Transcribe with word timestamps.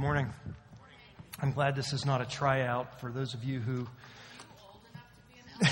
morning. 0.00 0.32
I'm 1.42 1.52
glad 1.52 1.76
this 1.76 1.92
is 1.92 2.06
not 2.06 2.22
a 2.22 2.24
tryout 2.24 3.02
for 3.02 3.12
those 3.12 3.34
of 3.34 3.44
you 3.44 3.60
who. 3.60 3.86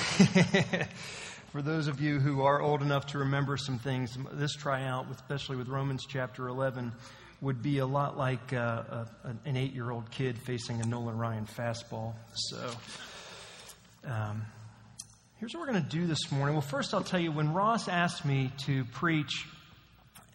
for 1.50 1.62
those 1.62 1.88
of 1.88 1.98
you 2.02 2.18
who 2.18 2.42
are 2.42 2.60
old 2.60 2.82
enough 2.82 3.06
to 3.06 3.20
remember 3.20 3.56
some 3.56 3.78
things, 3.78 4.18
this 4.32 4.52
tryout, 4.52 5.06
especially 5.12 5.56
with 5.56 5.68
Romans 5.68 6.04
chapter 6.06 6.46
11, 6.46 6.92
would 7.40 7.62
be 7.62 7.78
a 7.78 7.86
lot 7.86 8.18
like 8.18 8.52
uh, 8.52 9.06
a, 9.24 9.34
an 9.46 9.56
eight 9.56 9.72
year 9.72 9.90
old 9.90 10.10
kid 10.10 10.38
facing 10.38 10.82
a 10.82 10.84
Nolan 10.84 11.16
Ryan 11.16 11.46
fastball. 11.46 12.12
So, 12.34 12.70
um, 14.04 14.44
here's 15.38 15.54
what 15.54 15.60
we're 15.60 15.72
going 15.72 15.84
to 15.84 15.88
do 15.88 16.06
this 16.06 16.30
morning. 16.30 16.54
Well, 16.54 16.60
first, 16.60 16.92
I'll 16.92 17.00
tell 17.00 17.20
you 17.20 17.32
when 17.32 17.54
Ross 17.54 17.88
asked 17.88 18.26
me 18.26 18.52
to 18.66 18.84
preach 18.84 19.46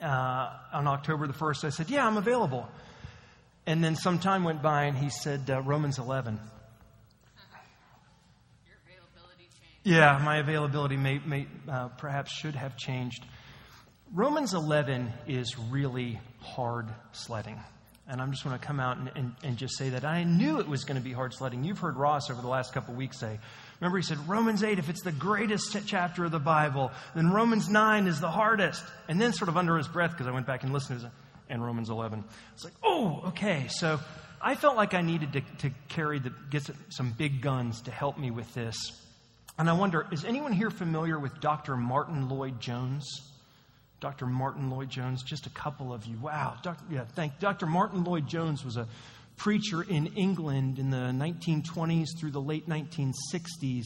uh, 0.02 0.50
on 0.74 0.88
October 0.88 1.28
the 1.28 1.34
1st, 1.34 1.66
I 1.66 1.70
said, 1.70 1.92
Yeah, 1.92 2.08
I'm 2.08 2.18
available. 2.18 2.68
And 3.66 3.84
then 3.84 3.96
some 3.96 4.20
time 4.20 4.44
went 4.44 4.62
by 4.62 4.86
and 4.86 4.98
he 4.98 5.10
said, 5.10 5.50
uh, 5.50 5.62
Romans 5.62 6.00
11. 6.00 6.40
Yeah, 9.84 10.20
my 10.24 10.38
availability 10.38 10.96
may, 10.96 11.20
may 11.20 11.46
uh, 11.70 11.90
perhaps 11.90 12.32
should 12.32 12.56
have 12.56 12.78
changed. 12.78 13.26
Romans 14.14 14.54
11 14.54 15.12
is 15.28 15.58
really 15.58 16.20
hard 16.40 16.88
sledding. 17.12 17.60
And 18.08 18.22
I'm 18.22 18.32
just 18.32 18.44
going 18.44 18.58
to 18.58 18.66
come 18.66 18.80
out 18.80 18.98
and, 18.98 19.12
and, 19.16 19.36
and, 19.44 19.58
just 19.58 19.78
say 19.78 19.90
that 19.90 20.04
I 20.04 20.24
knew 20.24 20.60
it 20.60 20.68
was 20.68 20.84
going 20.84 20.98
to 20.98 21.04
be 21.04 21.14
hard 21.14 21.34
sledding. 21.34 21.64
You've 21.64 21.80
heard 21.80 21.96
Ross 21.96 22.30
over 22.30 22.42
the 22.42 22.50
last 22.50 22.74
couple 22.74 22.94
weeks 22.94 23.18
say, 23.18 23.40
remember, 23.80 23.98
he 23.98 24.04
said, 24.04 24.20
Romans 24.28 24.62
8, 24.62 24.78
if 24.78 24.90
it's 24.90 25.04
the 25.04 25.14
greatest 25.14 25.76
chapter 25.86 26.26
of 26.26 26.32
the 26.32 26.40
Bible, 26.40 26.92
then 27.16 27.32
Romans 27.32 27.70
9 27.70 28.08
is 28.08 28.20
the 28.20 28.30
hardest. 28.30 28.84
And 29.08 29.22
then, 29.22 29.32
sort 29.32 29.48
of 29.48 29.56
under 29.56 29.78
his 29.78 29.88
breath, 29.88 30.12
because 30.12 30.28
I 30.28 30.32
went 30.32 30.46
back 30.46 30.64
and 30.64 30.74
listened 30.74 31.00
to 31.00 31.06
his, 31.06 31.14
and 31.50 31.64
Romans 31.64 31.90
11. 31.90 32.24
It's 32.54 32.64
like, 32.64 32.74
oh, 32.84 33.24
okay. 33.28 33.68
So 33.70 34.00
I 34.42 34.56
felt 34.56 34.76
like 34.76 34.94
I 34.94 35.02
needed 35.02 35.34
to, 35.34 35.42
to 35.60 35.72
carry 35.88 36.20
the, 36.20 36.34
get 36.50 36.70
some 36.90 37.12
big 37.12 37.42
guns 37.42 37.82
to 37.84 37.92
help 37.92 38.18
me 38.18 38.32
with 38.32 38.54
this. 38.54 38.76
And 39.58 39.70
I 39.70 39.74
wonder, 39.74 40.08
is 40.12 40.26
anyone 40.26 40.52
here 40.52 40.72
familiar 40.72 41.20
with 41.20 41.40
Dr. 41.40 41.78
Martyn 41.78 42.28
Lloyd-Jones? 42.28 43.06
Dr. 44.00 44.26
Martyn 44.26 44.70
Lloyd-Jones, 44.70 45.24
just 45.24 45.46
a 45.46 45.50
couple 45.52 45.94
of 45.94 46.06
you. 46.06 46.18
Wow. 46.18 46.56
Dr. 46.62 46.84
Yeah, 46.92 47.06
thank 47.16 47.40
Dr. 47.40 47.68
Martyn 47.68 48.04
Lloyd-Jones 48.04 48.66
was 48.66 48.76
a 48.76 48.88
preacher 49.38 49.82
in 49.82 50.08
England 50.08 50.78
in 50.80 50.90
the 50.90 50.98
1920s 50.98 52.08
through 52.20 52.32
the 52.32 52.42
late 52.42 52.68
1960s. 52.68 53.86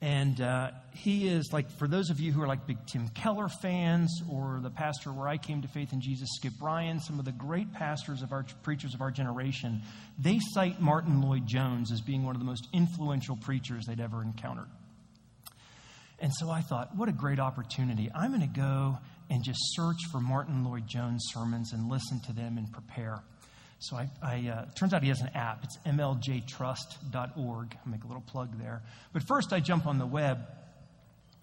And 0.00 0.38
uh, 0.40 0.72
he 0.92 1.28
is 1.28 1.50
like, 1.50 1.70
for 1.78 1.88
those 1.88 2.10
of 2.10 2.20
you 2.20 2.30
who 2.30 2.42
are 2.42 2.46
like 2.46 2.66
big 2.66 2.76
Tim 2.86 3.08
Keller 3.08 3.48
fans, 3.48 4.10
or 4.30 4.60
the 4.62 4.68
pastor 4.68 5.10
where 5.10 5.28
I 5.28 5.38
came 5.38 5.62
to 5.62 5.68
faith 5.68 5.94
in 5.94 6.02
Jesus, 6.02 6.28
Skip 6.36 6.52
Ryan, 6.60 7.00
some 7.00 7.18
of 7.18 7.24
the 7.24 7.32
great 7.32 7.72
pastors 7.72 8.20
of 8.20 8.30
our 8.32 8.44
preachers 8.62 8.92
of 8.92 9.00
our 9.00 9.10
generation, 9.10 9.80
they 10.18 10.40
cite 10.52 10.78
Martyn 10.78 11.22
Lloyd-Jones 11.22 11.90
as 11.90 12.02
being 12.02 12.24
one 12.24 12.36
of 12.36 12.40
the 12.40 12.46
most 12.46 12.68
influential 12.74 13.36
preachers 13.36 13.86
they'd 13.86 14.00
ever 14.00 14.22
encountered. 14.22 14.68
And 16.18 16.32
so 16.34 16.50
I 16.50 16.60
thought, 16.60 16.94
what 16.94 17.08
a 17.08 17.12
great 17.12 17.40
opportunity. 17.40 18.10
I'm 18.14 18.30
going 18.30 18.40
to 18.42 18.60
go 18.60 18.98
and 19.30 19.42
just 19.42 19.58
search 19.72 19.98
for 20.12 20.20
Martyn 20.20 20.64
Lloyd-Jones 20.64 21.22
sermons 21.32 21.72
and 21.72 21.88
listen 21.88 22.20
to 22.26 22.32
them 22.32 22.58
and 22.58 22.70
prepare. 22.70 23.22
So 23.84 23.96
I, 23.96 24.08
I 24.22 24.48
uh, 24.48 24.64
turns 24.74 24.94
out 24.94 25.02
he 25.02 25.10
has 25.10 25.20
an 25.20 25.28
app. 25.34 25.62
It's 25.62 25.76
mljtrust.org. 25.86 27.76
I'll 27.84 27.92
make 27.92 28.04
a 28.04 28.06
little 28.06 28.22
plug 28.22 28.58
there. 28.58 28.82
But 29.12 29.24
first, 29.24 29.52
I 29.52 29.60
jump 29.60 29.86
on 29.86 29.98
the 29.98 30.06
web, 30.06 30.38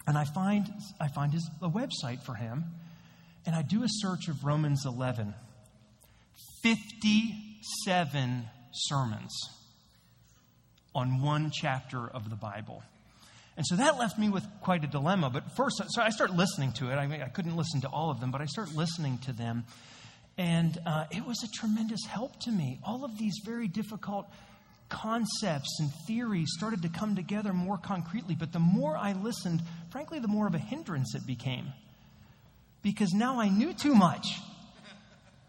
and 0.08 0.17
I 0.17 0.25
find 0.25 0.67
I 1.00 1.08
find 1.08 1.31
his 1.31 1.47
a 1.62 1.69
website 1.69 2.23
for 2.23 2.34
him, 2.34 2.66
and 3.45 3.56
I 3.56 3.62
do 3.62 3.84
a 3.84 3.88
search 3.88 4.28
of 4.28 4.44
Romans 4.44 4.86
11. 4.88 5.36
Fifty-seven 6.64 8.47
sermons 8.72 9.39
on 10.95 11.22
one 11.22 11.52
chapter 11.52 12.08
of 12.08 12.30
the 12.31 12.36
Bible. 12.36 12.81
And 13.56 13.66
so 13.67 13.75
that 13.75 14.00
left 14.00 14.17
me 14.17 14.30
with 14.30 14.45
quite 14.62 14.84
a 14.84 14.88
dilemma. 14.88 15.30
But 15.30 15.56
first, 15.56 15.81
so 15.90 16.01
I 16.01 16.09
start 16.09 16.31
listening 16.31 16.72
to 16.74 16.90
it. 16.90 16.96
I, 16.96 17.06
mean, 17.06 17.22
I 17.22 17.28
couldn't 17.28 17.56
listen 17.56 17.81
to 17.81 17.88
all 17.88 18.09
of 18.09 18.19
them, 18.19 18.31
but 18.31 18.41
I 18.41 18.46
start 18.46 18.74
listening 18.74 19.19
to 19.25 19.34
them. 19.34 19.66
And 20.41 20.75
uh, 20.88 21.06
it 21.12 21.24
was 21.24 21.44
a 21.44 21.47
tremendous 21.47 22.03
help 22.07 22.40
to 22.41 22.52
me. 22.52 22.79
All 22.84 23.06
of 23.06 23.16
these 23.16 23.41
very 23.46 23.68
difficult 23.68 24.28
concepts 24.90 25.78
and 25.79 25.91
theories 26.07 26.50
started 26.57 26.81
to 26.81 26.90
come 26.90 27.16
together 27.16 27.53
more 27.53 27.78
concretely. 27.78 28.35
But 28.35 28.51
the 28.51 28.57
more 28.57 28.97
I 28.97 29.13
listened, 29.13 29.62
frankly, 29.91 30.18
the 30.18 30.28
more 30.28 30.47
of 30.47 30.56
a 30.56 30.57
hindrance 30.57 31.13
it 31.13 31.28
became. 31.28 31.68
Because 32.81 33.13
now 33.13 33.40
I 33.40 33.50
knew 33.50 33.72
too 33.72 33.94
much. 33.94 34.25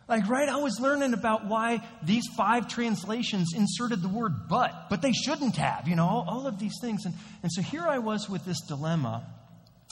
Like, 0.08 0.28
right, 0.28 0.46
I 0.46 0.56
was 0.56 0.78
learning 0.78 1.14
about 1.14 1.46
why 1.46 1.80
these 2.02 2.24
five 2.36 2.68
translations 2.68 3.54
inserted 3.56 4.02
the 4.02 4.08
word 4.08 4.46
but, 4.46 4.90
but 4.90 5.00
they 5.00 5.12
shouldn't 5.12 5.56
have, 5.56 5.88
you 5.88 5.96
know, 5.96 6.04
all, 6.04 6.26
all 6.28 6.46
of 6.46 6.58
these 6.58 6.74
things. 6.82 7.06
And, 7.06 7.14
and 7.42 7.50
so 7.50 7.62
here 7.62 7.86
I 7.88 7.96
was 7.96 8.28
with 8.28 8.44
this 8.44 8.60
dilemma. 8.68 9.24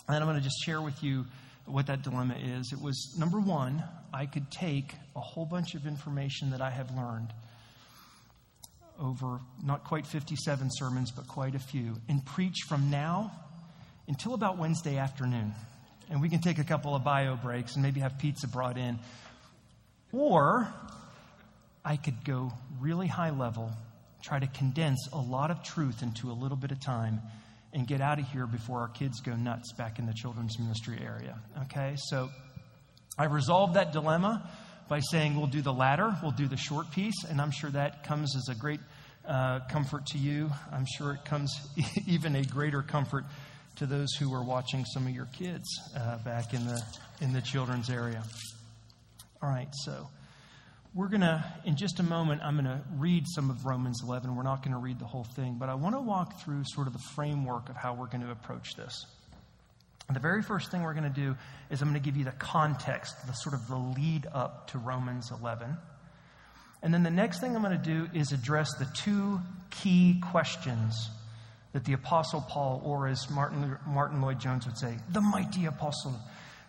And 0.09 0.17
I'm 0.19 0.25
going 0.25 0.37
to 0.37 0.43
just 0.43 0.63
share 0.63 0.83
with 0.83 1.03
you 1.03 1.25
what 1.67 1.87
that 1.87 2.03
dilemma 2.03 2.37
is. 2.37 2.73
It 2.73 2.81
was 2.81 3.15
number 3.19 3.39
one, 3.39 3.83
I 4.13 4.27
could 4.27 4.51
take 4.51 4.95
a 5.15 5.21
whole 5.21 5.47
bunch 5.47 5.75
of 5.75 5.87
information 5.87 6.51
that 6.51 6.61
I 6.61 6.71
have 6.71 6.91
learned 6.97 7.33
over 9.01 9.41
not 9.65 9.85
quite 9.85 10.07
57 10.07 10.69
sermons, 10.73 11.11
but 11.11 11.27
quite 11.27 11.55
a 11.55 11.59
few, 11.59 11.97
and 12.09 12.25
preach 12.25 12.59
from 12.69 12.91
now 12.91 13.33
until 14.09 14.35
about 14.35 14.59
Wednesday 14.59 14.99
afternoon. 14.99 15.55
And 16.11 16.21
we 16.21 16.29
can 16.29 16.41
take 16.41 16.59
a 16.59 16.65
couple 16.65 16.95
of 16.95 17.05
bio 17.05 17.37
breaks 17.37 17.75
and 17.75 17.83
maybe 17.83 18.01
have 18.01 18.19
pizza 18.19 18.49
brought 18.49 18.77
in. 18.77 18.99
Or 20.13 20.69
I 21.85 21.97
could 21.97 22.25
go 22.25 22.53
really 22.81 23.07
high 23.07 23.31
level, 23.31 23.71
try 24.23 24.39
to 24.39 24.47
condense 24.49 25.09
a 25.13 25.19
lot 25.21 25.51
of 25.51 25.63
truth 25.63 26.03
into 26.03 26.31
a 26.31 26.35
little 26.35 26.57
bit 26.57 26.73
of 26.73 26.81
time, 26.81 27.21
and 27.73 27.87
get 27.87 28.01
out 28.01 28.19
of 28.19 28.27
here 28.29 28.47
before 28.47 28.81
our 28.81 28.89
kids 28.89 29.21
go 29.21 29.35
nuts 29.37 29.73
back 29.73 29.99
in 29.99 30.07
the 30.07 30.15
children's 30.15 30.59
ministry 30.59 30.99
area. 31.05 31.39
Okay? 31.65 31.95
So 31.97 32.31
I 33.19 33.25
resolved 33.27 33.75
that 33.75 33.93
dilemma 33.93 34.51
by 34.89 35.01
saying 35.01 35.37
we'll 35.37 35.47
do 35.47 35.63
the 35.63 35.73
latter, 35.73 36.17
we'll 36.23 36.33
do 36.33 36.49
the 36.49 36.57
short 36.57 36.91
piece, 36.91 37.25
and 37.29 37.41
I'm 37.41 37.53
sure 37.53 37.71
that 37.71 38.03
comes 38.03 38.35
as 38.35 38.49
a 38.49 38.59
great 38.59 38.81
uh, 39.27 39.61
comfort 39.71 40.07
to 40.07 40.19
you. 40.19 40.51
I'm 40.73 40.87
sure 40.97 41.13
it 41.13 41.25
comes 41.25 41.55
even 42.07 42.35
a 42.35 42.43
greater 42.43 42.83
comfort 42.83 43.25
to 43.77 43.87
those 43.87 44.13
who 44.15 44.35
are 44.35 44.43
watching 44.43 44.85
some 44.85 45.07
of 45.07 45.15
your 45.15 45.27
kids 45.27 45.65
uh, 45.97 46.19
back 46.19 46.55
in 46.55 46.67
the 46.67 46.83
in 47.21 47.33
the 47.33 47.41
children's 47.41 47.89
area. 47.89 48.23
All 49.43 49.49
right, 49.49 49.69
so 49.85 50.09
we're 50.95 51.09
going 51.09 51.21
to, 51.21 51.45
in 51.65 51.77
just 51.77 52.01
a 52.01 52.03
moment, 52.03 52.43
I'm 52.43 52.55
going 52.55 52.65
to 52.65 52.81
read 52.97 53.25
some 53.29 53.49
of 53.49 53.65
Romans 53.65 54.01
11. 54.03 54.35
We're 54.35 54.43
not 54.43 54.63
going 54.63 54.73
to 54.73 54.79
read 54.79 54.99
the 54.99 55.07
whole 55.07 55.25
thing, 55.25 55.57
but 55.59 55.69
I 55.69 55.75
want 55.75 55.95
to 55.95 56.01
walk 56.01 56.41
through 56.41 56.65
sort 56.67 56.89
of 56.89 56.93
the 56.93 57.03
framework 57.15 57.69
of 57.69 57.77
how 57.77 57.95
we're 57.95 58.07
going 58.07 58.23
to 58.23 58.31
approach 58.31 58.75
this. 58.75 59.07
And 60.09 60.17
the 60.17 60.21
very 60.21 60.43
first 60.43 60.73
thing 60.73 60.83
we're 60.83 60.95
going 60.95 61.05
to 61.05 61.21
do 61.21 61.37
is 61.71 61.81
I'm 61.81 61.89
going 61.89 62.01
to 62.01 62.05
give 62.05 62.17
you 62.17 62.25
the 62.25 62.33
context, 62.33 63.15
the 63.29 63.33
sort 63.33 63.55
of 63.55 63.69
the 63.69 63.77
lead 63.77 64.27
up 64.33 64.69
to 64.73 64.79
Romans 64.79 65.31
11. 65.31 65.77
And 66.83 66.93
then 66.93 67.05
the 67.05 67.11
next 67.11 67.41
thing 67.41 67.55
I'm 67.55 67.63
going 67.63 67.81
to 67.81 67.85
do 67.85 68.09
is 68.13 68.33
address 68.33 68.75
the 68.75 68.89
two 68.97 69.39
key 69.71 70.21
questions 70.33 71.11
that 71.73 71.85
the 71.85 71.93
Apostle 71.93 72.45
Paul, 72.49 72.83
or 72.85 73.07
as 73.07 73.31
Martin, 73.31 73.79
Martyn 73.87 74.21
Lloyd-Jones 74.21 74.67
would 74.67 74.77
say, 74.77 74.97
the 75.11 75.21
mighty 75.21 75.67
Apostle 75.67 76.19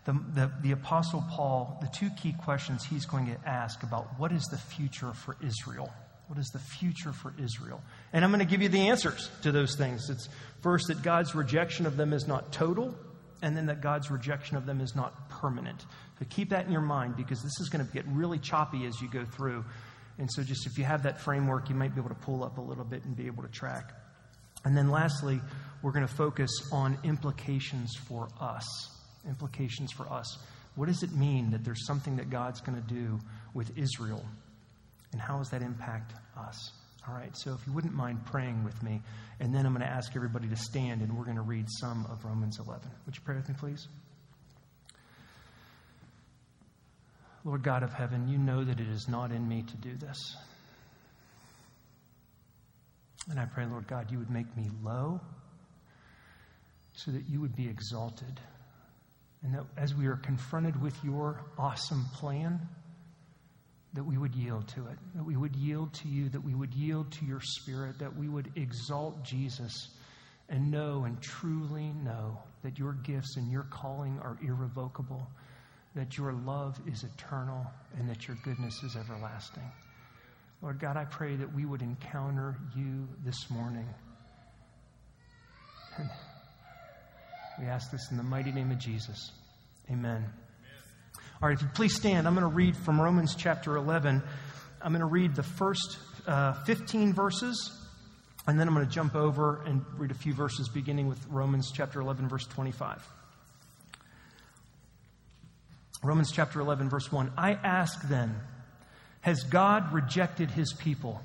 the, 0.06 0.14
the, 0.34 0.52
the, 0.64 0.72
Apostle 0.72 1.24
Paul, 1.30 1.78
the 1.82 1.88
two 1.88 2.10
key 2.22 2.34
questions 2.34 2.84
he's 2.84 3.06
going 3.06 3.28
to 3.28 3.38
ask 3.48 3.84
about 3.84 4.08
what 4.20 4.32
is 4.32 4.44
the 4.46 4.58
future 4.58 5.14
for 5.14 5.38
Israel? 5.44 5.92
What 6.28 6.40
is 6.40 6.48
the 6.48 6.60
future 6.60 7.12
for 7.12 7.34
Israel? 7.38 7.84
And 8.12 8.26
I'm 8.26 8.32
going 8.32 8.40
to 8.40 8.50
give 8.50 8.62
you 8.62 8.70
the 8.70 8.88
answers 8.88 9.30
to 9.44 9.52
those 9.52 9.76
things. 9.76 10.10
It's 10.10 10.28
first 10.62 10.88
that 10.88 11.04
God's 11.04 11.36
rejection 11.36 11.86
of 11.86 11.98
them 11.98 12.14
is 12.14 12.28
not 12.28 12.52
total, 12.52 12.96
and 13.44 13.56
then 13.56 13.68
that 13.68 13.82
God's 13.82 14.10
rejection 14.10 14.58
of 14.58 14.66
them 14.66 14.82
is 14.82 14.96
not 14.96 15.30
permanent. 15.30 15.86
So 16.18 16.26
keep 16.30 16.50
that 16.50 16.66
in 16.66 16.72
your 16.72 16.82
mind 16.82 17.16
because 17.16 17.44
this 17.44 17.60
is 17.60 17.70
going 17.70 17.86
to 17.86 17.92
get 17.92 18.06
really 18.08 18.40
choppy 18.40 18.86
as 18.86 19.00
you 19.02 19.10
go 19.10 19.26
through. 19.26 19.64
And 20.18 20.30
so, 20.32 20.44
just 20.44 20.68
if 20.68 20.78
you 20.78 20.84
have 20.84 21.04
that 21.04 21.20
framework, 21.20 21.70
you 21.70 21.76
might 21.76 21.96
be 21.96 22.02
able 22.02 22.09
to 22.09 22.22
pull 22.22 22.44
up 22.44 22.58
a 22.58 22.62
little 22.62 22.84
bit 22.84 23.04
and 23.06 23.16
be 23.16 23.28
able 23.28 23.44
to 23.44 23.50
track. 23.50 23.92
And 24.64 24.78
then, 24.78 24.92
lastly, 24.92 25.42
we're 25.82 25.94
going 25.94 26.06
to 26.06 26.14
focus 26.14 26.52
on 26.72 26.97
implications 27.04 27.96
for 28.08 28.28
us 28.40 28.68
implications 29.28 29.91
for 29.91 30.08
us. 30.12 30.38
What 30.76 30.88
does 30.88 31.03
it 31.03 31.12
mean 31.12 31.52
that 31.52 31.64
there's 31.64 31.85
something 31.85 32.16
that 32.18 32.29
God's 32.29 32.62
going 32.62 32.82
to 32.82 32.94
do 32.94 33.20
with 33.53 33.78
Israel? 33.78 34.23
And 35.12 35.22
how 35.22 35.38
does 35.38 35.50
that 35.50 35.62
impact 35.62 36.14
us? 36.38 36.72
All 37.08 37.16
right, 37.16 37.35
so 37.35 37.53
if 37.53 37.66
you 37.66 37.73
wouldn't 37.73 37.96
mind 37.96 38.26
praying 38.26 38.64
with 38.64 38.82
me, 38.84 39.02
and 39.40 39.53
then 39.53 39.66
I'm 39.66 39.73
going 39.73 39.85
to 39.85 39.91
ask 39.91 40.16
everybody 40.16 40.47
to 40.47 40.56
stand 40.56 41.02
and 41.02 41.18
we're 41.18 41.26
going 41.26 41.35
to 41.35 41.41
read 41.41 41.66
some 41.79 42.06
of 42.12 42.23
Romans 42.23 42.59
11. 42.59 42.82
Would 43.06 43.16
you 43.16 43.22
pray 43.26 43.35
with 43.35 43.50
me, 43.50 43.56
please? 43.58 43.88
Lord 47.44 47.64
God 47.64 47.82
of 47.82 47.91
heaven, 47.91 48.28
you 48.28 48.38
know 48.38 48.64
that 48.64 48.79
it 48.79 48.88
is 48.88 49.08
not 49.09 49.32
in 49.32 49.47
me 49.47 49.64
to 49.64 49.78
do 49.78 49.96
this. 49.97 50.18
And 53.29 53.40
I 53.40 53.46
pray, 53.46 53.66
Lord 53.66 53.88
God, 53.88 54.12
you 54.12 54.20
would 54.20 54.29
make 54.29 54.56
me 54.56 54.70
low 54.84 55.20
so 56.94 57.12
that 57.12 57.28
you 57.28 57.41
would 57.41 57.56
be 57.56 57.68
exalted. 57.68 58.40
And 59.43 59.55
that 59.55 59.66
as 59.78 59.96
we 59.96 60.08
are 60.08 60.17
confronted 60.17 60.79
with 60.82 60.96
your 61.03 61.41
awesome 61.58 62.05
plan, 62.14 62.59
that 63.93 64.03
we 64.03 64.17
would 64.17 64.35
yield 64.35 64.67
to 64.70 64.88
it, 64.88 64.97
that 65.16 65.23
we 65.23 65.35
would 65.35 65.55
yield 65.55 65.93
to 65.93 66.08
you, 66.08 66.29
that 66.29 66.43
we 66.43 66.53
would 66.53 66.73
yield 66.73 67.11
to 67.11 67.26
your 67.26 67.41
spirit, 67.41 67.99
that 67.99 68.16
we 68.16 68.29
would 68.29 68.52
exalt 68.55 69.23
Jesus 69.23 69.90
and 70.49 70.70
know 70.70 71.03
and 71.05 71.22
truly 71.22 71.91
know 72.03 72.38
that 72.61 72.78
your 72.78 72.93
gifts 72.93 73.38
and 73.38 73.52
your 73.52 73.64
calling 73.64 74.20
are 74.20 74.38
irrevocable, 74.41 75.28
that 75.96 76.17
your 76.17 76.34
love 76.34 76.79
is 76.87 77.03
eternal, 77.03 77.66
and 77.97 78.09
that 78.09 78.28
your 78.28 78.37
goodness 78.44 78.84
is 78.84 78.96
everlasting. 78.96 79.70
Lord 80.61 80.79
God, 80.79 80.96
I 80.96 81.05
pray 81.05 81.35
that 81.35 81.53
we 81.53 81.66
would 81.66 81.82
encounter 81.82 82.55
you 82.76 83.08
this 83.26 83.49
morning. 83.49 83.87
We 87.59 87.66
ask 87.66 87.92
this 87.92 88.09
in 88.12 88.18
the 88.18 88.24
mighty 88.24 88.52
name 88.52 88.72
of 88.72 88.80
Jesus. 88.80 89.32
Amen. 89.90 90.26
All 91.42 91.50
right, 91.50 91.58
if 91.58 91.62
you 91.62 91.68
please 91.74 91.96
stand, 91.96 92.28
I'm 92.28 92.34
going 92.34 92.50
to 92.50 92.56
read 92.56 92.76
from 92.78 93.02
Romans 93.02 93.36
chapter 93.36 93.76
11. 93.76 94.22
I'm 94.82 94.92
going 94.92 95.02
to 95.02 95.06
read 95.06 95.36
the 95.36 95.44
first 95.44 95.98
uh, 96.28 96.53
15 96.66 97.14
verses, 97.14 97.72
and 98.48 98.59
then 98.59 98.68
I'm 98.68 98.74
going 98.74 98.86
to 98.86 98.92
jump 98.92 99.16
over 99.16 99.62
and 99.66 99.84
read 99.98 100.12
a 100.12 100.16
few 100.16 100.34
verses 100.34 100.70
beginning 100.70 101.08
with 101.08 101.20
Romans 101.28 101.72
chapter 101.74 102.00
11, 102.00 102.30
verse 102.30 102.46
25. 102.46 103.08
Romans 106.04 106.32
chapter 106.32 106.59
11, 106.59 106.90
verse 106.90 107.12
1. 107.12 107.34
I 107.38 107.54
ask 107.54 108.08
then, 108.08 108.36
has 109.22 109.44
God 109.44 109.94
rejected 109.94 110.50
his 110.50 110.74
people? 110.74 111.22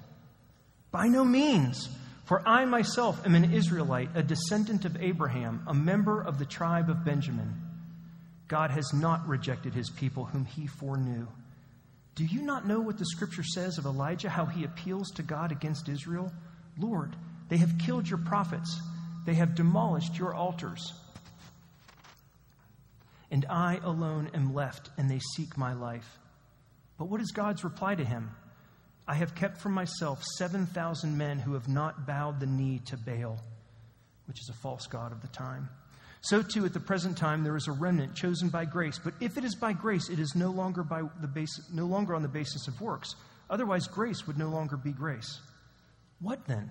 By 0.91 1.09
no 1.09 1.25
means. 1.25 1.89
For 2.27 2.47
I 2.47 2.65
myself 2.65 3.25
am 3.25 3.37
an 3.37 3.55
Israelite, 3.55 4.11
a 4.17 4.23
descendant 4.23 4.85
of 4.85 5.01
Abraham, 5.01 5.63
a 5.69 5.73
member 5.73 6.21
of 6.21 6.41
the 6.41 6.45
tribe 6.45 6.91
of 6.91 7.05
Benjamin. 7.05 7.55
God 8.49 8.73
has 8.73 8.93
not 8.93 9.27
rejected 9.29 9.75
his 9.75 9.91
people 9.91 10.25
whom 10.25 10.45
he 10.45 10.67
foreknew. 10.67 11.29
Do 12.17 12.25
you 12.25 12.43
not 12.43 12.67
know 12.67 12.81
what 12.81 12.99
the 12.99 13.05
scripture 13.05 13.45
says 13.45 13.79
of 13.79 13.87
Elijah, 13.87 14.29
how 14.29 14.45
he 14.45 14.65
appeals 14.65 15.11
to 15.13 15.23
God 15.23 15.53
against 15.53 15.89
Israel? 15.89 16.33
Lord, 16.77 17.15
they 17.49 17.59
have 17.59 17.79
killed 17.79 18.09
your 18.09 18.19
prophets, 18.19 18.81
they 19.25 19.35
have 19.35 19.55
demolished 19.55 20.19
your 20.19 20.35
altars. 20.35 20.95
And 23.31 23.47
I 23.49 23.79
alone 23.85 24.31
am 24.35 24.53
left, 24.53 24.91
and 24.99 25.09
they 25.09 25.21
seek 25.37 25.57
my 25.57 25.75
life. 25.75 26.19
But 26.99 27.09
what 27.09 27.21
is 27.21 27.31
God's 27.31 27.63
reply 27.63 27.95
to 27.95 28.05
him? 28.05 28.31
I 29.09 29.15
have 29.15 29.35
kept 29.35 29.59
for 29.59 29.69
myself 29.69 30.23
7,000 30.37 31.17
men 31.17 31.39
who 31.39 31.55
have 31.55 31.69
not 31.69 32.07
bowed 32.07 32.41
the 32.41 32.47
knee 32.47 32.81
to 32.87 32.97
Baal, 32.97 33.39
which 34.27 34.41
is 34.41 34.49
a 34.49 34.61
false 34.61 34.87
god 34.87 35.13
of 35.13 35.23
the 35.23 35.29
time. 35.29 35.69
So 36.23 36.43
too, 36.43 36.65
at 36.65 36.73
the 36.73 36.81
present 36.81 37.17
time, 37.17 37.45
there 37.45 37.57
is 37.57 37.69
a 37.69 37.73
remnant 37.73 38.17
chosen 38.17 38.49
by 38.49 38.65
grace. 38.65 38.99
But 38.99 39.15
if 39.21 39.39
it 39.39 39.45
is 39.45 39.55
by 39.55 39.73
grace, 39.73 40.09
it 40.09 40.19
is 40.19 40.35
no 40.35 40.51
longer, 40.51 40.83
by 40.83 41.03
the 41.21 41.29
base, 41.29 41.71
no 41.73 41.87
longer 41.87 42.17
on 42.17 42.23
the 42.23 42.29
basis 42.29 42.67
of 42.67 42.81
works. 42.81 43.15
Otherwise, 43.49 43.87
grace 43.87 44.27
would 44.27 44.37
no 44.37 44.49
longer 44.49 44.77
be 44.77 44.91
grace. 44.91 45.41
What 46.21 46.45
then? 46.47 46.71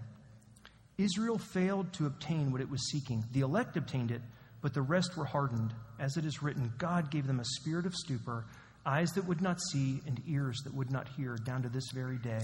Israel 0.97 1.37
failed 1.37 1.93
to 1.93 2.05
obtain 2.05 2.51
what 2.51 2.59
it 2.59 2.69
was 2.69 2.89
seeking. 2.89 3.23
The 3.31 3.41
elect 3.41 3.77
obtained 3.77 4.11
it, 4.11 4.21
but 4.61 4.73
the 4.73 4.81
rest 4.81 5.15
were 5.15 5.25
hardened. 5.25 5.73
As 5.99 6.17
it 6.17 6.25
is 6.25 6.43
written, 6.43 6.73
God 6.77 7.09
gave 7.09 7.27
them 7.27 7.39
a 7.39 7.45
spirit 7.45 7.85
of 7.85 7.95
stupor, 7.95 8.45
eyes 8.85 9.09
that 9.11 9.27
would 9.27 9.41
not 9.41 9.59
see, 9.71 10.01
and 10.05 10.21
ears 10.27 10.61
that 10.63 10.73
would 10.73 10.91
not 10.91 11.07
hear, 11.17 11.35
down 11.35 11.63
to 11.63 11.69
this 11.69 11.89
very 11.93 12.17
day. 12.17 12.41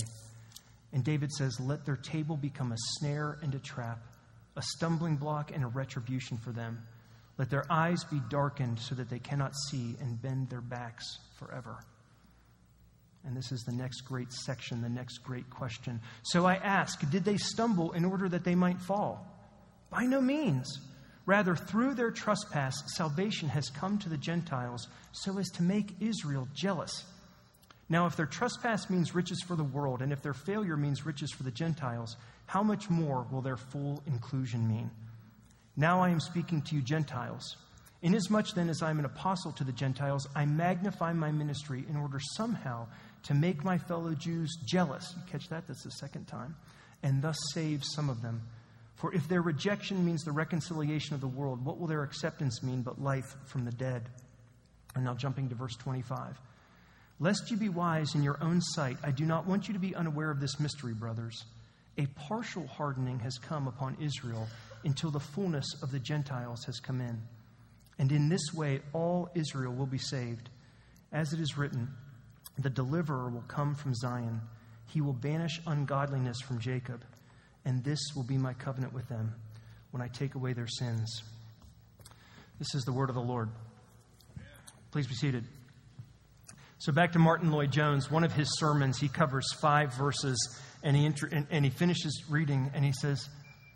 And 0.93 1.03
David 1.03 1.31
says, 1.31 1.59
Let 1.59 1.85
their 1.85 1.97
table 1.97 2.37
become 2.37 2.71
a 2.71 2.77
snare 2.97 3.37
and 3.41 3.53
a 3.55 3.59
trap 3.59 3.99
a 4.55 4.61
stumbling 4.61 5.15
block 5.15 5.51
and 5.53 5.63
a 5.63 5.67
retribution 5.67 6.37
for 6.37 6.51
them. 6.51 6.81
Let 7.37 7.49
their 7.49 7.65
eyes 7.69 8.03
be 8.03 8.19
darkened 8.29 8.79
so 8.79 8.95
that 8.95 9.09
they 9.09 9.19
cannot 9.19 9.53
see 9.69 9.95
and 10.01 10.21
bend 10.21 10.49
their 10.49 10.61
backs 10.61 11.05
forever. 11.39 11.79
And 13.23 13.37
this 13.37 13.51
is 13.51 13.61
the 13.61 13.71
next 13.71 14.01
great 14.01 14.31
section, 14.31 14.81
the 14.81 14.89
next 14.89 15.19
great 15.19 15.49
question. 15.49 16.01
So 16.23 16.45
I 16.45 16.55
ask, 16.55 16.99
did 17.11 17.23
they 17.23 17.37
stumble 17.37 17.91
in 17.93 18.03
order 18.03 18.27
that 18.29 18.43
they 18.43 18.55
might 18.55 18.81
fall? 18.81 19.27
By 19.89 20.05
no 20.05 20.21
means. 20.21 20.67
Rather, 21.25 21.55
through 21.55 21.93
their 21.93 22.11
trespass, 22.11 22.75
salvation 22.95 23.49
has 23.49 23.69
come 23.69 23.97
to 23.99 24.09
the 24.09 24.17
Gentiles 24.17 24.87
so 25.11 25.37
as 25.37 25.49
to 25.49 25.63
make 25.63 25.95
Israel 25.99 26.47
jealous. 26.53 27.05
Now, 27.89 28.05
if 28.07 28.15
their 28.15 28.25
trespass 28.25 28.89
means 28.89 29.13
riches 29.13 29.43
for 29.45 29.55
the 29.55 29.63
world, 29.63 30.01
and 30.01 30.13
if 30.13 30.21
their 30.21 30.33
failure 30.33 30.77
means 30.77 31.05
riches 31.05 31.31
for 31.31 31.43
the 31.43 31.51
Gentiles, 31.51 32.15
how 32.45 32.63
much 32.63 32.89
more 32.89 33.27
will 33.31 33.41
their 33.41 33.57
full 33.57 34.01
inclusion 34.07 34.67
mean? 34.67 34.89
Now 35.75 36.01
I 36.01 36.09
am 36.09 36.19
speaking 36.19 36.61
to 36.63 36.75
you, 36.75 36.81
Gentiles. 36.81 37.57
Inasmuch 38.01 38.53
then 38.55 38.69
as 38.69 38.81
I 38.81 38.89
am 38.89 38.99
an 38.99 39.05
apostle 39.05 39.51
to 39.53 39.63
the 39.63 39.71
Gentiles, 39.71 40.27
I 40.35 40.45
magnify 40.45 41.13
my 41.13 41.31
ministry 41.31 41.85
in 41.87 41.95
order 41.95 42.19
somehow 42.35 42.87
to 43.23 43.33
make 43.33 43.63
my 43.63 43.77
fellow 43.77 44.15
Jews 44.15 44.57
jealous. 44.65 45.13
You 45.15 45.21
catch 45.31 45.49
that? 45.49 45.67
That's 45.67 45.83
the 45.83 45.91
second 45.91 46.25
time. 46.25 46.55
And 47.03 47.21
thus 47.21 47.37
save 47.53 47.83
some 47.83 48.09
of 48.09 48.21
them. 48.21 48.41
For 48.95 49.13
if 49.13 49.27
their 49.27 49.41
rejection 49.41 50.05
means 50.05 50.23
the 50.23 50.31
reconciliation 50.31 51.15
of 51.15 51.21
the 51.21 51.27
world, 51.27 51.65
what 51.65 51.79
will 51.79 51.87
their 51.87 52.03
acceptance 52.03 52.61
mean 52.61 52.81
but 52.81 53.01
life 53.01 53.35
from 53.45 53.65
the 53.65 53.71
dead? 53.71 54.03
And 54.95 55.05
now 55.05 55.15
jumping 55.15 55.49
to 55.49 55.55
verse 55.55 55.75
25. 55.75 56.39
Lest 57.19 57.49
you 57.49 57.57
be 57.57 57.69
wise 57.69 58.13
in 58.15 58.23
your 58.23 58.37
own 58.41 58.61
sight, 58.61 58.97
I 59.03 59.11
do 59.11 59.25
not 59.25 59.47
want 59.47 59.67
you 59.67 59.73
to 59.73 59.79
be 59.79 59.95
unaware 59.95 60.31
of 60.31 60.39
this 60.39 60.59
mystery, 60.59 60.93
brothers 60.93 61.45
a 61.97 62.05
partial 62.27 62.67
hardening 62.67 63.19
has 63.19 63.37
come 63.37 63.67
upon 63.67 63.97
Israel 63.99 64.47
until 64.83 65.11
the 65.11 65.19
fullness 65.19 65.65
of 65.81 65.91
the 65.91 65.99
Gentiles 65.99 66.63
has 66.65 66.79
come 66.79 67.01
in. 67.01 67.21
And 67.99 68.11
in 68.11 68.29
this 68.29 68.53
way, 68.53 68.81
all 68.93 69.29
Israel 69.35 69.73
will 69.73 69.85
be 69.85 69.97
saved. 69.97 70.49
As 71.11 71.33
it 71.33 71.39
is 71.39 71.57
written, 71.57 71.89
the 72.57 72.69
deliverer 72.69 73.29
will 73.29 73.43
come 73.47 73.75
from 73.75 73.93
Zion. 73.93 74.41
He 74.87 75.01
will 75.01 75.13
banish 75.13 75.61
ungodliness 75.67 76.39
from 76.41 76.59
Jacob, 76.59 77.03
and 77.65 77.83
this 77.83 77.99
will 78.15 78.23
be 78.23 78.37
my 78.37 78.53
covenant 78.53 78.93
with 78.93 79.07
them 79.07 79.33
when 79.91 80.01
I 80.01 80.07
take 80.07 80.35
away 80.35 80.53
their 80.53 80.67
sins. 80.67 81.23
This 82.59 82.75
is 82.75 82.83
the 82.83 82.91
word 82.91 83.09
of 83.09 83.15
the 83.15 83.21
Lord. 83.21 83.49
Please 84.91 85.07
be 85.07 85.15
seated. 85.15 85.45
So, 86.79 86.91
back 86.91 87.11
to 87.13 87.19
Martyn 87.19 87.51
Lloyd-Jones, 87.51 88.09
one 88.09 88.23
of 88.23 88.33
his 88.33 88.47
sermons, 88.57 88.97
he 88.97 89.07
covers 89.07 89.45
five 89.61 89.93
verses 89.93 90.59
and 90.83 90.95
he, 90.95 91.05
inter- 91.05 91.29
and, 91.31 91.45
and 91.51 91.63
he 91.63 91.71
finishes 91.71 92.23
reading 92.29 92.71
and 92.73 92.83
he 92.83 92.91
says, 92.91 93.29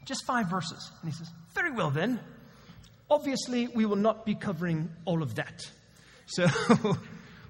Just 0.06 0.26
five 0.26 0.50
verses. 0.50 0.92
And 1.02 1.12
he 1.12 1.16
says, 1.16 1.30
Very 1.54 1.72
well 1.72 1.92
then. 1.92 2.20
Obviously, 3.10 3.68
we 3.68 3.86
will 3.86 3.96
not 3.96 4.26
be 4.26 4.34
covering 4.34 4.90
all 5.06 5.22
of 5.22 5.36
that. 5.36 5.62
So, 6.26 6.48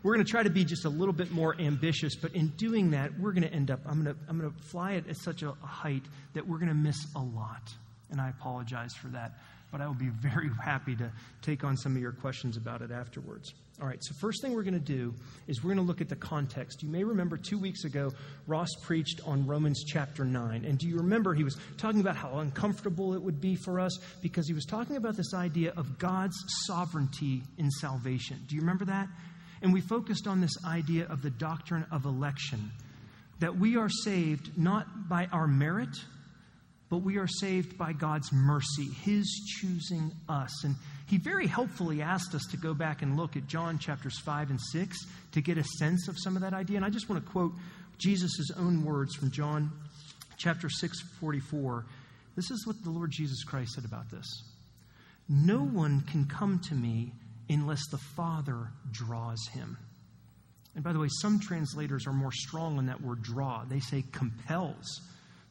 we're 0.06 0.14
going 0.14 0.24
to 0.24 0.30
try 0.30 0.44
to 0.44 0.52
be 0.52 0.64
just 0.64 0.86
a 0.86 0.90
little 0.90 1.16
bit 1.16 1.32
more 1.32 1.60
ambitious, 1.60 2.16
but 2.16 2.36
in 2.36 2.50
doing 2.50 2.92
that, 2.92 3.20
we're 3.20 3.32
going 3.32 3.42
to 3.42 3.52
end 3.52 3.72
up, 3.72 3.80
I'm 3.88 4.04
going 4.04 4.16
to, 4.16 4.22
I'm 4.30 4.40
going 4.40 4.54
to 4.54 4.64
fly 4.66 4.92
it 4.92 5.10
at 5.10 5.18
such 5.18 5.42
a, 5.42 5.50
a 5.50 5.66
height 5.66 6.04
that 6.36 6.48
we're 6.48 6.60
going 6.60 6.70
to 6.70 6.76
miss 6.76 7.08
a 7.16 7.20
lot. 7.20 7.74
And 8.12 8.22
I 8.22 8.30
apologize 8.30 8.94
for 8.94 9.08
that, 9.08 9.32
but 9.72 9.82
I 9.82 9.88
will 9.88 9.96
be 9.96 10.10
very 10.22 10.52
happy 10.64 10.96
to 10.98 11.12
take 11.42 11.64
on 11.64 11.76
some 11.76 11.96
of 11.96 12.02
your 12.04 12.12
questions 12.12 12.56
about 12.56 12.84
it 12.84 12.92
afterwards. 12.92 13.52
All 13.82 13.88
right, 13.88 13.98
so 14.00 14.14
first 14.22 14.44
thing 14.44 14.54
we're 14.54 14.62
going 14.62 14.76
to 14.76 14.80
do 14.80 15.12
is 15.48 15.64
we're 15.64 15.74
going 15.74 15.84
to 15.84 15.92
look 15.92 16.02
at 16.02 16.10
the 16.10 16.16
context. 16.16 16.84
You 16.84 16.90
may 16.90 17.04
remember 17.04 17.36
two 17.36 17.58
weeks 17.58 17.84
ago, 17.84 18.12
Ross 18.46 18.70
preached 18.84 19.22
on 19.26 19.48
Romans 19.48 19.84
chapter 19.88 20.24
9. 20.24 20.66
And 20.66 20.78
do 20.78 20.88
you 20.88 20.98
remember 20.98 21.34
he 21.34 21.44
was 21.44 21.58
talking 21.80 22.00
about 22.00 22.16
how 22.16 22.38
uncomfortable 22.38 23.16
it 23.16 23.24
would 23.24 23.42
be 23.42 23.56
for 23.56 23.80
us 23.80 23.98
because 24.22 24.48
he 24.48 24.54
was 24.54 24.66
talking 24.66 24.98
about 24.98 25.18
this 25.18 25.34
idea 25.34 25.74
of 25.76 25.98
God's 25.98 26.38
sovereignty 26.68 27.42
in 27.58 27.72
salvation? 27.72 28.46
Do 28.48 28.54
you 28.54 28.62
remember 28.62 28.86
that? 28.86 29.10
And 29.66 29.74
we 29.74 29.82
focused 29.82 30.28
on 30.28 30.42
this 30.42 30.64
idea 30.64 31.08
of 31.08 31.24
the 31.24 31.32
doctrine 31.32 31.88
of 31.92 32.06
election 32.06 32.70
that 33.40 33.58
we 33.58 33.78
are 33.78 33.90
saved 33.90 34.56
not 34.60 35.10
by 35.10 35.26
our 35.32 35.48
merit, 35.48 35.90
but 36.92 36.98
we 36.98 37.18
are 37.18 37.28
saved 37.28 37.76
by 37.76 37.92
God's 37.92 38.32
mercy, 38.32 38.86
His 39.04 39.26
choosing 39.60 40.12
us. 40.30 40.64
And 40.64 40.76
he 41.08 41.18
very 41.18 41.48
helpfully 41.48 42.04
asked 42.04 42.36
us 42.36 42.44
to 42.52 42.58
go 42.58 42.76
back 42.76 43.02
and 43.02 43.18
look 43.18 43.36
at 43.36 43.48
John 43.48 43.80
chapters 43.80 44.20
5 44.20 44.52
and 44.52 44.62
6 44.62 44.98
to 45.32 45.42
get 45.42 45.58
a 45.58 45.64
sense 45.80 46.08
of 46.08 46.16
some 46.20 46.36
of 46.36 46.44
that 46.44 46.54
idea. 46.54 46.78
And 46.78 46.86
I 46.86 46.92
just 46.92 47.10
want 47.10 47.26
to 47.26 47.32
quote 47.32 47.54
Jesus' 47.98 48.52
own 48.56 48.86
words 48.86 49.16
from 49.16 49.32
John 49.32 49.72
chapter 50.38 50.70
6, 50.70 51.02
44. 51.20 51.88
This 52.36 52.52
is 52.52 52.68
what 52.68 52.84
the 52.84 52.92
Lord 52.92 53.10
Jesus 53.10 53.44
Christ 53.44 53.72
said 53.72 53.86
about 53.86 54.12
this 54.12 54.28
No 55.28 55.64
one 55.64 56.02
can 56.02 56.26
come 56.28 56.62
to 56.70 56.76
me 56.76 57.14
unless 57.50 57.86
the 57.92 57.98
Father 57.98 58.70
draws 58.92 59.48
him. 59.48 59.78
And 60.76 60.84
by 60.84 60.92
the 60.92 61.00
way, 61.00 61.08
some 61.22 61.40
translators 61.40 62.06
are 62.06 62.14
more 62.14 62.32
strong 62.32 62.78
on 62.78 62.88
that 62.88 63.02
word 63.02 63.24
draw. 63.24 63.64
They 63.64 63.80
say 63.80 64.04
compels. 64.12 65.02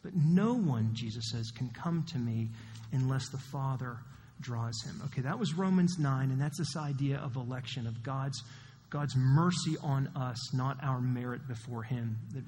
But 0.03 0.15
no 0.15 0.53
one, 0.53 0.91
Jesus 0.93 1.31
says, 1.31 1.51
can 1.51 1.71
come 1.71 2.05
to 2.13 2.19
me 2.19 2.51
unless 2.93 3.29
the 3.31 3.39
Father 3.39 3.97
draws 4.41 4.83
him. 4.85 5.01
Okay, 5.07 5.23
that 5.23 5.39
was 5.39 5.55
Romans 5.55 5.99
9, 5.99 6.31
and 6.31 6.41
that's 6.41 6.59
this 6.59 6.77
idea 6.77 7.19
of 7.19 7.37
election, 7.37 7.87
of 7.87 8.03
God's, 8.03 8.43
God's 8.91 9.15
mercy 9.17 9.77
on 9.83 10.09
us, 10.15 10.53
not 10.53 10.77
our 10.83 11.01
merit 11.01 11.49
before 11.49 11.83
him 11.83 12.19
that, 12.35 12.47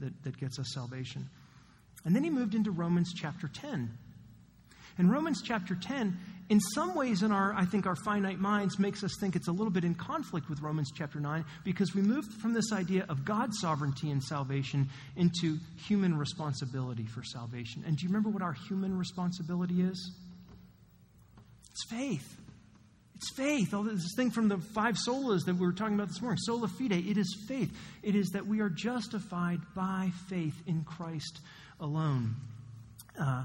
that, 0.00 0.22
that 0.24 0.36
gets 0.38 0.58
us 0.58 0.66
salvation. 0.74 1.28
And 2.04 2.14
then 2.14 2.24
he 2.24 2.30
moved 2.30 2.54
into 2.54 2.72
Romans 2.72 3.12
chapter 3.14 3.48
10. 3.48 3.88
And 4.98 5.12
Romans 5.12 5.42
chapter 5.44 5.74
10 5.74 6.18
in 6.48 6.60
some 6.60 6.94
ways, 6.94 7.22
in 7.22 7.32
our, 7.32 7.52
I 7.54 7.64
think, 7.64 7.86
our 7.86 7.96
finite 7.96 8.38
minds 8.38 8.78
makes 8.78 9.02
us 9.02 9.12
think 9.18 9.34
it's 9.34 9.48
a 9.48 9.52
little 9.52 9.70
bit 9.70 9.84
in 9.84 9.94
conflict 9.94 10.48
with 10.48 10.60
Romans 10.60 10.92
chapter 10.94 11.18
9 11.18 11.44
because 11.64 11.94
we 11.94 12.02
moved 12.02 12.32
from 12.34 12.52
this 12.52 12.72
idea 12.72 13.04
of 13.08 13.24
God's 13.24 13.58
sovereignty 13.60 14.10
in 14.10 14.20
salvation 14.20 14.88
into 15.16 15.58
human 15.88 16.16
responsibility 16.16 17.04
for 17.04 17.24
salvation. 17.24 17.82
And 17.84 17.96
do 17.96 18.04
you 18.04 18.08
remember 18.08 18.28
what 18.28 18.42
our 18.42 18.52
human 18.52 18.96
responsibility 18.96 19.82
is? 19.82 20.12
It's 21.72 21.84
faith. 21.90 22.36
It's 23.16 23.32
faith. 23.34 23.74
All 23.74 23.82
this 23.82 24.14
thing 24.14 24.30
from 24.30 24.48
the 24.48 24.58
five 24.58 24.96
solas 24.96 25.46
that 25.46 25.54
we 25.54 25.66
were 25.66 25.72
talking 25.72 25.94
about 25.94 26.08
this 26.08 26.20
morning, 26.20 26.38
sola 26.38 26.68
fide, 26.68 26.92
it 26.92 27.18
is 27.18 27.36
faith. 27.48 27.76
It 28.02 28.14
is 28.14 28.28
that 28.30 28.46
we 28.46 28.60
are 28.60 28.68
justified 28.68 29.60
by 29.74 30.10
faith 30.28 30.54
in 30.66 30.84
Christ 30.84 31.40
alone. 31.80 32.36
Uh, 33.18 33.44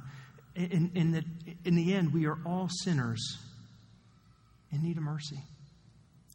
in, 0.56 0.92
in, 0.96 1.12
the, 1.12 1.24
in 1.66 1.76
the 1.76 1.94
end, 1.94 2.14
we 2.14 2.26
are 2.26 2.38
all 2.46 2.70
sinners 2.84 3.38
in 4.72 4.84
need 4.84 4.98
of 4.98 5.04
mercy. 5.04 5.40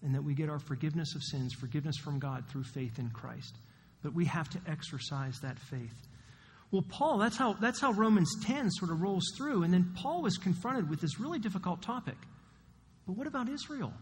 And 0.02 0.14
that 0.14 0.23
we 0.23 0.35
get 0.35 0.49
our 0.49 0.58
forgiveness 0.58 1.14
of 1.14 1.23
sins, 1.23 1.54
forgiveness 1.54 1.96
from 1.96 2.18
God 2.18 2.44
through 2.50 2.64
faith 2.64 2.99
in 2.99 3.11
Christ. 3.11 3.56
But 4.02 4.14
we 4.14 4.26
have 4.26 4.49
to 4.50 4.61
exercise 4.68 5.38
that 5.40 5.58
faith. 5.58 5.94
Well, 6.70 6.85
Paul, 6.88 7.18
that's 7.18 7.37
how, 7.37 7.54
that's 7.54 7.80
how 7.80 7.92
Romans 7.92 8.30
10 8.44 8.70
sort 8.73 8.90
of 8.90 9.00
rolls 9.00 9.25
through. 9.37 9.62
And 9.62 9.73
then 9.73 9.94
Paul 9.96 10.23
was 10.23 10.37
confronted 10.37 10.90
with 10.90 11.00
this 11.00 11.18
really 11.18 11.38
difficult 11.38 11.82
topic. 11.82 12.16
But 13.06 13.16
what 13.16 13.26
about 13.26 13.49
Israel? 13.49 13.92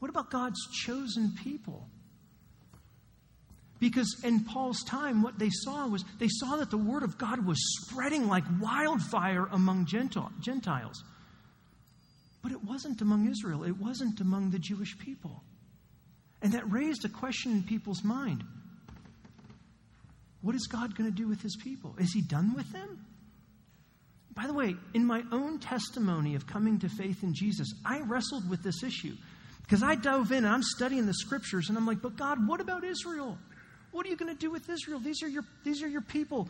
What 0.00 0.10
about 0.10 0.30
God's 0.30 0.58
chosen 0.84 1.34
people? 1.42 1.86
Because 3.80 4.20
in 4.22 4.40
Paul's 4.44 4.84
time, 4.84 5.22
what 5.22 5.38
they 5.38 5.48
saw 5.50 5.88
was 5.88 6.04
they 6.18 6.28
saw 6.28 6.56
that 6.56 6.70
the 6.70 6.76
word 6.76 7.02
of 7.02 7.16
God 7.16 7.44
was 7.46 7.58
spreading 7.80 8.28
like 8.28 8.44
wildfire 8.60 9.48
among 9.50 9.86
Gentiles. 9.86 11.02
But 12.42 12.52
it 12.52 12.62
wasn't 12.62 13.00
among 13.00 13.28
Israel, 13.28 13.64
it 13.64 13.78
wasn't 13.78 14.20
among 14.20 14.50
the 14.50 14.58
Jewish 14.58 14.98
people. 14.98 15.42
And 16.42 16.52
that 16.52 16.70
raised 16.70 17.04
a 17.04 17.08
question 17.08 17.52
in 17.52 17.62
people's 17.62 18.04
mind 18.04 18.44
What 20.42 20.54
is 20.54 20.66
God 20.66 20.94
going 20.96 21.10
to 21.10 21.16
do 21.16 21.26
with 21.26 21.40
his 21.40 21.56
people? 21.56 21.94
Is 21.98 22.12
he 22.12 22.20
done 22.20 22.54
with 22.54 22.70
them? 22.72 23.06
By 24.34 24.46
the 24.46 24.54
way, 24.54 24.76
in 24.94 25.04
my 25.04 25.22
own 25.32 25.58
testimony 25.58 26.34
of 26.34 26.46
coming 26.46 26.78
to 26.80 26.88
faith 26.88 27.22
in 27.22 27.34
Jesus, 27.34 27.68
I 27.84 28.00
wrestled 28.00 28.48
with 28.48 28.62
this 28.62 28.82
issue 28.82 29.16
because 29.62 29.82
I 29.82 29.96
dove 29.96 30.32
in 30.32 30.44
and 30.44 30.52
I'm 30.52 30.62
studying 30.62 31.06
the 31.06 31.14
scriptures 31.14 31.68
and 31.68 31.76
I'm 31.76 31.86
like, 31.86 32.00
but 32.00 32.16
God, 32.16 32.46
what 32.46 32.60
about 32.60 32.84
Israel? 32.84 33.38
What 33.92 34.06
are 34.06 34.08
you 34.08 34.16
going 34.16 34.32
to 34.32 34.38
do 34.38 34.52
with 34.52 34.68
Israel? 34.70 35.00
These 35.00 35.22
are 35.24 35.28
your, 35.28 35.42
these 35.64 35.82
are 35.82 35.88
your 35.88 36.00
people. 36.00 36.48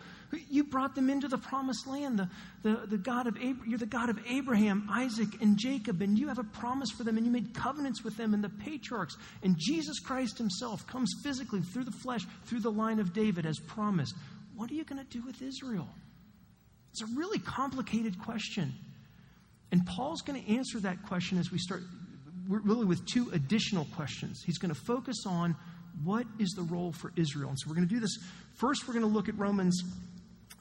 You 0.51 0.63
brought 0.63 0.95
them 0.95 1.09
into 1.09 1.27
the 1.27 1.39
promised 1.39 1.87
land. 1.87 2.19
The, 2.19 2.29
the, 2.63 2.87
the 2.87 2.99
God 2.99 3.27
of 3.27 3.39
you're 3.39 3.79
the 3.79 3.87
God 3.87 4.11
of 4.11 4.19
Abraham, 4.29 4.87
Isaac, 4.91 5.29
and 5.41 5.57
Jacob, 5.57 6.03
and 6.03 6.19
you 6.19 6.29
have 6.29 6.39
a 6.39 6.45
promise 6.45 6.91
for 6.91 7.03
them, 7.03 7.17
and 7.17 7.25
you 7.25 7.33
made 7.33 7.55
covenants 7.55 8.05
with 8.05 8.17
them 8.19 8.35
and 8.35 8.45
the 8.45 8.51
patriarchs. 8.51 9.17
And 9.43 9.57
Jesus 9.59 10.01
Christ 10.01 10.37
himself 10.37 10.87
comes 10.87 11.11
physically 11.23 11.63
through 11.63 11.85
the 11.85 11.97
flesh, 12.03 12.27
through 12.45 12.61
the 12.61 12.71
line 12.71 13.01
of 13.01 13.15
David 13.15 13.47
as 13.47 13.59
promised. 13.59 14.15
What 14.55 14.71
are 14.71 14.75
you 14.75 14.85
going 14.85 15.03
to 15.03 15.11
do 15.11 15.25
with 15.25 15.41
Israel? 15.41 15.89
It's 16.91 17.03
a 17.03 17.17
really 17.17 17.39
complicated 17.39 18.19
question. 18.19 18.75
And 19.73 19.87
Paul's 19.87 20.21
going 20.21 20.43
to 20.45 20.57
answer 20.57 20.81
that 20.81 21.03
question 21.05 21.39
as 21.39 21.51
we 21.51 21.59
start, 21.59 21.81
really 22.49 22.85
with 22.85 23.07
two 23.07 23.31
additional 23.33 23.87
questions. 23.97 24.43
He's 24.45 24.59
going 24.59 24.75
to 24.75 24.81
focus 24.87 25.25
on 25.27 25.57
what 26.05 26.27
is 26.39 26.51
the 26.51 26.63
role 26.63 26.93
for 26.93 27.13
Israel? 27.17 27.51
And 27.51 27.59
so 27.59 27.69
we're 27.69 27.77
going 27.77 27.89
to 27.89 27.95
do 27.95 28.01
this. 28.01 28.19
First, 28.55 28.87
we're 28.87 28.95
going 28.95 29.07
to 29.07 29.13
look 29.13 29.29
at 29.29 29.39
Romans 29.39 29.83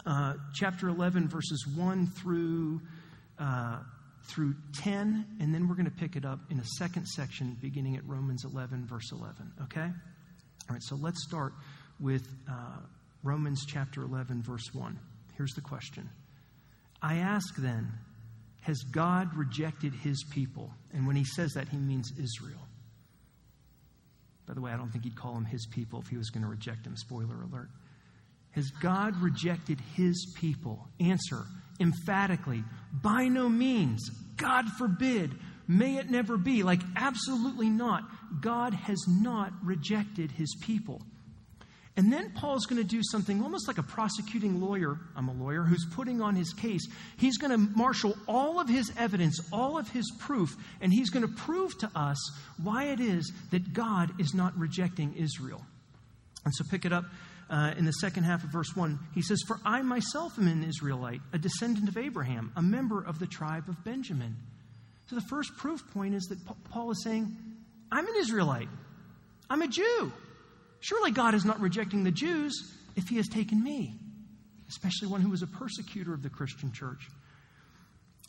uh, 0.06 0.34
chapter 0.54 0.88
11, 0.88 1.28
verses 1.28 1.66
1 1.76 2.08
through, 2.08 2.82
uh, 3.38 3.80
through 4.28 4.56
10, 4.82 5.26
and 5.40 5.54
then 5.54 5.68
we're 5.68 5.76
going 5.76 5.86
to 5.86 5.92
pick 5.92 6.16
it 6.16 6.26
up 6.26 6.40
in 6.50 6.60
a 6.60 6.66
second 6.78 7.06
section 7.08 7.58
beginning 7.62 7.96
at 7.96 8.06
Romans 8.06 8.46
11, 8.46 8.86
verse 8.86 9.12
11. 9.12 9.52
Okay? 9.64 9.82
All 9.82 10.74
right, 10.74 10.84
so 10.84 10.96
let's 10.96 11.24
start 11.24 11.54
with 12.00 12.28
uh, 12.50 12.78
Romans 13.24 13.66
chapter 13.68 14.04
11, 14.04 14.44
verse 14.44 14.74
1. 14.74 14.98
Here's 15.36 15.54
the 15.54 15.62
question 15.62 16.10
I 17.02 17.18
ask 17.18 17.56
then, 17.58 17.92
has 18.62 18.80
God 18.92 19.36
rejected 19.36 19.94
his 19.94 20.24
people? 20.32 20.72
And 20.94 21.08
when 21.08 21.16
he 21.16 21.24
says 21.24 21.54
that, 21.54 21.70
he 21.70 21.78
means 21.78 22.12
Israel. 22.18 22.60
By 24.50 24.56
the 24.56 24.62
way, 24.62 24.72
I 24.72 24.78
don't 24.78 24.90
think 24.90 25.04
he'd 25.04 25.16
call 25.16 25.36
them 25.36 25.46
his 25.46 25.68
people 25.68 26.02
if 26.02 26.08
he 26.08 26.18
was 26.18 26.32
going 26.32 26.42
to 26.42 26.50
reject 26.50 26.84
them. 26.84 26.98
Spoiler 26.98 27.44
alert. 27.44 27.70
Has 28.54 28.72
God 28.82 29.16
rejected 29.22 29.80
his 29.96 30.34
people? 30.40 30.88
Answer 31.00 31.44
emphatically 31.80 32.64
by 32.92 33.28
no 33.28 33.48
means. 33.48 34.10
God 34.38 34.66
forbid. 34.80 35.36
May 35.68 35.98
it 35.98 36.10
never 36.10 36.36
be. 36.36 36.64
Like, 36.64 36.82
absolutely 36.96 37.70
not. 37.70 38.02
God 38.42 38.74
has 38.74 38.98
not 39.08 39.54
rejected 39.64 40.32
his 40.32 40.58
people. 40.64 41.00
And 42.00 42.14
then 42.14 42.32
Paul's 42.32 42.66
going 42.66 42.82
to 42.82 42.88
do 42.88 43.02
something 43.04 43.44
almost 43.44 43.68
like 43.68 43.78
a 43.78 43.84
prosecuting 43.84 44.62
lawyer. 44.62 44.98
I'm 45.18 45.28
a 45.28 45.34
lawyer 45.34 45.64
who's 45.64 45.86
putting 45.94 46.22
on 46.22 46.34
his 46.34 46.54
case. 46.54 46.88
He's 47.18 47.38
going 47.38 47.52
to 47.52 47.58
marshal 47.58 48.16
all 48.26 48.58
of 48.58 48.70
his 48.70 48.90
evidence, 48.98 49.38
all 49.52 49.78
of 49.78 49.90
his 49.90 50.10
proof, 50.18 50.56
and 50.80 50.94
he's 50.94 51.10
going 51.10 51.28
to 51.28 51.34
prove 51.36 51.78
to 51.80 51.92
us 51.94 52.18
why 52.64 52.86
it 52.86 53.02
is 53.02 53.30
that 53.52 53.74
God 53.74 54.18
is 54.18 54.34
not 54.34 54.58
rejecting 54.58 55.14
Israel. 55.16 55.62
And 56.46 56.56
so 56.56 56.64
pick 56.72 56.86
it 56.86 56.94
up 56.94 57.04
uh, 57.50 57.74
in 57.78 57.84
the 57.84 57.92
second 57.92 58.24
half 58.24 58.46
of 58.46 58.50
verse 58.50 58.74
1. 58.78 58.98
He 59.14 59.22
says, 59.22 59.44
For 59.46 59.60
I 59.66 59.82
myself 59.82 60.40
am 60.40 60.48
an 60.48 60.64
Israelite, 60.64 61.20
a 61.34 61.38
descendant 61.38 61.90
of 61.90 61.98
Abraham, 61.98 62.54
a 62.56 62.62
member 62.62 63.04
of 63.04 63.20
the 63.20 63.28
tribe 63.28 63.68
of 63.68 63.84
Benjamin. 63.84 64.38
So 65.10 65.18
the 65.18 65.26
first 65.30 65.52
proof 65.58 65.82
point 65.94 66.16
is 66.16 66.24
that 66.28 66.38
Paul 66.72 66.92
is 66.92 67.04
saying, 67.04 67.36
I'm 67.92 68.08
an 68.08 68.16
Israelite, 68.20 68.70
I'm 69.50 69.62
a 69.62 69.68
Jew. 69.68 70.14
Surely 70.80 71.12
God 71.12 71.34
is 71.34 71.46
not 71.46 71.60
rejecting 71.60 72.04
the 72.04 72.12
Jews 72.12 72.74
if 72.96 73.08
he 73.08 73.18
has 73.18 73.28
taken 73.28 73.64
me, 73.64 74.00
especially 74.70 75.08
one 75.08 75.22
who 75.22 75.30
was 75.30 75.42
a 75.42 75.48
persecutor 75.48 76.14
of 76.14 76.24
the 76.24 76.30
Christian 76.30 76.72
church. 76.72 77.08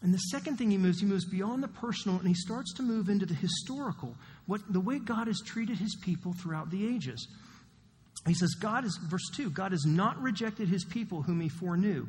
And 0.02 0.14
the 0.14 0.18
second 0.18 0.56
thing 0.56 0.70
he 0.70 0.78
moves, 0.78 1.00
he 1.00 1.06
moves 1.06 1.26
beyond 1.26 1.62
the 1.62 1.68
personal 1.68 2.18
and 2.18 2.26
he 2.26 2.34
starts 2.34 2.72
to 2.74 2.82
move 2.82 3.08
into 3.08 3.26
the 3.26 3.34
historical, 3.34 4.16
what 4.46 4.60
the 4.72 4.80
way 4.80 4.98
God 4.98 5.26
has 5.26 5.40
treated 5.44 5.78
his 5.78 5.96
people 6.02 6.32
throughout 6.32 6.70
the 6.70 6.86
ages. 6.86 7.28
He 8.26 8.34
says, 8.34 8.54
God 8.54 8.84
is, 8.84 8.98
verse 9.08 9.28
2, 9.36 9.50
God 9.50 9.72
has 9.72 9.84
not 9.84 10.20
rejected 10.20 10.68
his 10.68 10.84
people 10.84 11.22
whom 11.22 11.40
he 11.40 11.48
foreknew. 11.48 12.06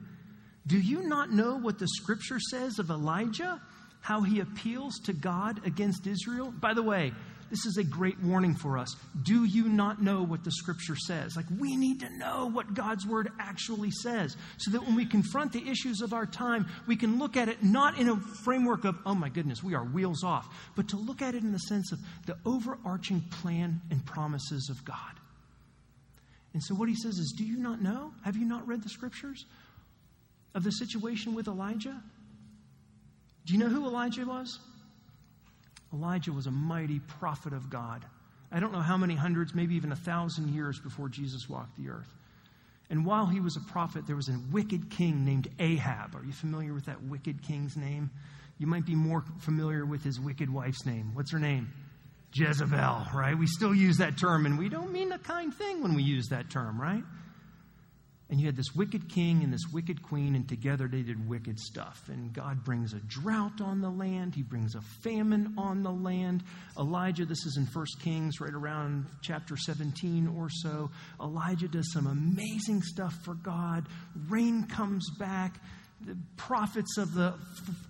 Do 0.68 0.80
you 0.80 1.04
not 1.04 1.32
know 1.32 1.58
what 1.58 1.80
the 1.80 1.88
scripture 1.88 2.40
says 2.40 2.80
of 2.80 2.90
Elijah? 2.90 3.62
How 4.02 4.22
he 4.22 4.40
appeals 4.40 4.98
to 5.06 5.14
God 5.14 5.66
against 5.66 6.08
Israel? 6.08 6.52
By 6.52 6.74
the 6.74 6.84
way, 6.84 7.14
this 7.52 7.66
is 7.66 7.78
a 7.78 7.84
great 7.84 8.18
warning 8.22 8.56
for 8.56 8.78
us. 8.78 8.96
Do 9.22 9.44
you 9.44 9.68
not 9.68 10.02
know 10.02 10.24
what 10.24 10.44
the 10.44 10.52
scripture 10.52 10.96
says? 10.96 11.36
Like, 11.36 11.46
we 11.60 11.76
need 11.76 12.00
to 12.00 12.18
know 12.18 12.50
what 12.50 12.74
God's 12.74 13.06
word 13.06 13.30
actually 13.40 13.92
says 13.92 14.38
so 14.58 14.72
that 14.72 14.86
when 14.86 14.96
we 14.96 15.06
confront 15.06 15.52
the 15.52 15.70
issues 15.70 16.00
of 16.02 16.14
our 16.14 16.26
time, 16.26 16.66
we 16.88 16.96
can 16.96 17.20
look 17.20 17.36
at 17.36 17.50
it 17.50 17.62
not 17.62 18.00
in 18.00 18.08
a 18.08 18.16
framework 18.44 18.86
of, 18.86 18.96
oh 19.06 19.14
my 19.14 19.28
goodness, 19.28 19.62
we 19.62 19.76
are 19.76 19.84
wheels 19.84 20.24
off, 20.24 20.48
but 20.78 20.88
to 20.90 20.98
look 20.98 21.22
at 21.22 21.36
it 21.36 21.44
in 21.44 21.52
the 21.52 21.60
sense 21.60 21.92
of 21.92 22.00
the 22.26 22.38
overarching 22.46 23.20
plan 23.42 23.82
and 23.92 24.06
promises 24.06 24.70
of 24.70 24.84
God. 24.86 24.96
And 26.54 26.64
so, 26.64 26.74
what 26.74 26.90
he 26.90 26.96
says 26.96 27.18
is, 27.18 27.34
Do 27.38 27.44
you 27.46 27.58
not 27.58 27.82
know? 27.82 28.14
Have 28.24 28.36
you 28.36 28.46
not 28.46 28.68
read 28.68 28.82
the 28.84 28.90
scriptures 28.90 29.46
of 30.56 30.64
the 30.64 30.72
situation 30.72 31.36
with 31.36 31.48
Elijah? 31.48 32.02
Do 33.46 33.54
you 33.54 33.60
know 33.60 33.70
who 33.70 33.86
Elijah 33.86 34.26
was? 34.26 34.60
Elijah 35.94 36.32
was 36.32 36.48
a 36.48 36.52
mighty 36.52 37.00
prophet 37.00 37.54
of 37.54 37.70
God. 37.70 38.06
I 38.52 38.60
don't 38.60 38.74
know 38.74 38.82
how 38.82 38.98
many 38.98 39.16
hundreds, 39.16 39.56
maybe 39.56 39.76
even 39.76 39.92
a 39.92 39.96
thousand 39.96 40.54
years 40.54 40.80
before 40.80 41.10
Jesus 41.10 41.48
walked 41.50 41.78
the 41.78 41.90
earth. 41.90 42.14
And 42.90 43.06
while 43.06 43.26
he 43.26 43.40
was 43.40 43.56
a 43.56 43.72
prophet, 43.72 44.06
there 44.06 44.18
was 44.18 44.28
a 44.28 44.38
wicked 44.52 44.90
king 44.90 45.24
named 45.24 45.48
Ahab. 45.60 46.16
Are 46.16 46.26
you 46.26 46.34
familiar 46.34 46.74
with 46.74 46.86
that 46.86 47.02
wicked 47.04 47.42
king's 47.42 47.78
name? 47.78 48.12
You 48.58 48.68
might 48.68 48.86
be 48.86 48.96
more 48.96 49.24
familiar 49.40 49.86
with 49.86 50.04
his 50.04 50.20
wicked 50.20 50.52
wife's 50.54 50.86
name. 50.86 51.12
What's 51.14 51.32
her 51.32 51.40
name? 51.40 51.72
Jezebel, 52.34 53.08
right? 53.14 53.38
We 53.38 53.48
still 53.48 53.74
use 53.74 53.98
that 53.98 54.18
term, 54.18 54.46
and 54.46 54.58
we 54.58 54.70
don't 54.70 54.92
mean 54.92 55.12
a 55.12 55.18
kind 55.18 55.54
thing 55.54 55.82
when 55.82 55.96
we 55.96 56.04
use 56.04 56.28
that 56.30 56.50
term, 56.50 56.80
right? 56.80 57.04
And 58.32 58.40
you 58.40 58.46
had 58.46 58.56
this 58.56 58.74
wicked 58.74 59.10
king 59.10 59.44
and 59.44 59.52
this 59.52 59.68
wicked 59.74 60.02
queen, 60.02 60.36
and 60.36 60.48
together 60.48 60.88
they 60.88 61.02
did 61.02 61.28
wicked 61.28 61.60
stuff. 61.60 62.02
And 62.08 62.32
God 62.32 62.64
brings 62.64 62.94
a 62.94 63.00
drought 63.02 63.60
on 63.60 63.82
the 63.82 63.90
land, 63.90 64.34
He 64.34 64.42
brings 64.42 64.74
a 64.74 64.82
famine 65.04 65.54
on 65.58 65.84
the 65.84 65.92
land. 65.92 66.42
Elijah, 66.80 67.26
this 67.26 67.46
is 67.46 67.58
in 67.58 67.66
1 67.66 67.86
Kings, 68.02 68.40
right 68.40 68.54
around 68.54 69.06
chapter 69.22 69.58
17 69.58 70.34
or 70.38 70.50
so. 70.50 70.90
Elijah 71.22 71.68
does 71.68 71.92
some 71.92 72.08
amazing 72.08 72.82
stuff 72.82 73.14
for 73.26 73.34
God. 73.34 73.86
Rain 74.30 74.64
comes 74.64 75.10
back. 75.20 75.60
The 76.00 76.18
prophets 76.38 76.98
of 76.98 77.14
the 77.14 77.34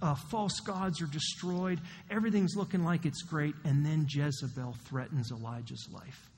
uh, 0.01 0.15
false 0.31 0.60
gods 0.62 1.03
are 1.03 1.07
destroyed. 1.07 1.79
Everything's 2.10 2.55
looking 2.55 2.83
like 2.83 3.05
it's 3.05 3.21
great. 3.21 3.53
And 3.63 3.86
then 3.86 4.07
Jezebel 4.10 4.75
threatens 4.86 5.31
Elijah's 5.31 5.88
life. 5.93 6.31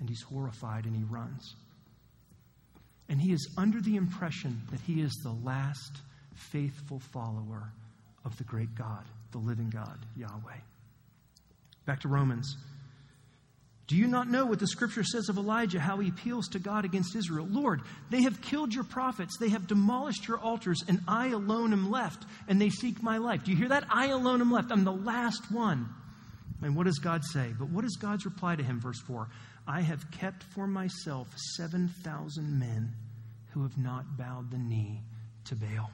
And 0.00 0.08
he's 0.08 0.22
horrified 0.22 0.86
and 0.86 0.96
he 0.96 1.04
runs. 1.04 1.54
And 3.10 3.20
he 3.20 3.32
is 3.32 3.46
under 3.58 3.80
the 3.80 3.96
impression 3.96 4.62
that 4.70 4.80
he 4.80 5.02
is 5.02 5.12
the 5.24 5.34
last 5.44 5.98
faithful 6.32 7.00
follower 7.12 7.72
of 8.24 8.38
the 8.38 8.44
great 8.44 8.74
God, 8.76 9.04
the 9.32 9.38
living 9.38 9.68
God, 9.68 9.98
Yahweh. 10.16 10.60
Back 11.86 12.00
to 12.02 12.08
Romans. 12.08 12.56
Do 13.88 13.96
you 13.96 14.06
not 14.06 14.30
know 14.30 14.46
what 14.46 14.60
the 14.60 14.68
scripture 14.68 15.02
says 15.02 15.28
of 15.28 15.36
Elijah, 15.36 15.80
how 15.80 15.96
he 15.98 16.10
appeals 16.10 16.46
to 16.50 16.60
God 16.60 16.84
against 16.84 17.16
Israel? 17.16 17.48
Lord, 17.50 17.80
they 18.10 18.22
have 18.22 18.40
killed 18.40 18.72
your 18.72 18.84
prophets, 18.84 19.36
they 19.40 19.48
have 19.48 19.66
demolished 19.66 20.28
your 20.28 20.38
altars, 20.38 20.78
and 20.86 21.00
I 21.08 21.28
alone 21.28 21.72
am 21.72 21.90
left, 21.90 22.24
and 22.46 22.60
they 22.60 22.70
seek 22.70 23.02
my 23.02 23.18
life. 23.18 23.42
Do 23.42 23.50
you 23.50 23.56
hear 23.56 23.70
that? 23.70 23.82
I 23.90 24.10
alone 24.10 24.40
am 24.40 24.52
left. 24.52 24.70
I'm 24.70 24.84
the 24.84 24.92
last 24.92 25.50
one. 25.50 25.88
And 26.62 26.76
what 26.76 26.86
does 26.86 26.98
God 26.98 27.24
say? 27.24 27.52
But 27.58 27.70
what 27.70 27.84
is 27.84 27.96
God's 27.96 28.24
reply 28.24 28.54
to 28.54 28.62
him? 28.62 28.78
Verse 28.78 29.00
4 29.00 29.26
I 29.66 29.80
have 29.82 30.10
kept 30.10 30.42
for 30.42 30.66
myself 30.66 31.28
7,000 31.56 32.58
men 32.58 32.92
who 33.52 33.62
have 33.62 33.78
not 33.78 34.16
bowed 34.16 34.50
the 34.50 34.58
knee 34.58 35.02
to 35.46 35.54
Baal. 35.54 35.90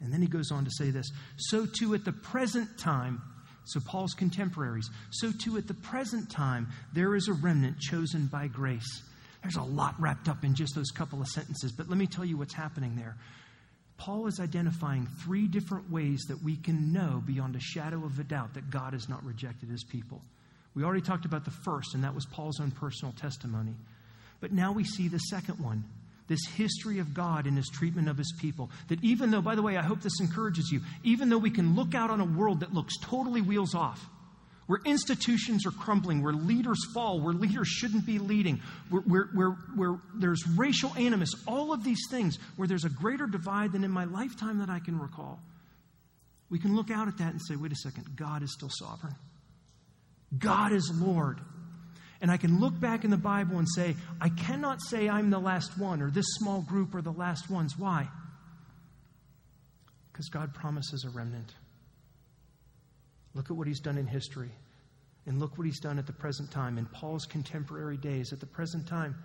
And 0.00 0.12
then 0.12 0.20
he 0.20 0.28
goes 0.28 0.50
on 0.50 0.64
to 0.64 0.70
say 0.70 0.90
this 0.90 1.10
So 1.36 1.66
too 1.66 1.94
at 1.94 2.04
the 2.04 2.12
present 2.12 2.78
time, 2.78 3.22
so 3.64 3.80
Paul's 3.80 4.12
contemporaries, 4.12 4.90
so 5.10 5.32
too 5.32 5.56
at 5.56 5.66
the 5.66 5.74
present 5.74 6.30
time, 6.30 6.68
there 6.92 7.14
is 7.14 7.28
a 7.28 7.32
remnant 7.32 7.78
chosen 7.80 8.26
by 8.26 8.48
grace. 8.48 9.02
There's 9.42 9.56
a 9.56 9.62
lot 9.62 9.94
wrapped 9.98 10.28
up 10.28 10.44
in 10.44 10.54
just 10.54 10.74
those 10.74 10.90
couple 10.90 11.20
of 11.20 11.28
sentences, 11.28 11.72
but 11.72 11.88
let 11.88 11.98
me 11.98 12.06
tell 12.06 12.24
you 12.24 12.36
what's 12.36 12.54
happening 12.54 12.96
there. 12.96 13.16
Paul 13.96 14.26
is 14.26 14.40
identifying 14.40 15.06
three 15.22 15.46
different 15.46 15.90
ways 15.90 16.24
that 16.28 16.42
we 16.42 16.56
can 16.56 16.92
know 16.92 17.22
beyond 17.24 17.54
a 17.54 17.60
shadow 17.60 18.04
of 18.04 18.18
a 18.18 18.24
doubt 18.24 18.54
that 18.54 18.70
God 18.70 18.92
has 18.92 19.08
not 19.08 19.24
rejected 19.24 19.68
his 19.68 19.84
people. 19.84 20.20
We 20.74 20.82
already 20.82 21.02
talked 21.02 21.24
about 21.24 21.44
the 21.44 21.50
first, 21.50 21.94
and 21.94 22.04
that 22.04 22.14
was 22.14 22.26
Paul's 22.26 22.60
own 22.60 22.70
personal 22.70 23.12
testimony. 23.12 23.74
But 24.40 24.52
now 24.52 24.72
we 24.72 24.84
see 24.84 25.08
the 25.08 25.18
second 25.18 25.58
one 25.60 25.84
this 26.26 26.46
history 26.56 27.00
of 27.00 27.12
God 27.12 27.46
in 27.46 27.54
his 27.54 27.68
treatment 27.68 28.08
of 28.08 28.16
his 28.16 28.32
people. 28.40 28.70
That 28.88 29.02
even 29.04 29.30
though, 29.30 29.42
by 29.42 29.54
the 29.54 29.62
way, 29.62 29.76
I 29.76 29.82
hope 29.82 30.00
this 30.00 30.20
encourages 30.20 30.70
you, 30.72 30.80
even 31.02 31.28
though 31.28 31.38
we 31.38 31.50
can 31.50 31.76
look 31.76 31.94
out 31.94 32.10
on 32.10 32.20
a 32.20 32.24
world 32.24 32.60
that 32.60 32.72
looks 32.72 32.96
totally 33.02 33.42
wheels 33.42 33.74
off, 33.74 34.00
where 34.66 34.80
institutions 34.86 35.66
are 35.66 35.70
crumbling, 35.70 36.22
where 36.22 36.32
leaders 36.32 36.78
fall, 36.94 37.20
where 37.20 37.34
leaders 37.34 37.68
shouldn't 37.68 38.06
be 38.06 38.18
leading, 38.18 38.62
where, 38.88 39.02
where, 39.02 39.28
where, 39.34 39.50
where, 39.76 39.98
there's 40.14 40.42
racial 40.56 40.90
animus, 40.96 41.30
all 41.46 41.72
of 41.72 41.84
these 41.84 42.00
things, 42.08 42.38
where 42.56 42.66
there's 42.66 42.86
a 42.86 42.90
greater 42.90 43.26
divide 43.26 43.72
than 43.72 43.84
in 43.84 43.90
my 43.90 44.04
lifetime 44.04 44.58
that 44.60 44.70
I 44.70 44.78
can 44.78 44.98
recall, 44.98 45.40
we 46.48 46.58
can 46.58 46.74
look 46.74 46.90
out 46.90 47.08
at 47.08 47.18
that 47.18 47.32
and 47.32 47.40
say, 47.42 47.56
wait 47.56 47.72
a 47.72 47.76
second, 47.76 48.16
God 48.16 48.42
is 48.42 48.52
still 48.52 48.70
sovereign. 48.70 49.14
God 50.38 50.72
is 50.72 50.90
Lord. 50.94 51.40
And 52.20 52.30
I 52.30 52.36
can 52.36 52.58
look 52.58 52.78
back 52.78 53.04
in 53.04 53.10
the 53.10 53.16
Bible 53.16 53.58
and 53.58 53.68
say, 53.68 53.96
I 54.20 54.30
cannot 54.30 54.80
say 54.80 55.08
I'm 55.08 55.30
the 55.30 55.38
last 55.38 55.78
one 55.78 56.00
or 56.00 56.10
this 56.10 56.24
small 56.38 56.62
group 56.62 56.94
are 56.94 57.02
the 57.02 57.12
last 57.12 57.50
ones. 57.50 57.78
Why? 57.78 58.08
Because 60.12 60.28
God 60.28 60.54
promises 60.54 61.04
a 61.04 61.10
remnant. 61.10 61.52
Look 63.34 63.50
at 63.50 63.56
what 63.56 63.66
he's 63.66 63.80
done 63.80 63.98
in 63.98 64.06
history. 64.06 64.50
And 65.26 65.40
look 65.40 65.58
what 65.58 65.66
he's 65.66 65.80
done 65.80 65.98
at 65.98 66.06
the 66.06 66.12
present 66.12 66.50
time, 66.50 66.76
in 66.76 66.86
Paul's 66.86 67.24
contemporary 67.24 67.96
days, 67.96 68.32
at 68.32 68.40
the 68.40 68.46
present 68.46 68.86
time. 68.86 69.16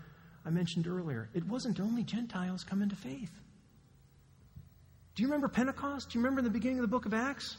I 0.46 0.50
mentioned 0.50 0.88
earlier, 0.88 1.30
it 1.34 1.46
wasn't 1.46 1.80
only 1.80 2.04
Gentiles 2.04 2.64
coming 2.64 2.90
to 2.90 2.96
faith. 2.96 3.32
Do 5.16 5.24
you 5.24 5.28
remember 5.28 5.50
Pentecost? 5.50 6.10
Do 6.10 6.18
you 6.18 6.24
remember 6.24 6.40
in 6.40 6.46
the 6.46 6.52
beginning 6.52 6.80
of 6.80 6.84
the 6.84 6.88
book 6.88 7.06
of 7.06 7.14
Acts? 7.14 7.58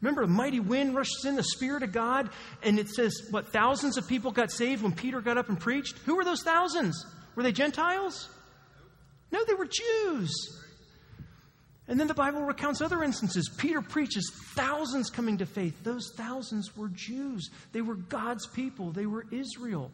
Remember, 0.00 0.22
a 0.22 0.28
mighty 0.28 0.60
wind 0.60 0.94
rushes 0.94 1.24
in, 1.26 1.36
the 1.36 1.42
Spirit 1.42 1.82
of 1.82 1.92
God, 1.92 2.30
and 2.62 2.78
it 2.78 2.88
says, 2.88 3.28
what, 3.30 3.52
thousands 3.52 3.98
of 3.98 4.08
people 4.08 4.30
got 4.30 4.50
saved 4.50 4.82
when 4.82 4.92
Peter 4.92 5.20
got 5.20 5.36
up 5.36 5.48
and 5.48 5.60
preached? 5.60 5.98
Who 6.06 6.16
were 6.16 6.24
those 6.24 6.42
thousands? 6.42 7.04
Were 7.34 7.42
they 7.42 7.52
Gentiles? 7.52 8.28
No, 9.30 9.44
they 9.44 9.54
were 9.54 9.66
Jews. 9.66 10.32
And 11.86 11.98
then 11.98 12.06
the 12.06 12.14
Bible 12.14 12.42
recounts 12.42 12.80
other 12.80 13.02
instances. 13.02 13.50
Peter 13.58 13.82
preaches 13.82 14.32
thousands 14.54 15.10
coming 15.10 15.38
to 15.38 15.46
faith. 15.46 15.82
Those 15.82 16.12
thousands 16.16 16.76
were 16.76 16.88
Jews, 16.88 17.50
they 17.72 17.82
were 17.82 17.96
God's 17.96 18.46
people, 18.46 18.92
they 18.92 19.06
were 19.06 19.26
Israel. 19.32 19.90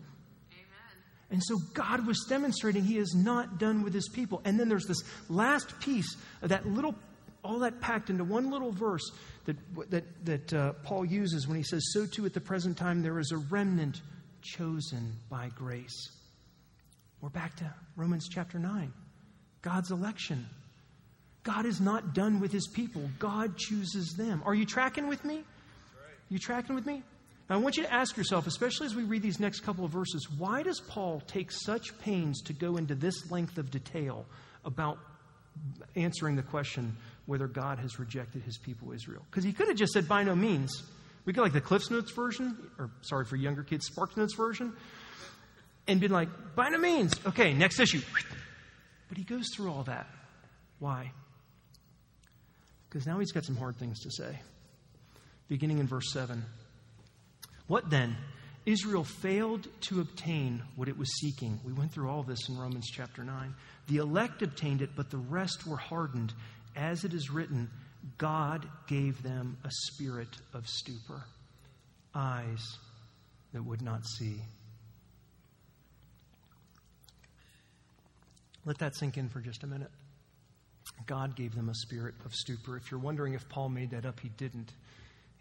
Amen. 0.53 1.31
And 1.31 1.43
so 1.43 1.57
God 1.75 2.07
was 2.07 2.27
demonstrating 2.29 2.85
He 2.85 2.99
is 2.99 3.15
not 3.15 3.59
done 3.59 3.83
with 3.83 3.95
His 3.95 4.09
people. 4.09 4.43
And 4.45 4.61
then 4.61 4.69
there's 4.69 4.87
this 4.87 5.03
last 5.29 5.81
piece 5.81 6.17
of 6.43 6.51
that 6.51 6.67
little, 6.67 6.95
all 7.43 7.61
that 7.61 7.81
packed 7.81 8.11
into 8.11 8.25
one 8.25 8.51
little 8.51 8.73
verse 8.73 9.11
that, 9.47 9.91
that, 9.91 10.25
that 10.25 10.53
uh, 10.53 10.73
Paul 10.85 11.05
uses 11.05 11.49
when 11.49 11.57
he 11.57 11.63
says, 11.63 11.83
So 11.93 12.07
too 12.07 12.27
at 12.27 12.35
the 12.35 12.41
present 12.41 12.77
time 12.77 13.03
there 13.03 13.19
is 13.19 13.33
a 13.33 13.39
remnant 13.39 14.03
chosen 14.43 15.15
by 15.29 15.51
grace. 15.55 16.11
We're 17.21 17.31
back 17.31 17.57
to 17.57 17.75
Romans 17.97 18.29
chapter 18.29 18.59
9. 18.59 18.93
God's 19.63 19.91
election. 19.91 20.47
God 21.43 21.65
is 21.65 21.81
not 21.81 22.13
done 22.13 22.41
with 22.41 22.53
his 22.53 22.67
people, 22.69 23.09
God 23.19 23.57
chooses 23.57 24.15
them. 24.17 24.43
Are 24.45 24.55
you 24.55 24.67
tracking 24.67 25.09
with 25.09 25.25
me? 25.25 25.45
You 26.29 26.39
tracking 26.39 26.75
with 26.75 26.87
me? 26.87 27.03
Now, 27.49 27.55
I 27.55 27.59
want 27.59 27.77
you 27.77 27.85
to 27.85 27.93
ask 27.93 28.17
yourself, 28.17 28.49
especially 28.49 28.87
as 28.87 28.97
we 28.97 29.05
read 29.05 29.23
these 29.23 29.39
next 29.39 29.61
couple 29.61 29.85
of 29.85 29.93
verses, 29.93 30.29
why 30.37 30.65
does 30.65 30.81
Paul 30.81 31.23
take 31.29 31.53
such 31.53 31.97
pains 32.01 32.43
to 32.43 32.53
go 32.53 32.77
into 32.77 32.97
this 32.97 33.31
length 33.31 33.59
of 33.59 33.71
detail 33.71 34.27
about 34.65 34.99
answering 35.95 36.35
the 36.35 36.43
question 36.43 36.97
whether 37.27 37.47
God 37.47 37.79
has 37.79 37.99
rejected 37.99 38.43
his 38.43 38.57
people 38.57 38.93
Israel. 38.93 39.23
Because 39.31 39.45
he 39.45 39.53
could 39.53 39.69
have 39.69 39.77
just 39.77 39.93
said, 39.93 40.09
by 40.09 40.23
no 40.23 40.35
means. 40.35 40.83
We 41.25 41.33
could 41.33 41.43
like 41.43 41.53
the 41.53 41.61
Cliffs 41.61 41.91
Notes 41.91 42.13
version, 42.13 42.57
or 42.79 42.91
sorry 43.03 43.25
for 43.25 43.37
younger 43.37 43.65
kids, 43.65 43.87
Spark 43.87 44.17
Notes 44.17 44.35
version, 44.35 44.73
and 45.89 46.01
been 46.01 46.13
like, 46.13 46.29
by 46.55 46.69
no 46.69 46.79
means. 46.79 47.15
Okay, 47.27 47.53
next 47.53 47.81
issue. 47.81 48.01
But 49.09 49.19
he 49.19 49.25
goes 49.25 49.47
through 49.55 49.71
all 49.71 49.83
that. 49.85 50.07
Why? 50.79 51.13
Because 52.89 53.07
now 53.07 53.19
he's 53.19 53.33
got 53.33 53.45
some 53.45 53.57
hard 53.57 53.77
things 53.77 54.01
to 54.01 54.11
say. 54.11 54.39
Beginning 55.49 55.79
in 55.79 55.87
verse 55.87 56.13
7. 56.13 56.45
What 57.67 57.91
then? 57.91 58.17
Israel 58.65 59.05
failed 59.05 59.69
to 59.83 60.01
obtain 60.01 60.61
what 60.75 60.89
it 60.89 60.99
was 60.99 61.09
seeking. 61.21 61.61
We 61.65 61.73
went 61.73 61.93
through 61.93 62.11
all 62.11 62.25
this 62.25 62.49
in 62.49 62.59
Romans 62.59 62.89
chapter 62.93 63.23
9. 63.23 63.55
The 63.87 63.99
elect 63.99 64.43
obtained 64.43 64.83
it, 64.83 64.91
but 64.97 65.11
the 65.11 65.19
rest 65.19 65.67
were 65.67 65.77
hardened 65.77 66.33
as 66.77 67.05
it 67.05 67.15
is 67.15 67.31
written, 67.31 67.71
God 68.19 68.67
gave 68.87 69.23
them 69.23 69.57
a 69.65 69.71
spirit 69.71 70.37
of 70.55 70.69
stupor, 70.69 71.25
eyes 72.15 72.79
that 73.53 73.65
would 73.65 73.83
not 73.83 74.07
see. 74.07 74.41
Let 78.65 78.79
that 78.79 78.97
sink 78.97 79.17
in 79.17 79.29
for 79.29 79.41
just 79.41 79.63
a 79.63 79.67
minute. 79.67 79.91
God 81.07 81.37
gave 81.37 81.55
them 81.55 81.69
a 81.69 81.75
spirit 81.75 82.15
of 82.25 82.35
stupor. 82.35 82.77
If 82.77 82.91
you're 82.91 83.01
wondering 83.01 83.35
if 83.35 83.49
Paul 83.49 83.69
made 83.69 83.91
that 83.91 84.05
up, 84.05 84.19
he 84.21 84.29
didn't. 84.31 84.73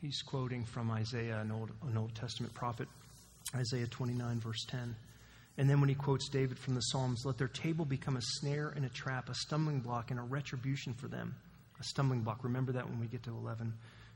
He's 0.02 0.22
quoting 0.22 0.64
from 0.64 0.92
Isaiah, 0.92 1.40
an 1.40 1.52
Old, 1.52 1.72
an 1.88 1.98
Old 1.98 2.14
Testament 2.14 2.54
prophet, 2.54 2.88
Isaiah 3.56 3.88
29, 3.88 4.40
verse 4.40 4.66
10. 4.70 4.96
And 5.58 5.70
then 5.70 5.80
when 5.80 5.90
he 5.90 5.96
quotes 5.96 6.28
David 6.28 6.60
from 6.60 6.76
the 6.76 6.82
Psalms, 6.82 7.24
let 7.26 7.38
their 7.38 7.48
table 7.48 7.86
become 7.86 8.18
a 8.18 8.22
snare 8.22 8.74
and 8.76 8.86
a 8.86 8.90
trap, 8.90 9.30
a 9.30 9.36
stumbling 9.36 9.80
block 9.80 10.12
and 10.12 10.20
a 10.20 10.24
retribution 10.24 10.94
for 10.94 11.08
them. 11.08 11.36
A 11.80 11.84
stumbling 11.84 12.22
block. 12.22 12.44
Remember 12.44 12.74
that 12.74 12.90
when 12.90 13.00
we 13.00 13.08
get 13.08 13.24
to 13.24 13.32
11, 13.32 13.74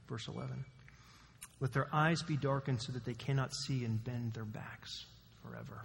verse 0.07 0.27
11. 0.27 0.65
Let 1.61 1.73
their 1.73 1.87
eyes 1.93 2.21
be 2.21 2.37
darkened 2.37 2.81
so 2.81 2.91
that 2.93 3.05
they 3.05 3.13
cannot 3.13 3.53
see 3.53 3.85
and 3.85 4.03
bend 4.03 4.33
their 4.33 4.45
backs 4.45 5.05
forever. 5.43 5.81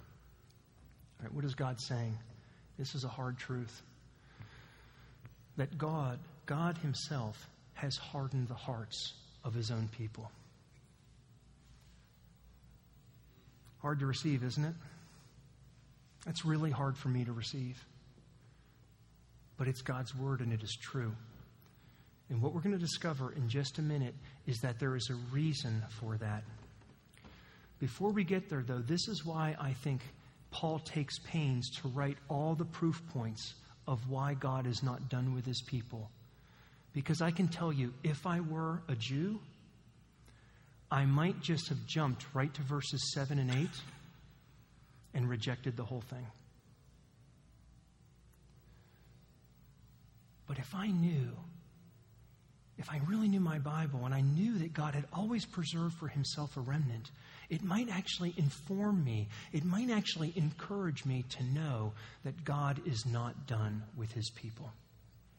All 1.19 1.23
right, 1.23 1.33
what 1.33 1.45
is 1.45 1.53
God 1.53 1.79
saying? 1.79 2.17
This 2.77 2.95
is 2.95 3.03
a 3.03 3.09
hard 3.09 3.37
truth. 3.37 3.81
That 5.57 5.77
God, 5.77 6.19
God 6.45 6.77
Himself, 6.77 7.49
has 7.73 7.95
hardened 7.97 8.47
the 8.47 8.55
hearts 8.55 9.13
of 9.43 9.53
His 9.53 9.71
own 9.71 9.89
people. 9.97 10.29
Hard 13.81 13.99
to 13.99 14.05
receive, 14.05 14.43
isn't 14.43 14.65
it? 14.65 14.73
That's 16.25 16.43
really 16.43 16.71
hard 16.71 16.97
for 16.97 17.09
me 17.09 17.23
to 17.25 17.31
receive. 17.31 17.83
But 19.57 19.67
it's 19.67 19.81
God's 19.81 20.15
word 20.15 20.41
and 20.41 20.51
it 20.51 20.63
is 20.63 20.77
true. 20.81 21.13
And 22.29 22.41
what 22.41 22.53
we're 22.53 22.61
going 22.61 22.77
to 22.77 22.81
discover 22.81 23.31
in 23.33 23.47
just 23.47 23.77
a 23.77 23.81
minute 23.81 24.15
is 24.47 24.59
that 24.61 24.79
there 24.79 24.95
is 24.95 25.09
a 25.09 25.15
reason 25.33 25.83
for 25.99 26.17
that. 26.17 26.43
Before 27.79 28.11
we 28.11 28.23
get 28.23 28.49
there, 28.49 28.63
though, 28.65 28.79
this 28.79 29.07
is 29.07 29.25
why 29.25 29.55
I 29.59 29.73
think 29.73 30.01
Paul 30.49 30.79
takes 30.79 31.19
pains 31.19 31.69
to 31.81 31.89
write 31.89 32.17
all 32.29 32.55
the 32.55 32.65
proof 32.65 33.01
points 33.13 33.53
of 33.87 34.09
why 34.09 34.33
God 34.33 34.65
is 34.65 34.81
not 34.81 35.09
done 35.09 35.35
with 35.35 35.45
his 35.45 35.61
people. 35.67 36.09
Because 36.93 37.21
I 37.21 37.29
can 37.29 37.47
tell 37.47 37.71
you, 37.71 37.93
if 38.03 38.25
I 38.25 38.39
were 38.39 38.81
a 38.87 38.95
Jew, 38.95 39.39
I 40.89 41.05
might 41.05 41.41
just 41.41 41.69
have 41.69 41.85
jumped 41.85 42.25
right 42.33 42.53
to 42.53 42.61
verses 42.63 43.11
7 43.13 43.37
and 43.37 43.51
8 43.51 43.67
and 45.15 45.27
rejected 45.27 45.75
the 45.75 45.83
whole 45.83 46.01
thing. 46.01 46.27
But 50.47 50.59
if 50.59 50.75
I 50.75 50.87
knew, 50.87 51.31
if 52.77 52.91
I 52.91 52.99
really 53.07 53.27
knew 53.27 53.39
my 53.39 53.57
Bible 53.57 54.05
and 54.05 54.13
I 54.13 54.21
knew 54.21 54.59
that 54.59 54.73
God 54.73 54.93
had 54.93 55.05
always 55.11 55.45
preserved 55.45 55.95
for 55.95 56.07
himself 56.07 56.55
a 56.57 56.59
remnant, 56.59 57.09
it 57.49 57.63
might 57.63 57.89
actually 57.89 58.33
inform 58.37 59.03
me, 59.03 59.27
it 59.53 59.63
might 59.63 59.89
actually 59.89 60.33
encourage 60.35 61.05
me 61.05 61.23
to 61.29 61.43
know 61.43 61.93
that 62.23 62.43
God 62.43 62.81
is 62.85 63.05
not 63.05 63.47
done 63.47 63.83
with 63.97 64.11
his 64.11 64.29
people. 64.29 64.71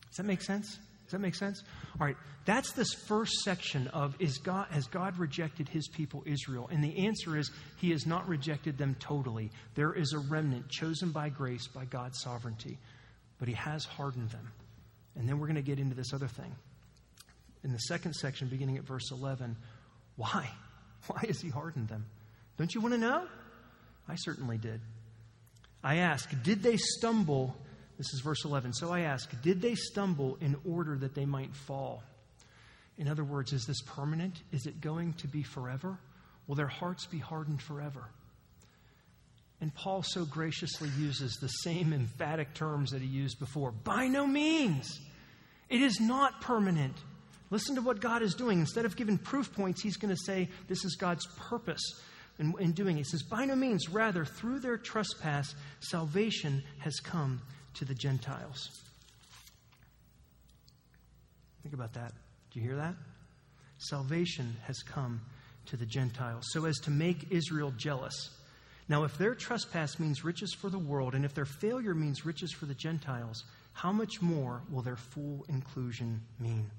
Does 0.08 0.16
that 0.16 0.24
make 0.24 0.42
sense? 0.42 0.78
Does 1.06 1.12
that 1.12 1.20
make 1.20 1.36
sense? 1.36 1.62
All 2.00 2.06
right, 2.06 2.16
that's 2.46 2.72
this 2.72 2.92
first 2.92 3.32
section 3.44 3.86
of 3.88 4.16
is 4.18 4.38
God 4.38 4.66
has 4.70 4.88
God 4.88 5.16
rejected 5.18 5.68
his 5.68 5.86
people 5.86 6.24
Israel? 6.26 6.68
And 6.70 6.82
the 6.82 7.06
answer 7.06 7.36
is 7.36 7.48
he 7.76 7.92
has 7.92 8.06
not 8.06 8.26
rejected 8.26 8.76
them 8.76 8.96
totally. 8.98 9.52
There 9.76 9.92
is 9.92 10.12
a 10.12 10.18
remnant 10.18 10.68
chosen 10.68 11.10
by 11.10 11.28
grace 11.28 11.68
by 11.68 11.84
God's 11.84 12.20
sovereignty, 12.20 12.78
but 13.38 13.46
he 13.46 13.54
has 13.54 13.84
hardened 13.84 14.30
them. 14.30 14.50
And 15.14 15.28
then 15.28 15.38
we're 15.38 15.46
going 15.46 15.54
to 15.56 15.62
get 15.62 15.78
into 15.78 15.94
this 15.94 16.12
other 16.12 16.26
thing. 16.26 16.56
In 17.62 17.72
the 17.72 17.78
second 17.78 18.14
section 18.14 18.48
beginning 18.48 18.76
at 18.76 18.84
verse 18.84 19.12
11, 19.12 19.56
why? 20.16 20.50
Why 21.06 21.22
has 21.28 21.40
he 21.40 21.50
hardened 21.50 21.86
them? 21.86 22.04
Don't 22.58 22.74
you 22.74 22.80
want 22.80 22.94
to 22.94 22.98
know? 22.98 23.28
I 24.08 24.16
certainly 24.16 24.58
did. 24.58 24.80
I 25.84 25.98
ask, 25.98 26.28
did 26.42 26.64
they 26.64 26.76
stumble 26.78 27.54
this 27.98 28.12
is 28.12 28.20
verse 28.20 28.44
11. 28.44 28.74
So 28.74 28.92
I 28.92 29.00
ask, 29.00 29.30
did 29.42 29.60
they 29.60 29.74
stumble 29.74 30.36
in 30.40 30.56
order 30.68 30.96
that 30.98 31.14
they 31.14 31.24
might 31.24 31.54
fall? 31.54 32.02
In 32.98 33.08
other 33.08 33.24
words, 33.24 33.52
is 33.52 33.64
this 33.66 33.80
permanent? 33.82 34.42
Is 34.52 34.66
it 34.66 34.80
going 34.80 35.14
to 35.14 35.28
be 35.28 35.42
forever? 35.42 35.98
Will 36.46 36.54
their 36.54 36.66
hearts 36.66 37.06
be 37.06 37.18
hardened 37.18 37.62
forever? 37.62 38.04
And 39.60 39.74
Paul 39.74 40.02
so 40.02 40.24
graciously 40.24 40.90
uses 40.98 41.36
the 41.36 41.48
same 41.48 41.92
emphatic 41.92 42.54
terms 42.54 42.90
that 42.90 43.00
he 43.00 43.08
used 43.08 43.38
before. 43.38 43.72
By 43.72 44.06
no 44.06 44.26
means. 44.26 45.00
It 45.68 45.80
is 45.80 45.98
not 45.98 46.40
permanent. 46.40 46.94
Listen 47.50 47.74
to 47.76 47.80
what 47.80 48.00
God 48.00 48.22
is 48.22 48.34
doing. 48.34 48.60
Instead 48.60 48.84
of 48.84 48.96
giving 48.96 49.18
proof 49.18 49.52
points, 49.52 49.82
he's 49.82 49.96
going 49.96 50.14
to 50.14 50.22
say 50.24 50.48
this 50.68 50.84
is 50.84 50.96
God's 50.96 51.26
purpose 51.48 51.82
in, 52.38 52.54
in 52.60 52.72
doing 52.72 52.96
it. 52.96 53.00
He 53.00 53.04
says, 53.04 53.22
By 53.22 53.46
no 53.46 53.56
means, 53.56 53.88
rather, 53.88 54.24
through 54.24 54.60
their 54.60 54.76
trespass, 54.76 55.54
salvation 55.80 56.62
has 56.78 57.00
come 57.00 57.40
to 57.76 57.84
the 57.84 57.94
Gentiles. 57.94 58.70
Think 61.62 61.74
about 61.74 61.94
that. 61.94 62.12
Do 62.52 62.60
you 62.60 62.66
hear 62.66 62.76
that? 62.76 62.94
Salvation 63.78 64.56
has 64.66 64.82
come 64.82 65.20
to 65.66 65.76
the 65.76 65.86
Gentiles 65.86 66.44
so 66.52 66.64
as 66.64 66.78
to 66.80 66.90
make 66.90 67.30
Israel 67.30 67.72
jealous. 67.76 68.30
Now, 68.88 69.02
if 69.04 69.18
their 69.18 69.34
trespass 69.34 69.98
means 69.98 70.24
riches 70.24 70.54
for 70.54 70.70
the 70.70 70.78
world, 70.78 71.14
and 71.14 71.24
if 71.24 71.34
their 71.34 71.44
failure 71.44 71.94
means 71.94 72.24
riches 72.24 72.52
for 72.52 72.66
the 72.66 72.74
Gentiles, 72.74 73.42
how 73.72 73.92
much 73.92 74.22
more 74.22 74.62
will 74.70 74.82
their 74.82 74.96
full 74.96 75.44
inclusion 75.48 76.20
mean? 76.38 76.70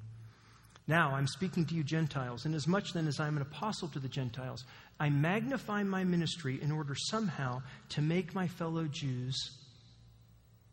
Now 0.88 1.14
I'm 1.14 1.28
speaking 1.28 1.66
to 1.66 1.76
you 1.76 1.84
Gentiles, 1.84 2.46
inasmuch 2.46 2.94
then 2.94 3.08
as 3.08 3.20
I 3.20 3.28
am 3.28 3.36
an 3.36 3.42
apostle 3.42 3.90
to 3.90 4.00
the 4.00 4.08
Gentiles, 4.08 4.64
I 5.00 5.10
magnify 5.10 5.84
my 5.84 6.06
ministry 6.06 6.60
in 6.62 6.72
order 6.72 6.96
somehow 6.96 7.62
to 7.90 8.02
make 8.02 8.34
my 8.34 8.48
fellow 8.48 8.86
Jews 8.86 9.36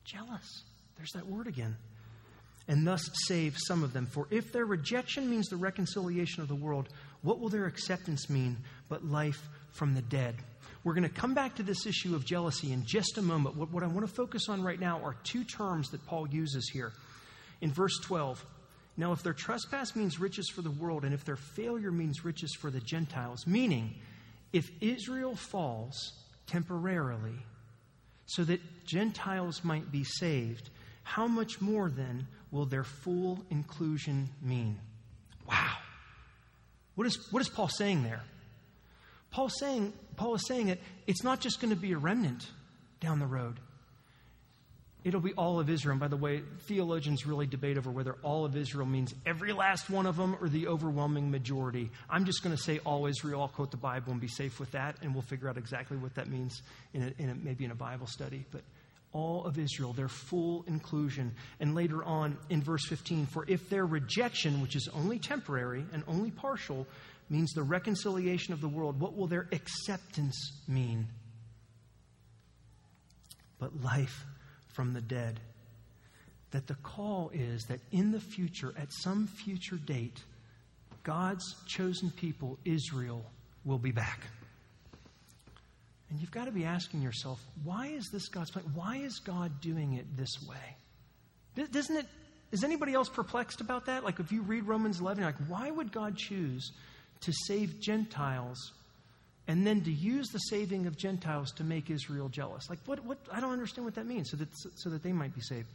Jealous. 0.04 0.62
There's 0.96 1.12
that 1.12 1.26
word 1.26 1.46
again. 1.46 1.76
And 2.66 2.86
thus 2.86 3.08
save 3.26 3.56
some 3.66 3.82
of 3.82 3.92
them. 3.92 4.06
For 4.06 4.26
if 4.30 4.52
their 4.52 4.64
rejection 4.64 5.28
means 5.28 5.48
the 5.48 5.56
reconciliation 5.56 6.42
of 6.42 6.48
the 6.48 6.54
world, 6.54 6.88
what 7.22 7.38
will 7.38 7.50
their 7.50 7.66
acceptance 7.66 8.30
mean 8.30 8.56
but 8.88 9.04
life 9.04 9.48
from 9.72 9.94
the 9.94 10.02
dead? 10.02 10.36
We're 10.82 10.94
going 10.94 11.08
to 11.08 11.14
come 11.14 11.34
back 11.34 11.56
to 11.56 11.62
this 11.62 11.86
issue 11.86 12.14
of 12.14 12.24
jealousy 12.24 12.72
in 12.72 12.84
just 12.84 13.16
a 13.16 13.22
moment. 13.22 13.56
What, 13.56 13.70
what 13.70 13.82
I 13.82 13.86
want 13.86 14.06
to 14.06 14.14
focus 14.14 14.48
on 14.48 14.62
right 14.62 14.78
now 14.78 15.00
are 15.02 15.16
two 15.24 15.44
terms 15.44 15.90
that 15.90 16.06
Paul 16.06 16.28
uses 16.28 16.70
here. 16.70 16.92
In 17.60 17.72
verse 17.72 17.98
12, 18.02 18.44
now 18.96 19.12
if 19.12 19.22
their 19.22 19.32
trespass 19.32 19.96
means 19.96 20.20
riches 20.20 20.48
for 20.50 20.62
the 20.62 20.70
world, 20.70 21.04
and 21.04 21.14
if 21.14 21.24
their 21.24 21.36
failure 21.36 21.90
means 21.90 22.24
riches 22.24 22.54
for 22.60 22.70
the 22.70 22.80
Gentiles, 22.80 23.46
meaning 23.46 23.94
if 24.52 24.70
Israel 24.80 25.34
falls 25.34 26.12
temporarily, 26.46 27.34
so 28.26 28.44
that 28.44 28.60
Gentiles 28.86 29.64
might 29.64 29.90
be 29.90 30.04
saved, 30.04 30.70
how 31.02 31.26
much 31.26 31.60
more 31.60 31.90
then 31.90 32.26
will 32.50 32.66
their 32.66 32.84
full 32.84 33.44
inclusion 33.50 34.28
mean? 34.42 34.78
Wow. 35.48 35.76
What 36.94 37.06
is, 37.06 37.18
what 37.30 37.40
is 37.40 37.48
Paul 37.48 37.68
saying 37.68 38.02
there? 38.02 38.22
Paul 39.30 39.48
saying, 39.48 39.92
Paul 40.16 40.36
is 40.36 40.46
saying 40.46 40.68
that 40.68 40.78
it's 41.06 41.24
not 41.24 41.40
just 41.40 41.60
going 41.60 41.74
to 41.74 41.80
be 41.80 41.92
a 41.92 41.98
remnant 41.98 42.46
down 43.00 43.18
the 43.18 43.26
road. 43.26 43.56
It'll 45.04 45.20
be 45.20 45.34
all 45.34 45.60
of 45.60 45.68
Israel. 45.68 45.92
And 45.92 46.00
by 46.00 46.08
the 46.08 46.16
way, 46.16 46.40
theologians 46.66 47.26
really 47.26 47.46
debate 47.46 47.76
over 47.76 47.90
whether 47.90 48.16
all 48.22 48.46
of 48.46 48.56
Israel 48.56 48.86
means 48.86 49.14
every 49.26 49.52
last 49.52 49.90
one 49.90 50.06
of 50.06 50.16
them 50.16 50.34
or 50.40 50.48
the 50.48 50.66
overwhelming 50.66 51.30
majority. 51.30 51.90
I'm 52.08 52.24
just 52.24 52.42
going 52.42 52.56
to 52.56 52.62
say 52.62 52.80
all 52.86 53.06
Israel. 53.06 53.42
I'll 53.42 53.48
quote 53.48 53.70
the 53.70 53.76
Bible 53.76 54.12
and 54.12 54.20
be 54.20 54.28
safe 54.28 54.58
with 54.58 54.72
that, 54.72 54.96
and 55.02 55.12
we'll 55.12 55.22
figure 55.22 55.48
out 55.48 55.58
exactly 55.58 55.98
what 55.98 56.14
that 56.14 56.28
means 56.28 56.62
in, 56.94 57.02
a, 57.02 57.22
in 57.22 57.28
a, 57.28 57.34
maybe 57.34 57.66
in 57.66 57.70
a 57.70 57.74
Bible 57.74 58.06
study. 58.06 58.46
But 58.50 58.62
all 59.12 59.44
of 59.44 59.58
Israel, 59.58 59.92
their 59.92 60.08
full 60.08 60.64
inclusion. 60.66 61.34
And 61.60 61.74
later 61.74 62.02
on 62.02 62.38
in 62.48 62.62
verse 62.62 62.86
15, 62.86 63.26
for 63.26 63.44
if 63.46 63.68
their 63.68 63.84
rejection, 63.84 64.62
which 64.62 64.74
is 64.74 64.88
only 64.94 65.18
temporary 65.18 65.84
and 65.92 66.02
only 66.08 66.30
partial, 66.30 66.86
means 67.28 67.52
the 67.52 67.62
reconciliation 67.62 68.54
of 68.54 68.62
the 68.62 68.68
world, 68.68 68.98
what 68.98 69.14
will 69.14 69.26
their 69.26 69.48
acceptance 69.52 70.62
mean? 70.66 71.06
But 73.58 73.82
life 73.82 74.24
from 74.74 74.92
the 74.92 75.00
dead. 75.00 75.40
That 76.50 76.66
the 76.66 76.74
call 76.74 77.30
is 77.32 77.64
that 77.64 77.80
in 77.90 78.12
the 78.12 78.20
future, 78.20 78.72
at 78.78 78.92
some 78.92 79.26
future 79.26 79.76
date, 79.76 80.22
God's 81.02 81.44
chosen 81.66 82.10
people, 82.10 82.58
Israel, 82.64 83.24
will 83.64 83.78
be 83.78 83.90
back. 83.90 84.20
And 86.10 86.20
you've 86.20 86.30
got 86.30 86.44
to 86.44 86.52
be 86.52 86.64
asking 86.64 87.02
yourself, 87.02 87.40
why 87.64 87.88
is 87.88 88.08
this 88.12 88.28
God's 88.28 88.50
plan? 88.50 88.64
Why 88.74 88.98
is 88.98 89.18
God 89.18 89.60
doing 89.60 89.94
it 89.94 90.16
this 90.16 90.30
way? 90.48 91.66
Doesn't 91.72 91.96
it, 91.96 92.06
is 92.52 92.62
anybody 92.62 92.94
else 92.94 93.08
perplexed 93.08 93.60
about 93.60 93.86
that? 93.86 94.04
Like 94.04 94.20
if 94.20 94.30
you 94.30 94.42
read 94.42 94.64
Romans 94.64 95.00
11, 95.00 95.24
like, 95.24 95.34
why 95.48 95.70
would 95.70 95.90
God 95.90 96.16
choose 96.16 96.72
to 97.22 97.32
save 97.46 97.80
Gentiles 97.80 98.72
and 99.46 99.66
then 99.66 99.82
to 99.82 99.92
use 99.92 100.28
the 100.28 100.38
saving 100.38 100.86
of 100.86 100.96
Gentiles 100.96 101.52
to 101.52 101.64
make 101.64 101.90
Israel 101.90 102.28
jealous. 102.28 102.70
Like, 102.70 102.78
what, 102.86 103.04
what, 103.04 103.18
I 103.30 103.40
don't 103.40 103.52
understand 103.52 103.84
what 103.84 103.94
that 103.96 104.06
means, 104.06 104.30
so 104.30 104.36
that, 104.38 104.48
so 104.76 104.90
that 104.90 105.02
they 105.02 105.12
might 105.12 105.34
be 105.34 105.42
saved. 105.42 105.68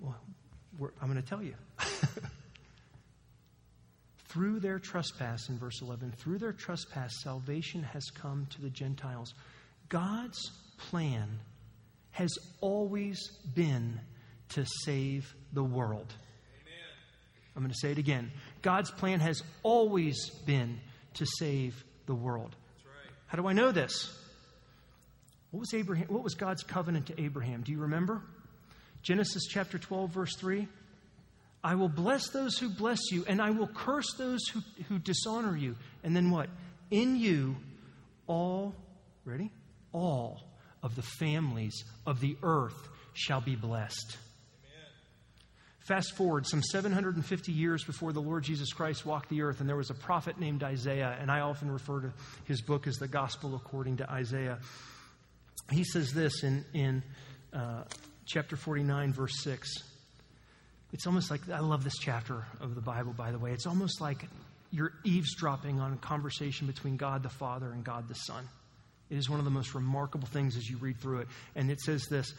Well, 0.00 0.16
I'm 1.00 1.10
going 1.10 1.22
to 1.22 1.28
tell 1.28 1.42
you. 1.42 1.54
through 4.32 4.60
their 4.60 4.78
trespass, 4.78 5.48
in 5.50 5.58
verse 5.58 5.82
11, 5.82 6.12
through 6.12 6.38
their 6.38 6.52
trespass, 6.52 7.12
salvation 7.22 7.82
has 7.82 8.04
come 8.10 8.46
to 8.50 8.62
the 8.62 8.70
Gentiles. 8.70 9.34
God's 9.90 10.40
plan 10.78 11.28
has 12.12 12.30
always 12.60 13.18
been 13.54 14.00
to 14.50 14.64
save 14.84 15.34
the 15.52 15.62
world. 15.62 16.14
Amen. 16.62 16.74
I'm 17.54 17.62
going 17.62 17.72
to 17.72 17.78
say 17.78 17.92
it 17.92 17.98
again. 17.98 18.30
God's 18.62 18.90
plan 18.90 19.20
has 19.20 19.42
always 19.62 20.30
been 20.46 20.80
to 21.14 21.26
save 21.38 21.84
the 22.12 22.16
world. 22.16 22.54
Right. 22.84 23.14
How 23.26 23.38
do 23.38 23.48
I 23.48 23.54
know 23.54 23.72
this? 23.72 24.14
What 25.50 25.60
was 25.60 25.72
Abraham 25.72 26.08
what 26.08 26.22
was 26.22 26.34
God's 26.34 26.62
covenant 26.62 27.06
to 27.06 27.18
Abraham? 27.18 27.62
Do 27.62 27.72
you 27.72 27.78
remember? 27.78 28.20
Genesis 29.02 29.46
chapter 29.48 29.78
12 29.78 30.10
verse 30.10 30.36
3. 30.36 30.68
I 31.64 31.74
will 31.76 31.88
bless 31.88 32.28
those 32.28 32.58
who 32.58 32.68
bless 32.68 32.98
you 33.10 33.24
and 33.26 33.40
I 33.40 33.50
will 33.50 33.66
curse 33.66 34.12
those 34.18 34.40
who, 34.48 34.60
who 34.88 34.98
dishonor 34.98 35.56
you. 35.56 35.76
And 36.04 36.14
then 36.14 36.30
what? 36.30 36.50
In 36.90 37.16
you 37.16 37.56
all 38.26 38.74
ready? 39.24 39.50
All 39.92 40.42
of 40.82 40.94
the 40.96 41.02
families 41.02 41.84
of 42.06 42.20
the 42.20 42.36
earth 42.42 42.88
shall 43.14 43.40
be 43.40 43.56
blessed. 43.56 44.18
Fast 45.84 46.14
forward 46.14 46.46
some 46.46 46.62
750 46.62 47.50
years 47.50 47.82
before 47.82 48.12
the 48.12 48.20
Lord 48.20 48.44
Jesus 48.44 48.72
Christ 48.72 49.04
walked 49.04 49.28
the 49.28 49.42
earth, 49.42 49.60
and 49.60 49.68
there 49.68 49.76
was 49.76 49.90
a 49.90 49.94
prophet 49.94 50.38
named 50.38 50.62
Isaiah, 50.62 51.16
and 51.20 51.30
I 51.30 51.40
often 51.40 51.70
refer 51.70 52.02
to 52.02 52.12
his 52.44 52.60
book 52.60 52.86
as 52.86 52.96
the 52.96 53.08
Gospel 53.08 53.56
according 53.56 53.96
to 53.96 54.08
Isaiah. 54.08 54.58
He 55.70 55.82
says 55.82 56.12
this 56.12 56.44
in, 56.44 56.64
in 56.72 57.02
uh, 57.52 57.82
chapter 58.26 58.54
49, 58.54 59.12
verse 59.12 59.42
6. 59.42 59.68
It's 60.92 61.06
almost 61.06 61.30
like, 61.32 61.48
I 61.50 61.60
love 61.60 61.82
this 61.82 61.98
chapter 61.98 62.46
of 62.60 62.76
the 62.76 62.80
Bible, 62.80 63.12
by 63.12 63.32
the 63.32 63.38
way. 63.38 63.50
It's 63.50 63.66
almost 63.66 64.00
like 64.00 64.28
you're 64.70 64.92
eavesdropping 65.04 65.80
on 65.80 65.94
a 65.94 65.96
conversation 65.96 66.68
between 66.68 66.96
God 66.96 67.24
the 67.24 67.28
Father 67.28 67.72
and 67.72 67.82
God 67.82 68.08
the 68.08 68.14
Son. 68.14 68.48
It 69.10 69.16
is 69.16 69.28
one 69.28 69.40
of 69.40 69.44
the 69.44 69.50
most 69.50 69.74
remarkable 69.74 70.28
things 70.28 70.56
as 70.56 70.68
you 70.68 70.76
read 70.76 70.98
through 71.00 71.20
it. 71.20 71.28
And 71.56 71.70
it 71.70 71.80
says 71.80 72.06
this 72.06 72.34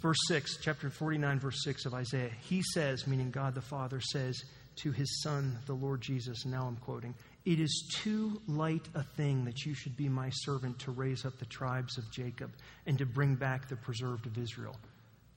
Verse 0.00 0.18
6, 0.26 0.58
chapter 0.60 0.90
49, 0.90 1.38
verse 1.38 1.62
6 1.64 1.86
of 1.86 1.94
Isaiah. 1.94 2.30
He 2.40 2.62
says, 2.74 3.06
meaning 3.06 3.30
God 3.30 3.54
the 3.54 3.60
Father 3.60 4.00
says 4.00 4.42
to 4.76 4.90
his 4.90 5.22
Son, 5.22 5.58
the 5.66 5.74
Lord 5.74 6.00
Jesus, 6.00 6.44
now 6.44 6.66
I'm 6.66 6.76
quoting, 6.76 7.14
It 7.44 7.60
is 7.60 7.88
too 7.94 8.40
light 8.48 8.88
a 8.94 9.02
thing 9.02 9.44
that 9.44 9.64
you 9.64 9.74
should 9.74 9.96
be 9.96 10.08
my 10.08 10.30
servant 10.30 10.78
to 10.80 10.90
raise 10.90 11.24
up 11.24 11.38
the 11.38 11.46
tribes 11.46 11.98
of 11.98 12.10
Jacob 12.10 12.50
and 12.86 12.98
to 12.98 13.06
bring 13.06 13.34
back 13.34 13.68
the 13.68 13.76
preserved 13.76 14.26
of 14.26 14.38
Israel. 14.38 14.76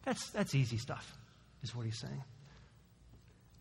That's, 0.03 0.29
that's 0.29 0.55
easy 0.55 0.77
stuff, 0.77 1.15
is 1.63 1.75
what 1.75 1.85
he's 1.85 1.99
saying. 1.99 2.23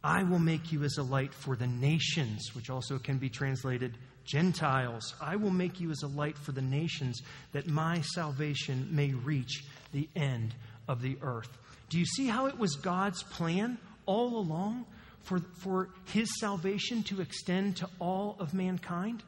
I 0.02 0.22
will 0.22 0.38
make 0.38 0.70
you 0.70 0.84
as 0.84 0.98
a 0.98 1.02
light 1.02 1.32
for 1.32 1.56
the 1.56 1.66
nations, 1.66 2.54
which 2.54 2.68
also 2.68 2.98
can 2.98 3.16
be 3.16 3.30
translated 3.30 3.96
Gentiles. 4.24 5.14
I 5.20 5.36
will 5.36 5.50
make 5.50 5.80
you 5.80 5.90
as 5.90 6.02
a 6.02 6.08
light 6.08 6.36
for 6.36 6.52
the 6.52 6.62
nations, 6.62 7.22
that 7.52 7.66
my 7.66 8.02
salvation 8.02 8.88
may 8.90 9.12
reach 9.12 9.64
the 9.92 10.08
end 10.14 10.54
of 10.88 11.02
the 11.02 11.16
earth. 11.22 11.48
Do 11.88 11.98
you 11.98 12.06
see 12.06 12.26
how 12.26 12.46
it 12.46 12.58
was 12.58 12.76
God's 12.76 13.22
plan 13.22 13.78
all 14.06 14.36
along 14.38 14.86
for, 15.22 15.40
for 15.58 15.90
his 16.06 16.28
salvation 16.40 17.02
to 17.04 17.20
extend 17.20 17.76
to 17.78 17.88
all 17.98 18.36
of 18.38 18.54
mankind? 18.54 19.22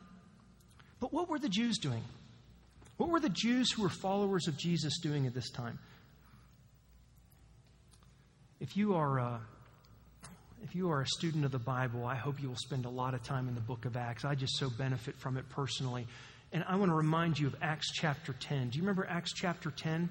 But 1.00 1.12
what 1.12 1.28
were 1.28 1.38
the 1.38 1.48
Jews 1.48 1.78
doing? 1.78 2.02
What 2.96 3.10
were 3.10 3.20
the 3.20 3.28
Jews 3.28 3.70
who 3.70 3.82
were 3.82 3.90
followers 3.90 4.48
of 4.48 4.56
Jesus 4.56 4.98
doing 5.00 5.26
at 5.26 5.34
this 5.34 5.50
time? 5.50 5.78
If 8.58 8.76
you 8.76 8.94
are 8.94 9.20
uh, 9.20 9.38
if 10.64 10.74
you 10.74 10.90
are 10.90 11.02
a 11.02 11.06
student 11.06 11.44
of 11.44 11.52
the 11.52 11.58
Bible, 11.58 12.06
I 12.06 12.16
hope 12.16 12.40
you 12.42 12.48
will 12.48 12.56
spend 12.56 12.86
a 12.86 12.90
lot 12.90 13.14
of 13.14 13.22
time 13.22 13.48
in 13.48 13.54
the 13.54 13.60
book 13.60 13.84
of 13.84 13.96
Acts. 13.96 14.24
I 14.24 14.34
just 14.34 14.56
so 14.56 14.70
benefit 14.70 15.14
from 15.16 15.36
it 15.36 15.48
personally. 15.50 16.06
And 16.52 16.64
I 16.66 16.76
want 16.76 16.90
to 16.90 16.94
remind 16.94 17.38
you 17.38 17.46
of 17.46 17.56
Acts 17.60 17.92
chapter 17.92 18.32
10. 18.32 18.70
Do 18.70 18.78
you 18.78 18.82
remember 18.82 19.06
Acts 19.08 19.32
chapter 19.32 19.70
10? 19.70 20.08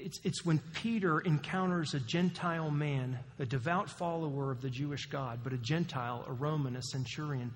It's, 0.00 0.20
it's 0.22 0.44
when 0.44 0.60
Peter 0.74 1.20
encounters 1.20 1.94
a 1.94 2.00
Gentile 2.00 2.70
man, 2.70 3.18
a 3.38 3.44
devout 3.44 3.90
follower 3.90 4.52
of 4.52 4.60
the 4.60 4.70
Jewish 4.70 5.06
God, 5.06 5.40
but 5.42 5.52
a 5.52 5.58
Gentile, 5.58 6.24
a 6.28 6.32
Roman, 6.32 6.76
a 6.76 6.82
centurion, 6.82 7.52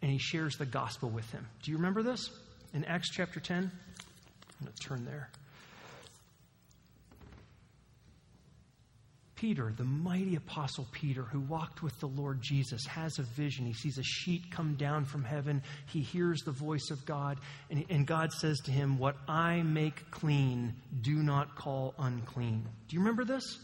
and 0.00 0.10
he 0.10 0.18
shares 0.18 0.56
the 0.56 0.66
gospel 0.66 1.10
with 1.10 1.30
him. 1.30 1.46
Do 1.62 1.70
you 1.70 1.76
remember 1.76 2.02
this? 2.02 2.30
In 2.72 2.84
Acts 2.86 3.10
chapter 3.10 3.38
10? 3.38 3.58
I'm 3.58 4.66
going 4.66 4.72
to 4.72 4.82
turn 4.82 5.04
there. 5.04 5.28
Peter, 9.44 9.74
the 9.76 9.84
mighty 9.84 10.36
apostle 10.36 10.86
Peter, 10.90 11.24
who 11.24 11.38
walked 11.38 11.82
with 11.82 11.92
the 12.00 12.06
Lord 12.06 12.40
Jesus, 12.40 12.86
has 12.86 13.18
a 13.18 13.24
vision. 13.36 13.66
He 13.66 13.74
sees 13.74 13.98
a 13.98 14.02
sheet 14.02 14.50
come 14.50 14.74
down 14.76 15.04
from 15.04 15.22
heaven. 15.22 15.62
He 15.92 16.00
hears 16.00 16.40
the 16.40 16.50
voice 16.50 16.88
of 16.90 17.04
God, 17.04 17.36
and, 17.68 17.84
and 17.90 18.06
God 18.06 18.32
says 18.32 18.58
to 18.60 18.70
him, 18.70 18.96
What 18.96 19.16
I 19.28 19.60
make 19.60 20.10
clean, 20.10 20.72
do 21.02 21.16
not 21.16 21.56
call 21.56 21.92
unclean. 21.98 22.66
Do 22.88 22.96
you 22.96 23.00
remember 23.00 23.26
this? 23.26 23.58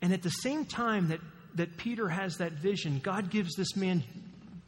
And 0.00 0.14
at 0.14 0.22
the 0.22 0.30
same 0.30 0.64
time 0.64 1.08
that, 1.08 1.20
that 1.56 1.76
Peter 1.76 2.08
has 2.08 2.38
that 2.38 2.52
vision, 2.52 3.00
God 3.00 3.28
gives 3.28 3.54
this 3.54 3.76
man, 3.76 4.02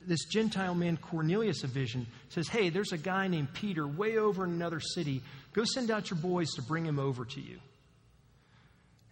this 0.06 0.26
Gentile 0.26 0.74
man 0.74 0.98
Cornelius, 0.98 1.64
a 1.64 1.68
vision. 1.68 2.06
Says, 2.28 2.48
Hey, 2.48 2.68
there's 2.68 2.92
a 2.92 2.98
guy 2.98 3.28
named 3.28 3.54
Peter 3.54 3.86
way 3.86 4.18
over 4.18 4.44
in 4.44 4.50
another 4.50 4.80
city. 4.80 5.22
Go 5.54 5.64
send 5.64 5.90
out 5.90 6.10
your 6.10 6.18
boys 6.18 6.50
to 6.56 6.62
bring 6.62 6.84
him 6.84 6.98
over 6.98 7.24
to 7.24 7.40
you. 7.40 7.58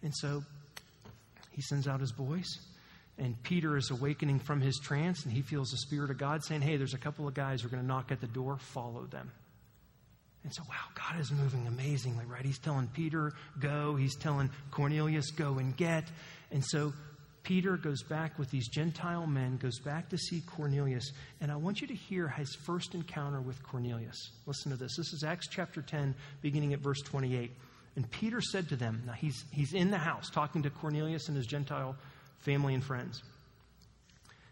And 0.03 0.15
so 0.15 0.43
he 1.51 1.61
sends 1.61 1.87
out 1.87 1.99
his 1.99 2.11
boys, 2.11 2.57
and 3.17 3.41
Peter 3.43 3.77
is 3.77 3.91
awakening 3.91 4.39
from 4.39 4.61
his 4.61 4.79
trance, 4.79 5.23
and 5.23 5.33
he 5.33 5.41
feels 5.41 5.69
the 5.69 5.77
Spirit 5.77 6.09
of 6.09 6.17
God 6.17 6.43
saying, 6.43 6.61
Hey, 6.61 6.77
there's 6.77 6.93
a 6.93 6.99
couple 6.99 7.27
of 7.27 7.33
guys 7.33 7.61
who 7.61 7.67
are 7.67 7.71
going 7.71 7.83
to 7.83 7.87
knock 7.87 8.11
at 8.11 8.21
the 8.21 8.27
door, 8.27 8.57
follow 8.57 9.05
them. 9.05 9.31
And 10.43 10.53
so, 10.53 10.63
wow, 10.67 10.75
God 10.95 11.19
is 11.19 11.31
moving 11.31 11.67
amazingly, 11.67 12.25
right? 12.25 12.43
He's 12.43 12.57
telling 12.57 12.87
Peter, 12.87 13.31
go. 13.59 13.95
He's 13.95 14.15
telling 14.15 14.49
Cornelius, 14.71 15.29
go 15.29 15.59
and 15.59 15.77
get. 15.77 16.05
And 16.51 16.65
so 16.65 16.93
Peter 17.43 17.77
goes 17.77 18.01
back 18.01 18.39
with 18.39 18.49
these 18.49 18.67
Gentile 18.67 19.27
men, 19.27 19.57
goes 19.57 19.79
back 19.79 20.09
to 20.09 20.17
see 20.17 20.41
Cornelius. 20.41 21.11
And 21.41 21.51
I 21.51 21.57
want 21.57 21.81
you 21.81 21.87
to 21.87 21.93
hear 21.93 22.27
his 22.27 22.55
first 22.55 22.95
encounter 22.95 23.39
with 23.39 23.61
Cornelius. 23.61 24.31
Listen 24.47 24.71
to 24.71 24.77
this. 24.77 24.95
This 24.97 25.13
is 25.13 25.23
Acts 25.23 25.47
chapter 25.47 25.83
10, 25.83 26.15
beginning 26.41 26.73
at 26.73 26.79
verse 26.79 27.01
28. 27.01 27.51
And 27.95 28.09
Peter 28.09 28.39
said 28.39 28.69
to 28.69 28.75
them, 28.75 29.03
now 29.05 29.13
he's, 29.13 29.43
he's 29.51 29.73
in 29.73 29.91
the 29.91 29.97
house 29.97 30.29
talking 30.29 30.63
to 30.63 30.69
Cornelius 30.69 31.27
and 31.27 31.35
his 31.35 31.45
Gentile 31.45 31.95
family 32.39 32.73
and 32.73 32.83
friends. 32.83 33.21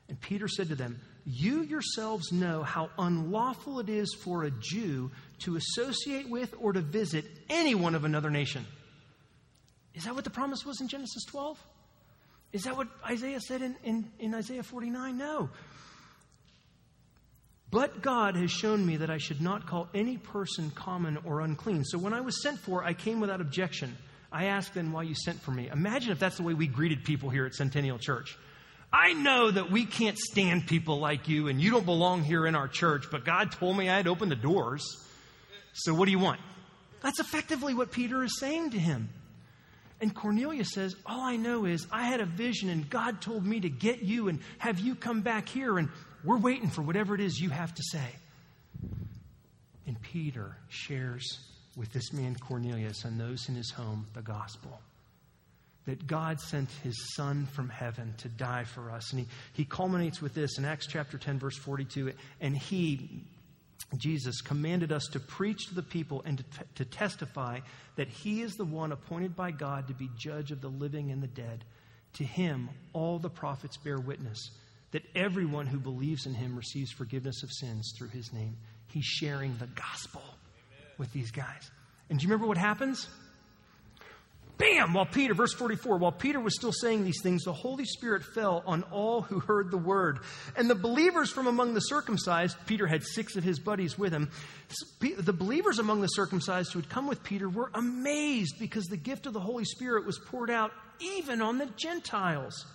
And 0.09 0.19
Peter 0.19 0.47
said 0.47 0.69
to 0.69 0.75
them, 0.75 0.99
You 1.25 1.61
yourselves 1.61 2.31
know 2.31 2.63
how 2.63 2.89
unlawful 2.97 3.79
it 3.79 3.87
is 3.87 4.13
for 4.23 4.43
a 4.43 4.51
Jew 4.51 5.11
to 5.39 5.55
associate 5.55 6.29
with 6.29 6.53
or 6.59 6.73
to 6.73 6.81
visit 6.81 7.25
anyone 7.49 7.95
of 7.95 8.03
another 8.03 8.29
nation. 8.29 8.65
Is 9.93 10.03
that 10.05 10.15
what 10.15 10.23
the 10.23 10.29
promise 10.29 10.65
was 10.65 10.81
in 10.81 10.87
Genesis 10.87 11.23
12? 11.29 11.57
Is 12.51 12.63
that 12.63 12.75
what 12.75 12.87
Isaiah 13.05 13.39
said 13.39 13.61
in, 13.61 13.75
in, 13.83 14.11
in 14.19 14.33
Isaiah 14.33 14.63
49? 14.63 15.17
No. 15.17 15.49
But 17.71 18.01
God 18.01 18.35
has 18.35 18.49
shown 18.49 18.85
me 18.85 18.97
that 18.97 19.09
I 19.09 19.17
should 19.17 19.41
not 19.41 19.67
call 19.67 19.87
any 19.93 20.17
person 20.17 20.71
common 20.71 21.17
or 21.23 21.41
unclean. 21.41 21.83
So 21.85 21.97
when 21.97 22.13
I 22.13 22.21
was 22.21 22.41
sent 22.41 22.59
for, 22.59 22.83
I 22.83 22.93
came 22.93 23.19
without 23.19 23.41
objection. 23.41 23.95
I 24.31 24.45
asked 24.45 24.73
then 24.73 24.91
why 24.91 25.03
you 25.03 25.15
sent 25.15 25.41
for 25.41 25.51
me. 25.51 25.69
Imagine 25.71 26.11
if 26.11 26.19
that's 26.19 26.37
the 26.37 26.43
way 26.43 26.53
we 26.53 26.67
greeted 26.67 27.03
people 27.03 27.29
here 27.29 27.45
at 27.45 27.53
Centennial 27.53 27.99
Church. 27.99 28.37
I 28.91 29.13
know 29.13 29.51
that 29.51 29.69
we 29.69 29.85
can't 29.85 30.17
stand 30.17 30.65
people 30.65 30.99
like 30.99 31.27
you 31.27 31.47
and 31.47 31.61
you 31.61 31.69
don't 31.69 31.85
belong 31.85 32.23
here 32.23 32.47
in 32.47 32.55
our 32.55 32.67
church, 32.67 33.05
but 33.11 33.23
God 33.23 33.51
told 33.51 33.77
me 33.77 33.87
I'd 33.87 34.07
open 34.07 34.29
the 34.29 34.35
doors. 34.35 34.83
So 35.73 35.93
what 35.93 36.05
do 36.05 36.11
you 36.11 36.19
want? 36.19 36.39
That's 37.01 37.19
effectively 37.19 37.75
what 37.75 37.91
Peter 37.91 38.23
is 38.23 38.39
saying 38.39 38.71
to 38.71 38.79
him. 38.79 39.09
And 40.01 40.15
Cornelius 40.15 40.73
says, 40.73 40.95
All 41.05 41.21
I 41.21 41.35
know 41.35 41.65
is 41.65 41.85
I 41.91 42.03
had 42.03 42.19
a 42.19 42.25
vision 42.25 42.69
and 42.69 42.89
God 42.89 43.21
told 43.21 43.45
me 43.45 43.59
to 43.59 43.69
get 43.69 44.01
you 44.01 44.27
and 44.27 44.39
have 44.57 44.79
you 44.79 44.95
come 44.95 45.21
back 45.21 45.49
here. 45.49 45.77
And 45.77 45.89
we're 46.23 46.37
waiting 46.37 46.69
for 46.69 46.81
whatever 46.81 47.15
it 47.15 47.21
is 47.21 47.39
you 47.39 47.49
have 47.49 47.73
to 47.73 47.83
say. 47.83 48.07
And 49.87 50.01
Peter 50.01 50.55
shares 50.69 51.39
with 51.75 51.91
this 51.93 52.11
man 52.13 52.35
Cornelius 52.35 53.05
and 53.05 53.19
those 53.19 53.47
in 53.49 53.55
his 53.55 53.71
home 53.71 54.07
the 54.13 54.21
gospel 54.21 54.79
that 55.85 56.05
God 56.05 56.39
sent 56.39 56.69
his 56.83 57.15
son 57.15 57.47
from 57.47 57.67
heaven 57.67 58.13
to 58.19 58.27
die 58.27 58.63
for 58.63 58.91
us. 58.91 59.11
And 59.11 59.21
he, 59.21 59.27
he 59.53 59.65
culminates 59.65 60.21
with 60.21 60.35
this 60.35 60.59
in 60.59 60.65
Acts 60.65 60.85
chapter 60.85 61.17
10, 61.17 61.39
verse 61.39 61.57
42. 61.57 62.13
And 62.39 62.55
he, 62.55 63.23
Jesus, 63.97 64.41
commanded 64.41 64.91
us 64.91 65.07
to 65.13 65.19
preach 65.19 65.67
to 65.69 65.75
the 65.75 65.81
people 65.81 66.21
and 66.25 66.37
to, 66.37 66.43
t- 66.43 66.65
to 66.75 66.85
testify 66.85 67.61
that 67.95 68.07
he 68.07 68.41
is 68.41 68.53
the 68.53 68.65
one 68.65 68.91
appointed 68.91 69.35
by 69.35 69.49
God 69.49 69.87
to 69.87 69.95
be 69.95 70.09
judge 70.15 70.51
of 70.51 70.61
the 70.61 70.67
living 70.67 71.09
and 71.09 71.23
the 71.23 71.27
dead. 71.27 71.65
To 72.13 72.23
him, 72.23 72.69
all 72.93 73.17
the 73.17 73.29
prophets 73.29 73.77
bear 73.77 73.99
witness 73.99 74.51
that 74.91 75.03
everyone 75.15 75.67
who 75.67 75.79
believes 75.79 76.25
in 76.25 76.33
him 76.33 76.55
receives 76.55 76.91
forgiveness 76.91 77.43
of 77.43 77.51
sins 77.51 77.93
through 77.97 78.09
his 78.09 78.33
name. 78.33 78.57
He's 78.87 79.05
sharing 79.05 79.55
the 79.57 79.67
gospel 79.67 80.21
Amen. 80.21 80.93
with 80.97 81.13
these 81.13 81.31
guys. 81.31 81.69
And 82.09 82.19
do 82.19 82.23
you 82.23 82.29
remember 82.29 82.47
what 82.47 82.57
happens? 82.57 83.07
Bam! 84.59 84.93
While 84.93 85.05
Peter, 85.05 85.33
verse 85.33 85.53
44, 85.53 85.97
while 85.99 86.11
Peter 86.11 86.37
was 86.37 86.53
still 86.53 86.73
saying 86.73 87.05
these 87.05 87.21
things, 87.23 87.45
the 87.45 87.53
Holy 87.53 87.85
Spirit 87.85 88.23
fell 88.23 88.61
on 88.65 88.83
all 88.91 89.21
who 89.21 89.39
heard 89.39 89.71
the 89.71 89.77
word. 89.77 90.19
And 90.57 90.69
the 90.69 90.75
believers 90.75 91.31
from 91.31 91.47
among 91.47 91.75
the 91.75 91.79
circumcised, 91.79 92.57
Peter 92.65 92.85
had 92.85 93.03
six 93.03 93.37
of 93.37 93.43
his 93.45 93.57
buddies 93.57 93.97
with 93.97 94.11
him, 94.11 94.29
the 94.99 95.31
believers 95.31 95.79
among 95.79 96.01
the 96.01 96.07
circumcised 96.07 96.73
who 96.73 96.79
had 96.79 96.89
come 96.89 97.07
with 97.07 97.23
Peter 97.23 97.47
were 97.47 97.71
amazed 97.73 98.55
because 98.59 98.85
the 98.87 98.97
gift 98.97 99.27
of 99.27 99.33
the 99.33 99.39
Holy 99.39 99.63
Spirit 99.63 100.05
was 100.05 100.19
poured 100.19 100.49
out 100.49 100.71
even 100.99 101.41
on 101.41 101.57
the 101.57 101.67
Gentiles 101.77 102.65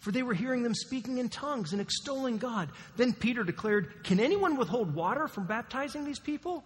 for 0.00 0.10
they 0.10 0.22
were 0.22 0.34
hearing 0.34 0.62
them 0.62 0.74
speaking 0.74 1.18
in 1.18 1.28
tongues 1.28 1.72
and 1.72 1.80
extolling 1.80 2.38
God. 2.38 2.70
Then 2.96 3.12
Peter 3.12 3.44
declared, 3.44 4.02
Can 4.02 4.18
anyone 4.18 4.56
withhold 4.56 4.94
water 4.94 5.28
from 5.28 5.46
baptizing 5.46 6.04
these 6.04 6.18
people 6.18 6.64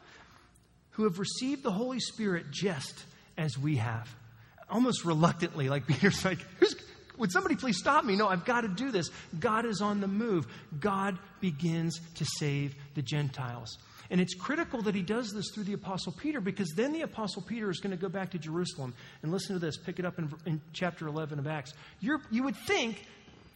who 0.92 1.04
have 1.04 1.18
received 1.18 1.62
the 1.62 1.72
Holy 1.72 2.00
Spirit 2.00 2.46
just 2.50 3.04
as 3.36 3.58
we 3.58 3.76
have? 3.76 4.08
Almost 4.70 5.04
reluctantly, 5.04 5.68
like 5.68 5.86
Peter's 5.88 6.24
like, 6.24 6.38
would 7.18 7.30
somebody 7.30 7.56
please 7.56 7.78
stop 7.78 8.04
me? 8.04 8.16
No, 8.16 8.28
I've 8.28 8.44
got 8.44 8.62
to 8.62 8.68
do 8.68 8.90
this. 8.90 9.10
God 9.38 9.66
is 9.66 9.80
on 9.80 10.00
the 10.00 10.08
move. 10.08 10.46
God 10.80 11.18
begins 11.40 12.00
to 12.16 12.24
save 12.24 12.74
the 12.94 13.02
Gentiles. 13.02 13.78
And 14.10 14.20
it's 14.20 14.34
critical 14.34 14.82
that 14.82 14.94
he 14.94 15.02
does 15.02 15.32
this 15.32 15.50
through 15.54 15.64
the 15.64 15.72
Apostle 15.72 16.12
Peter 16.12 16.40
because 16.40 16.72
then 16.76 16.92
the 16.92 17.02
Apostle 17.02 17.42
Peter 17.42 17.70
is 17.70 17.80
going 17.80 17.90
to 17.92 18.00
go 18.00 18.08
back 18.08 18.30
to 18.32 18.38
Jerusalem. 18.38 18.94
And 19.22 19.32
listen 19.32 19.54
to 19.54 19.58
this, 19.58 19.76
pick 19.76 19.98
it 19.98 20.04
up 20.04 20.18
in, 20.18 20.32
in 20.44 20.60
chapter 20.72 21.06
11 21.06 21.38
of 21.38 21.46
Acts. 21.46 21.72
You're, 22.00 22.20
you 22.30 22.42
would 22.42 22.56
think 22.56 23.06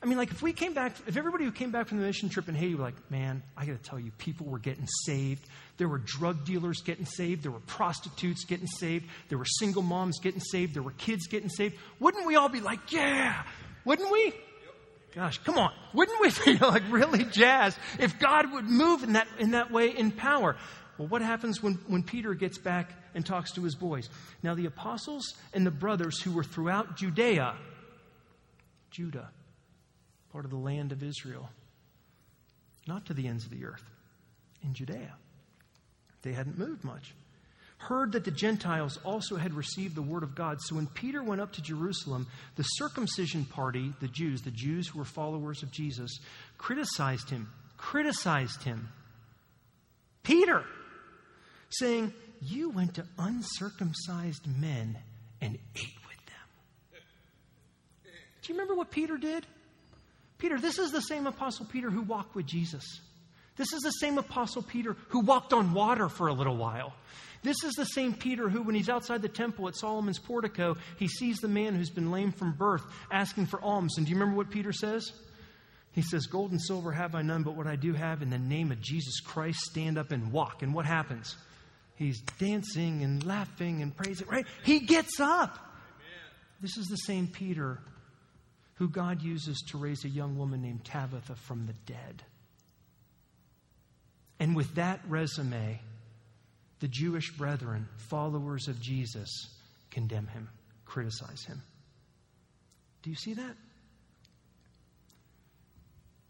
I 0.00 0.06
mean, 0.06 0.16
like, 0.16 0.30
if 0.30 0.42
we 0.42 0.52
came 0.52 0.74
back, 0.74 0.94
if 1.08 1.16
everybody 1.16 1.44
who 1.44 1.50
came 1.50 1.72
back 1.72 1.88
from 1.88 1.98
the 1.98 2.06
mission 2.06 2.28
trip 2.28 2.48
in 2.48 2.54
Haiti 2.54 2.76
were 2.76 2.84
like, 2.84 3.10
man, 3.10 3.42
I 3.56 3.66
got 3.66 3.82
to 3.82 3.90
tell 3.90 3.98
you, 3.98 4.12
people 4.18 4.46
were 4.46 4.60
getting 4.60 4.86
saved. 5.04 5.44
There 5.76 5.88
were 5.88 5.98
drug 5.98 6.44
dealers 6.44 6.82
getting 6.82 7.04
saved. 7.04 7.42
There 7.42 7.50
were 7.50 7.58
prostitutes 7.60 8.44
getting 8.44 8.68
saved. 8.68 9.06
There 9.28 9.38
were 9.38 9.44
single 9.44 9.82
moms 9.82 10.20
getting 10.20 10.40
saved. 10.40 10.74
There 10.74 10.84
were 10.84 10.92
kids 10.92 11.26
getting 11.26 11.48
saved. 11.48 11.76
Wouldn't 11.98 12.26
we 12.26 12.36
all 12.36 12.48
be 12.48 12.60
like, 12.60 12.92
yeah? 12.92 13.42
Wouldn't 13.84 14.10
we? 14.10 14.34
Gosh, 15.14 15.38
come 15.38 15.58
on. 15.58 15.72
Wouldn't 15.94 16.20
we 16.20 16.30
be 16.52 16.64
like 16.64 16.84
really 16.90 17.24
jazzed 17.24 17.76
if 17.98 18.20
God 18.20 18.52
would 18.52 18.66
move 18.66 19.02
in 19.02 19.14
that, 19.14 19.26
in 19.40 19.50
that 19.50 19.72
way 19.72 19.88
in 19.88 20.12
power? 20.12 20.54
Well, 20.96 21.08
what 21.08 21.22
happens 21.22 21.60
when, 21.60 21.74
when 21.88 22.04
Peter 22.04 22.34
gets 22.34 22.58
back 22.58 22.92
and 23.14 23.26
talks 23.26 23.52
to 23.52 23.62
his 23.62 23.74
boys? 23.74 24.08
Now, 24.44 24.54
the 24.54 24.66
apostles 24.66 25.34
and 25.52 25.66
the 25.66 25.72
brothers 25.72 26.20
who 26.20 26.32
were 26.32 26.44
throughout 26.44 26.96
Judea, 26.96 27.56
Judah, 28.90 29.30
part 30.32 30.44
of 30.44 30.50
the 30.50 30.56
land 30.56 30.92
of 30.92 31.02
Israel, 31.02 31.50
not 32.86 33.06
to 33.06 33.14
the 33.14 33.26
ends 33.26 33.44
of 33.44 33.50
the 33.50 33.64
earth, 33.64 33.84
in 34.64 34.74
Judea. 34.74 35.14
They 36.22 36.32
hadn't 36.32 36.58
moved 36.58 36.84
much. 36.84 37.14
Heard 37.78 38.12
that 38.12 38.24
the 38.24 38.32
Gentiles 38.32 38.98
also 39.04 39.36
had 39.36 39.54
received 39.54 39.94
the 39.94 40.02
word 40.02 40.24
of 40.24 40.34
God. 40.34 40.58
So 40.62 40.74
when 40.74 40.88
Peter 40.88 41.22
went 41.22 41.40
up 41.40 41.52
to 41.52 41.62
Jerusalem, 41.62 42.26
the 42.56 42.64
circumcision 42.64 43.44
party, 43.44 43.92
the 44.00 44.08
Jews, 44.08 44.42
the 44.42 44.50
Jews 44.50 44.88
who 44.88 44.98
were 44.98 45.04
followers 45.04 45.62
of 45.62 45.70
Jesus, 45.70 46.18
criticized 46.58 47.30
him, 47.30 47.48
criticized 47.76 48.64
him. 48.64 48.88
Peter, 50.24 50.64
saying, 51.70 52.12
You 52.42 52.70
went 52.70 52.94
to 52.94 53.06
uncircumcised 53.16 54.46
men 54.60 54.98
and 55.40 55.54
ate 55.76 55.98
with 56.08 56.26
them. 56.26 57.00
Do 58.42 58.52
you 58.52 58.54
remember 58.54 58.74
what 58.74 58.90
Peter 58.90 59.16
did? 59.16 59.46
Peter, 60.38 60.58
this 60.58 60.78
is 60.78 60.92
the 60.92 61.02
same 61.02 61.26
Apostle 61.26 61.66
Peter 61.66 61.90
who 61.90 62.02
walked 62.02 62.34
with 62.34 62.46
Jesus. 62.46 62.84
This 63.56 63.72
is 63.72 63.82
the 63.82 63.90
same 63.90 64.18
Apostle 64.18 64.62
Peter 64.62 64.96
who 65.08 65.20
walked 65.20 65.52
on 65.52 65.74
water 65.74 66.08
for 66.08 66.28
a 66.28 66.32
little 66.32 66.56
while. 66.56 66.94
This 67.42 67.62
is 67.64 67.74
the 67.74 67.84
same 67.84 68.14
Peter 68.14 68.48
who, 68.48 68.62
when 68.62 68.74
he's 68.74 68.88
outside 68.88 69.22
the 69.22 69.28
temple 69.28 69.68
at 69.68 69.76
Solomon's 69.76 70.18
portico, 70.18 70.76
he 70.98 71.08
sees 71.08 71.38
the 71.38 71.48
man 71.48 71.74
who's 71.74 71.90
been 71.90 72.10
lame 72.10 72.32
from 72.32 72.52
birth 72.52 72.82
asking 73.10 73.46
for 73.46 73.60
alms. 73.60 73.96
And 73.96 74.06
do 74.06 74.10
you 74.10 74.16
remember 74.16 74.36
what 74.36 74.50
Peter 74.50 74.72
says? 74.72 75.12
He 75.92 76.02
says, 76.02 76.26
Gold 76.26 76.52
and 76.52 76.60
silver 76.60 76.92
have 76.92 77.14
I 77.14 77.22
none, 77.22 77.42
but 77.42 77.54
what 77.54 77.66
I 77.66 77.76
do 77.76 77.92
have, 77.94 78.22
in 78.22 78.30
the 78.30 78.38
name 78.38 78.70
of 78.70 78.80
Jesus 78.80 79.20
Christ, 79.20 79.60
stand 79.60 79.98
up 79.98 80.12
and 80.12 80.32
walk. 80.32 80.62
And 80.62 80.74
what 80.74 80.84
happens? 80.84 81.36
He's 81.96 82.20
dancing 82.38 83.02
and 83.02 83.24
laughing 83.24 83.82
and 83.82 83.96
praising, 83.96 84.28
right? 84.28 84.46
He 84.62 84.80
gets 84.80 85.18
up. 85.18 85.58
Amen. 85.58 86.60
This 86.60 86.76
is 86.76 86.86
the 86.86 86.96
same 86.96 87.26
Peter 87.26 87.80
who 88.78 88.88
God 88.88 89.22
uses 89.22 89.60
to 89.70 89.78
raise 89.78 90.04
a 90.04 90.08
young 90.08 90.38
woman 90.38 90.62
named 90.62 90.84
Tabitha 90.84 91.34
from 91.34 91.66
the 91.66 91.72
dead. 91.84 92.22
And 94.38 94.54
with 94.54 94.76
that 94.76 95.00
resume, 95.08 95.80
the 96.78 96.88
Jewish 96.88 97.36
brethren, 97.36 97.88
followers 97.96 98.68
of 98.68 98.80
Jesus, 98.80 99.28
condemn 99.90 100.28
him, 100.28 100.48
criticize 100.84 101.44
him. 101.44 101.60
Do 103.02 103.10
you 103.10 103.16
see 103.16 103.34
that? 103.34 103.56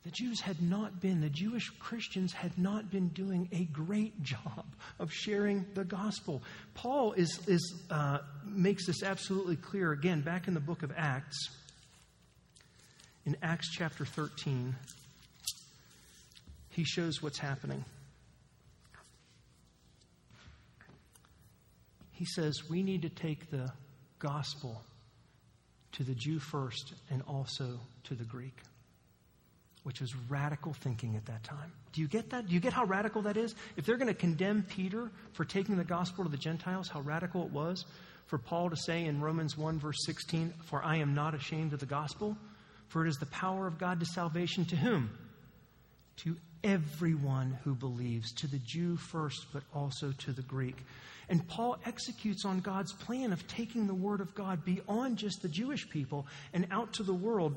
The 0.04 0.10
Jews 0.10 0.40
had 0.40 0.62
not 0.62 1.02
been, 1.02 1.20
the 1.20 1.28
Jewish 1.28 1.68
Christians 1.80 2.32
had 2.32 2.56
not 2.56 2.90
been 2.90 3.08
doing 3.08 3.46
a 3.52 3.64
great 3.64 4.22
job 4.22 4.64
of 4.98 5.12
sharing 5.12 5.66
the 5.74 5.84
gospel. 5.84 6.42
Paul 6.72 7.12
is, 7.12 7.40
is, 7.46 7.82
uh, 7.90 8.20
makes 8.46 8.86
this 8.86 9.02
absolutely 9.02 9.56
clear 9.56 9.92
again 9.92 10.22
back 10.22 10.48
in 10.48 10.54
the 10.54 10.60
book 10.60 10.82
of 10.82 10.92
Acts. 10.96 11.36
In 13.28 13.36
Acts 13.42 13.68
chapter 13.70 14.06
13, 14.06 14.74
he 16.70 16.82
shows 16.82 17.22
what's 17.22 17.38
happening. 17.38 17.84
he 22.18 22.24
says 22.24 22.68
we 22.68 22.82
need 22.82 23.02
to 23.02 23.08
take 23.08 23.48
the 23.50 23.70
gospel 24.18 24.82
to 25.92 26.02
the 26.02 26.14
Jew 26.14 26.40
first 26.40 26.94
and 27.10 27.22
also 27.28 27.78
to 28.04 28.14
the 28.14 28.24
Greek, 28.24 28.56
which 29.84 30.00
was 30.00 30.12
radical 30.28 30.72
thinking 30.72 31.14
at 31.14 31.26
that 31.26 31.44
time. 31.44 31.70
Do 31.92 32.00
you 32.00 32.08
get 32.08 32.30
that? 32.30 32.48
Do 32.48 32.54
you 32.54 32.60
get 32.60 32.72
how 32.72 32.86
radical 32.86 33.22
that 33.22 33.36
is? 33.36 33.54
If 33.76 33.86
they're 33.86 33.98
going 33.98 34.08
to 34.08 34.18
condemn 34.18 34.64
Peter 34.64 35.10
for 35.34 35.44
taking 35.44 35.76
the 35.76 35.84
gospel 35.84 36.24
to 36.24 36.30
the 36.30 36.36
Gentiles, 36.36 36.88
how 36.88 37.02
radical 37.02 37.44
it 37.44 37.52
was 37.52 37.84
for 38.26 38.38
Paul 38.38 38.70
to 38.70 38.76
say 38.76 39.04
in 39.04 39.20
Romans 39.20 39.56
1, 39.56 39.78
verse 39.78 40.04
16, 40.04 40.54
For 40.64 40.82
I 40.82 40.96
am 40.96 41.14
not 41.14 41.34
ashamed 41.34 41.72
of 41.72 41.78
the 41.78 41.86
gospel, 41.86 42.36
for 42.88 43.04
it 43.04 43.08
is 43.08 43.16
the 43.16 43.26
power 43.26 43.66
of 43.66 43.78
God 43.78 44.00
to 44.00 44.06
salvation 44.06 44.64
to 44.66 44.76
whom? 44.76 45.10
To 46.18 46.36
everyone 46.64 47.58
who 47.64 47.74
believes, 47.74 48.32
to 48.34 48.46
the 48.46 48.58
Jew 48.58 48.96
first, 48.96 49.46
but 49.52 49.62
also 49.74 50.12
to 50.12 50.32
the 50.32 50.42
Greek. 50.42 50.76
And 51.28 51.46
Paul 51.46 51.76
executes 51.84 52.44
on 52.44 52.60
God's 52.60 52.92
plan 52.92 53.32
of 53.32 53.46
taking 53.46 53.86
the 53.86 53.94
Word 53.94 54.20
of 54.20 54.34
God 54.34 54.64
beyond 54.64 55.18
just 55.18 55.42
the 55.42 55.48
Jewish 55.48 55.88
people 55.90 56.26
and 56.52 56.66
out 56.70 56.94
to 56.94 57.02
the 57.02 57.14
world 57.14 57.54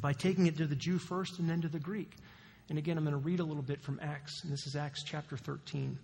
by 0.00 0.12
taking 0.12 0.46
it 0.46 0.58
to 0.58 0.66
the 0.66 0.76
Jew 0.76 0.98
first 0.98 1.38
and 1.38 1.48
then 1.48 1.62
to 1.62 1.68
the 1.68 1.78
Greek. 1.78 2.12
And 2.68 2.78
again, 2.78 2.98
I'm 2.98 3.04
going 3.04 3.16
to 3.16 3.24
read 3.24 3.40
a 3.40 3.44
little 3.44 3.62
bit 3.62 3.80
from 3.82 3.98
Acts, 4.02 4.42
and 4.44 4.52
this 4.52 4.66
is 4.66 4.76
Acts 4.76 5.02
chapter 5.02 5.38
13. 5.38 5.98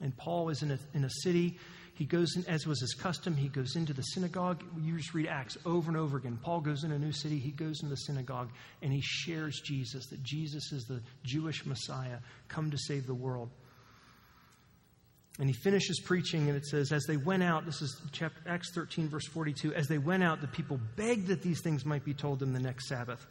And 0.00 0.16
Paul 0.16 0.48
is 0.48 0.62
in 0.62 0.70
a, 0.70 0.78
in 0.94 1.04
a 1.04 1.10
city. 1.10 1.58
He 1.96 2.04
goes 2.04 2.36
in, 2.36 2.44
as 2.46 2.66
was 2.66 2.78
his 2.80 2.92
custom, 2.92 3.34
he 3.34 3.48
goes 3.48 3.74
into 3.74 3.94
the 3.94 4.02
synagogue. 4.02 4.62
You 4.78 4.98
just 4.98 5.14
read 5.14 5.28
Acts 5.28 5.56
over 5.64 5.88
and 5.88 5.96
over 5.96 6.18
again. 6.18 6.38
Paul 6.42 6.60
goes 6.60 6.84
in 6.84 6.92
a 6.92 6.98
new 6.98 7.10
city, 7.10 7.38
he 7.38 7.50
goes 7.50 7.80
into 7.82 7.88
the 7.94 7.96
synagogue, 8.02 8.50
and 8.82 8.92
he 8.92 9.00
shares 9.00 9.62
Jesus, 9.64 10.06
that 10.08 10.22
Jesus 10.22 10.72
is 10.72 10.84
the 10.84 11.00
Jewish 11.24 11.64
Messiah, 11.64 12.18
come 12.48 12.70
to 12.70 12.76
save 12.76 13.06
the 13.06 13.14
world. 13.14 13.48
And 15.38 15.48
he 15.48 15.54
finishes 15.54 15.98
preaching, 16.00 16.48
and 16.48 16.56
it 16.56 16.66
says, 16.66 16.92
As 16.92 17.04
they 17.04 17.16
went 17.16 17.42
out, 17.42 17.64
this 17.64 17.80
is 17.80 17.98
chapter, 18.12 18.40
Acts 18.46 18.72
13, 18.74 19.08
verse 19.08 19.26
42, 19.28 19.72
as 19.74 19.88
they 19.88 19.98
went 19.98 20.22
out, 20.22 20.42
the 20.42 20.48
people 20.48 20.78
begged 20.96 21.28
that 21.28 21.40
these 21.40 21.62
things 21.62 21.86
might 21.86 22.04
be 22.04 22.12
told 22.12 22.40
them 22.40 22.52
the 22.52 22.60
next 22.60 22.88
Sabbath. 22.88 23.26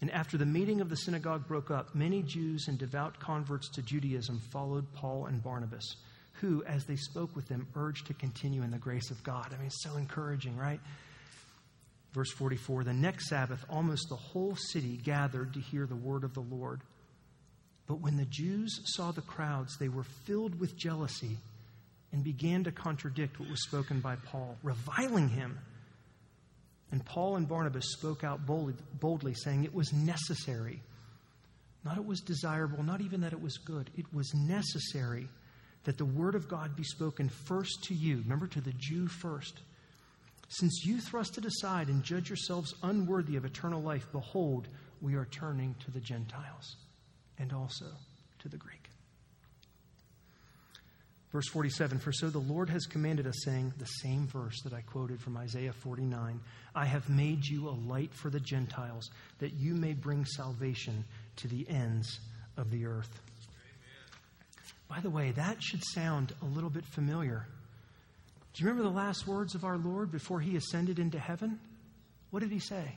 And 0.00 0.10
after 0.12 0.38
the 0.38 0.46
meeting 0.46 0.80
of 0.80 0.88
the 0.88 0.96
synagogue 0.96 1.46
broke 1.46 1.70
up, 1.70 1.94
many 1.94 2.22
Jews 2.22 2.68
and 2.68 2.78
devout 2.78 3.18
converts 3.20 3.68
to 3.70 3.82
Judaism 3.82 4.40
followed 4.50 4.90
Paul 4.94 5.26
and 5.26 5.42
Barnabas, 5.42 5.96
who, 6.40 6.64
as 6.64 6.84
they 6.84 6.96
spoke 6.96 7.34
with 7.36 7.48
them, 7.48 7.66
urged 7.74 8.06
to 8.06 8.14
continue 8.14 8.62
in 8.62 8.70
the 8.70 8.78
grace 8.78 9.10
of 9.10 9.22
God. 9.22 9.48
I 9.52 9.56
mean, 9.56 9.66
it's 9.66 9.82
so 9.82 9.96
encouraging, 9.96 10.56
right? 10.56 10.80
Verse 12.12 12.32
44 12.32 12.84
The 12.84 12.92
next 12.92 13.28
Sabbath, 13.28 13.64
almost 13.68 14.08
the 14.08 14.16
whole 14.16 14.56
city 14.56 14.96
gathered 14.96 15.54
to 15.54 15.60
hear 15.60 15.86
the 15.86 15.96
word 15.96 16.24
of 16.24 16.34
the 16.34 16.40
Lord. 16.40 16.80
But 17.86 18.00
when 18.00 18.16
the 18.16 18.26
Jews 18.26 18.80
saw 18.96 19.12
the 19.12 19.22
crowds, 19.22 19.76
they 19.78 19.88
were 19.88 20.04
filled 20.26 20.58
with 20.60 20.76
jealousy 20.76 21.38
and 22.12 22.22
began 22.22 22.64
to 22.64 22.72
contradict 22.72 23.40
what 23.40 23.48
was 23.48 23.62
spoken 23.62 24.00
by 24.00 24.16
Paul, 24.16 24.56
reviling 24.62 25.28
him. 25.28 25.58
And 26.90 27.04
Paul 27.04 27.36
and 27.36 27.48
Barnabas 27.48 27.92
spoke 27.92 28.24
out 28.24 28.46
boldly, 28.46 28.74
boldly, 28.98 29.34
saying 29.34 29.64
it 29.64 29.74
was 29.74 29.92
necessary. 29.92 30.80
Not 31.84 31.96
it 31.96 32.04
was 32.04 32.20
desirable, 32.20 32.82
not 32.82 33.00
even 33.00 33.22
that 33.22 33.32
it 33.32 33.40
was 33.40 33.56
good. 33.58 33.90
It 33.96 34.06
was 34.12 34.32
necessary 34.34 35.28
that 35.88 35.96
the 35.96 36.04
word 36.04 36.34
of 36.34 36.48
God 36.48 36.76
be 36.76 36.82
spoken 36.82 37.30
first 37.30 37.84
to 37.84 37.94
you. 37.94 38.18
Remember, 38.18 38.46
to 38.48 38.60
the 38.60 38.74
Jew 38.76 39.08
first. 39.08 39.62
Since 40.50 40.84
you 40.84 41.00
thrust 41.00 41.38
it 41.38 41.46
aside 41.46 41.88
and 41.88 42.02
judge 42.02 42.28
yourselves 42.28 42.74
unworthy 42.82 43.36
of 43.36 43.46
eternal 43.46 43.80
life, 43.80 44.06
behold, 44.12 44.68
we 45.00 45.14
are 45.14 45.24
turning 45.30 45.74
to 45.86 45.90
the 45.90 46.00
Gentiles 46.00 46.76
and 47.38 47.54
also 47.54 47.86
to 48.40 48.50
the 48.50 48.58
Greek. 48.58 48.90
Verse 51.32 51.48
47 51.48 52.00
For 52.00 52.12
so 52.12 52.28
the 52.28 52.38
Lord 52.38 52.68
has 52.68 52.84
commanded 52.84 53.26
us, 53.26 53.42
saying, 53.42 53.72
the 53.78 53.86
same 53.86 54.26
verse 54.26 54.60
that 54.64 54.74
I 54.74 54.82
quoted 54.82 55.22
from 55.22 55.38
Isaiah 55.38 55.72
49 55.72 56.38
I 56.74 56.84
have 56.84 57.08
made 57.08 57.46
you 57.46 57.66
a 57.66 57.80
light 57.90 58.12
for 58.12 58.28
the 58.28 58.40
Gentiles, 58.40 59.08
that 59.38 59.54
you 59.54 59.72
may 59.72 59.94
bring 59.94 60.26
salvation 60.26 61.06
to 61.36 61.48
the 61.48 61.66
ends 61.70 62.20
of 62.58 62.70
the 62.70 62.84
earth. 62.84 63.22
By 64.88 65.00
the 65.00 65.10
way, 65.10 65.32
that 65.32 65.62
should 65.62 65.84
sound 65.84 66.32
a 66.42 66.46
little 66.46 66.70
bit 66.70 66.84
familiar. 66.84 67.46
Do 68.54 68.62
you 68.62 68.68
remember 68.68 68.88
the 68.88 68.96
last 68.96 69.26
words 69.26 69.54
of 69.54 69.64
our 69.64 69.76
Lord 69.76 70.10
before 70.10 70.40
he 70.40 70.56
ascended 70.56 70.98
into 70.98 71.18
heaven? 71.18 71.60
What 72.30 72.40
did 72.40 72.50
he 72.50 72.58
say? 72.58 72.96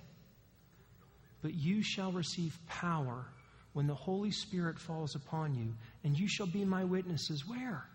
But 1.41 1.53
you 1.53 1.83
shall 1.83 2.11
receive 2.11 2.57
power 2.67 3.25
when 3.73 3.87
the 3.87 3.95
Holy 3.95 4.31
Spirit 4.31 4.79
falls 4.79 5.15
upon 5.15 5.55
you, 5.55 5.73
and 6.03 6.17
you 6.17 6.27
shall 6.27 6.47
be 6.47 6.65
my 6.65 6.83
witnesses. 6.83 7.47
Where? 7.47 7.85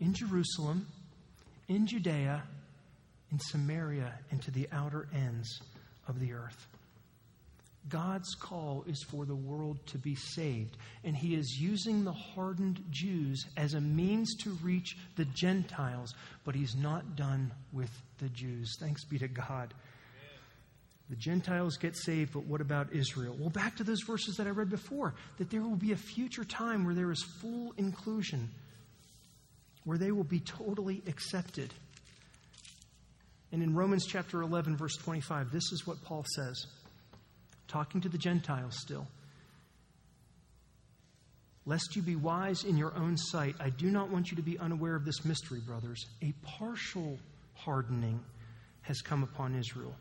In 0.00 0.14
Jerusalem, 0.14 0.86
in 1.68 1.86
Judea, 1.86 2.42
in 3.30 3.38
Samaria, 3.38 4.12
and 4.30 4.40
to 4.42 4.50
the 4.50 4.68
outer 4.72 5.08
ends 5.14 5.60
of 6.06 6.20
the 6.20 6.32
earth. 6.32 6.66
God's 7.88 8.34
call 8.34 8.84
is 8.86 9.02
for 9.02 9.24
the 9.24 9.34
world 9.34 9.78
to 9.86 9.98
be 9.98 10.14
saved, 10.14 10.76
and 11.04 11.16
He 11.16 11.34
is 11.34 11.58
using 11.60 12.04
the 12.04 12.12
hardened 12.12 12.84
Jews 12.90 13.44
as 13.56 13.74
a 13.74 13.80
means 13.80 14.34
to 14.42 14.50
reach 14.62 14.96
the 15.16 15.24
Gentiles, 15.26 16.14
but 16.44 16.54
He's 16.54 16.76
not 16.76 17.16
done 17.16 17.52
with 17.72 17.90
the 18.18 18.28
Jews. 18.28 18.76
Thanks 18.80 19.04
be 19.04 19.18
to 19.18 19.28
God. 19.28 19.72
The 21.10 21.16
Gentiles 21.16 21.78
get 21.78 21.96
saved, 21.96 22.34
but 22.34 22.44
what 22.44 22.60
about 22.60 22.92
Israel? 22.92 23.34
Well, 23.38 23.48
back 23.48 23.76
to 23.76 23.84
those 23.84 24.02
verses 24.06 24.36
that 24.36 24.46
I 24.46 24.50
read 24.50 24.68
before 24.68 25.14
that 25.38 25.50
there 25.50 25.62
will 25.62 25.76
be 25.76 25.92
a 25.92 25.96
future 25.96 26.44
time 26.44 26.84
where 26.84 26.94
there 26.94 27.10
is 27.10 27.24
full 27.40 27.72
inclusion, 27.78 28.50
where 29.84 29.96
they 29.96 30.12
will 30.12 30.24
be 30.24 30.40
totally 30.40 31.02
accepted. 31.06 31.72
And 33.52 33.62
in 33.62 33.74
Romans 33.74 34.04
chapter 34.06 34.42
11, 34.42 34.76
verse 34.76 34.96
25, 34.96 35.50
this 35.50 35.72
is 35.72 35.86
what 35.86 36.02
Paul 36.04 36.26
says, 36.34 36.66
talking 37.68 38.00
to 38.00 38.08
the 38.08 38.18
Gentiles 38.18 38.76
still. 38.80 39.06
Lest 41.66 41.94
you 41.94 42.02
be 42.02 42.16
wise 42.16 42.64
in 42.64 42.78
your 42.78 42.96
own 42.96 43.16
sight, 43.18 43.54
I 43.60 43.68
do 43.68 43.90
not 43.90 44.08
want 44.08 44.30
you 44.30 44.36
to 44.36 44.42
be 44.42 44.58
unaware 44.58 44.94
of 44.94 45.04
this 45.04 45.24
mystery, 45.24 45.60
brothers. 45.60 46.06
A 46.22 46.32
partial 46.42 47.18
hardening 47.54 48.20
has 48.80 49.02
come 49.02 49.22
upon 49.22 49.54
Israel 49.54 49.94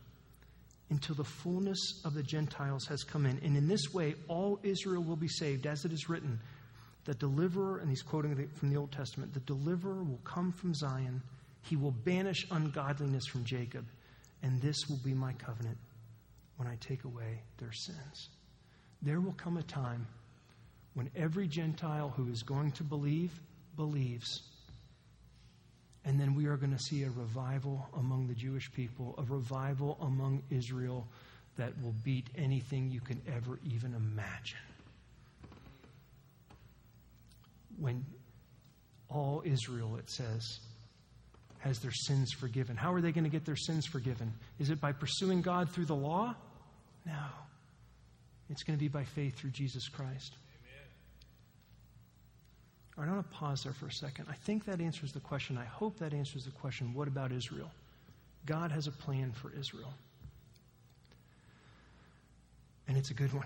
until 0.90 1.16
the 1.16 1.26
fullness 1.26 2.02
of 2.06 2.14
the 2.14 2.24
Gentiles 2.24 2.86
has 2.86 3.04
come 3.04 3.26
in. 3.26 3.38
And 3.44 3.58
in 3.58 3.68
this 3.68 3.94
way, 3.94 4.16
all 4.30 4.60
Israel 4.64 5.04
will 5.04 5.18
be 5.18 5.28
saved, 5.28 5.68
as 5.68 5.84
it 5.84 5.92
is 5.92 6.08
written. 6.08 6.40
The 7.04 7.16
deliverer, 7.16 7.80
and 7.80 7.90
he's 7.90 8.02
quoting 8.02 8.50
from 8.56 8.70
the 8.70 8.78
Old 8.78 8.94
Testament, 8.94 9.34
the 9.34 9.42
deliverer 9.42 10.04
will 10.04 10.22
come 10.24 10.54
from 10.54 10.74
Zion. 10.74 11.22
He 11.64 11.76
will 11.76 11.92
banish 11.92 12.48
ungodliness 12.50 13.26
from 13.26 13.44
Jacob. 13.44 13.86
And 14.42 14.62
this 14.62 14.78
will 14.88 15.00
be 15.04 15.14
my 15.14 15.34
covenant 15.34 15.78
when 16.58 16.68
I 16.68 16.76
take 16.80 17.04
away 17.06 17.42
their 17.58 17.72
sins. 17.72 18.30
There 19.02 19.22
will 19.22 19.34
come 19.34 19.58
a 19.58 19.64
time 19.64 20.08
when 20.96 21.10
every 21.16 21.48
Gentile 21.48 22.12
who 22.16 22.30
is 22.32 22.44
going 22.44 22.72
to 22.74 22.84
believe 22.84 23.32
believes. 23.76 24.42
And 26.04 26.20
then 26.20 26.36
we 26.36 26.48
are 26.48 26.58
going 26.58 26.76
to 26.76 26.80
see 26.80 27.04
a 27.04 27.10
revival 27.12 27.88
among 27.98 28.28
the 28.28 28.34
Jewish 28.34 28.72
people, 28.74 29.14
a 29.18 29.24
revival 29.24 29.98
among 30.02 30.42
Israel 30.50 31.08
that 31.58 31.74
will 31.84 31.94
beat 32.04 32.28
anything 32.36 32.90
you 32.90 33.02
can 33.02 33.22
ever 33.28 33.60
even 33.70 33.94
imagine. 33.94 34.58
When 37.80 38.06
all 39.10 39.44
Israel, 39.46 39.98
it 39.98 40.10
says, 40.10 40.60
has 41.60 41.80
their 41.80 41.92
sins 41.92 42.32
forgiven. 42.32 42.76
How 42.76 42.94
are 42.94 43.02
they 43.02 43.12
going 43.12 43.24
to 43.24 43.30
get 43.30 43.46
their 43.46 43.56
sins 43.56 43.86
forgiven? 43.86 44.34
Is 44.60 44.70
it 44.70 44.80
by 44.80 44.92
pursuing 44.92 45.42
God 45.42 45.70
through 45.70 45.86
the 45.86 45.96
law? 45.96 46.36
No. 47.08 47.14
It's 48.50 48.64
going 48.64 48.78
to 48.78 48.82
be 48.82 48.90
by 48.90 49.04
faith 49.04 49.36
through 49.36 49.52
Jesus 49.52 49.88
Christ. 49.88 50.34
All 52.98 53.04
right, 53.04 53.12
I 53.12 53.14
want 53.14 53.30
to 53.30 53.38
pause 53.38 53.64
there 53.64 53.74
for 53.74 53.86
a 53.88 53.92
second. 53.92 54.26
I 54.30 54.34
think 54.34 54.66
that 54.66 54.82
answers 54.82 55.12
the 55.14 55.20
question. 55.20 55.58
I 55.58 55.66
hope 55.66 56.00
that 56.00 56.14
answers 56.14 56.46
the 56.46 56.52
question 56.52 56.94
what 56.94 57.08
about 57.08 57.32
Israel? 57.32 57.72
God 58.46 58.72
has 58.72 58.88
a 58.88 58.92
plan 58.92 59.32
for 59.32 59.52
Israel. 59.58 59.94
And 62.88 62.98
it's 62.98 63.12
a 63.12 63.14
good 63.14 63.34
one. 63.34 63.46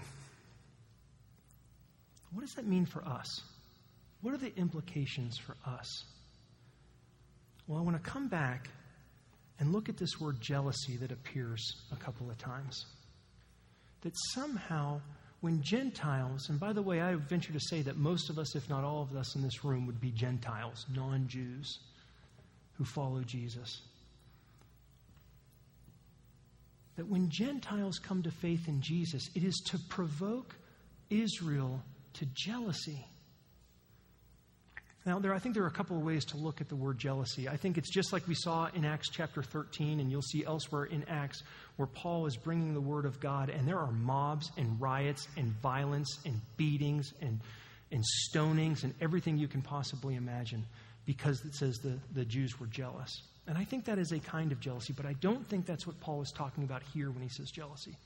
What 2.33 2.41
does 2.41 2.53
that 2.53 2.65
mean 2.65 2.85
for 2.85 3.03
us? 3.03 3.41
What 4.21 4.33
are 4.33 4.37
the 4.37 4.55
implications 4.55 5.37
for 5.37 5.55
us? 5.65 6.05
Well, 7.67 7.79
I 7.79 7.81
want 7.81 8.01
to 8.01 8.09
come 8.09 8.27
back 8.29 8.69
and 9.59 9.73
look 9.73 9.89
at 9.89 9.97
this 9.97 10.19
word 10.19 10.39
jealousy 10.39 10.95
that 10.97 11.11
appears 11.11 11.75
a 11.91 11.95
couple 11.95 12.29
of 12.29 12.37
times. 12.37 12.85
That 14.01 14.13
somehow, 14.33 15.01
when 15.41 15.61
Gentiles, 15.61 16.49
and 16.49 16.59
by 16.59 16.73
the 16.73 16.81
way, 16.81 17.01
I 17.01 17.15
venture 17.15 17.53
to 17.53 17.59
say 17.59 17.81
that 17.83 17.97
most 17.97 18.29
of 18.29 18.39
us, 18.39 18.55
if 18.55 18.69
not 18.69 18.83
all 18.83 19.01
of 19.01 19.15
us 19.15 19.35
in 19.35 19.41
this 19.41 19.63
room, 19.63 19.85
would 19.85 20.01
be 20.01 20.11
Gentiles, 20.11 20.85
non 20.93 21.27
Jews, 21.27 21.79
who 22.73 22.85
follow 22.85 23.21
Jesus. 23.21 23.81
That 26.95 27.07
when 27.07 27.29
Gentiles 27.29 27.99
come 27.99 28.21
to 28.23 28.31
faith 28.31 28.67
in 28.67 28.81
Jesus, 28.81 29.29
it 29.35 29.43
is 29.43 29.57
to 29.67 29.79
provoke 29.89 30.55
Israel 31.09 31.81
to 32.13 32.25
jealousy. 32.33 33.05
Now, 35.05 35.17
there, 35.17 35.33
I 35.33 35.39
think 35.39 35.55
there 35.55 35.63
are 35.63 35.67
a 35.67 35.71
couple 35.71 35.97
of 35.97 36.03
ways 36.03 36.25
to 36.25 36.37
look 36.37 36.61
at 36.61 36.69
the 36.69 36.75
word 36.75 36.99
jealousy. 36.99 37.49
I 37.49 37.57
think 37.57 37.79
it's 37.79 37.89
just 37.89 38.13
like 38.13 38.27
we 38.27 38.35
saw 38.35 38.69
in 38.75 38.85
Acts 38.85 39.09
chapter 39.09 39.41
13, 39.41 39.99
and 39.99 40.11
you'll 40.11 40.21
see 40.21 40.45
elsewhere 40.45 40.85
in 40.85 41.03
Acts 41.09 41.41
where 41.77 41.87
Paul 41.87 42.27
is 42.27 42.37
bringing 42.37 42.75
the 42.75 42.81
word 42.81 43.05
of 43.05 43.19
God, 43.19 43.49
and 43.49 43.67
there 43.67 43.79
are 43.79 43.91
mobs 43.91 44.51
and 44.57 44.79
riots 44.79 45.27
and 45.37 45.47
violence 45.61 46.19
and 46.23 46.39
beatings 46.55 47.13
and, 47.19 47.39
and 47.91 48.03
stonings 48.29 48.83
and 48.83 48.93
everything 49.01 49.39
you 49.39 49.47
can 49.47 49.63
possibly 49.63 50.15
imagine 50.15 50.63
because 51.05 51.43
it 51.45 51.55
says 51.55 51.79
the, 51.79 51.97
the 52.13 52.23
Jews 52.23 52.59
were 52.59 52.67
jealous. 52.67 53.23
And 53.47 53.57
I 53.57 53.63
think 53.63 53.85
that 53.85 53.97
is 53.97 54.11
a 54.11 54.19
kind 54.19 54.51
of 54.51 54.59
jealousy, 54.59 54.93
but 54.93 55.07
I 55.07 55.13
don't 55.13 55.47
think 55.49 55.65
that's 55.65 55.87
what 55.87 55.99
Paul 55.99 56.21
is 56.21 56.31
talking 56.31 56.63
about 56.63 56.83
here 56.93 57.09
when 57.09 57.23
he 57.23 57.29
says 57.29 57.49
jealousy. 57.49 57.97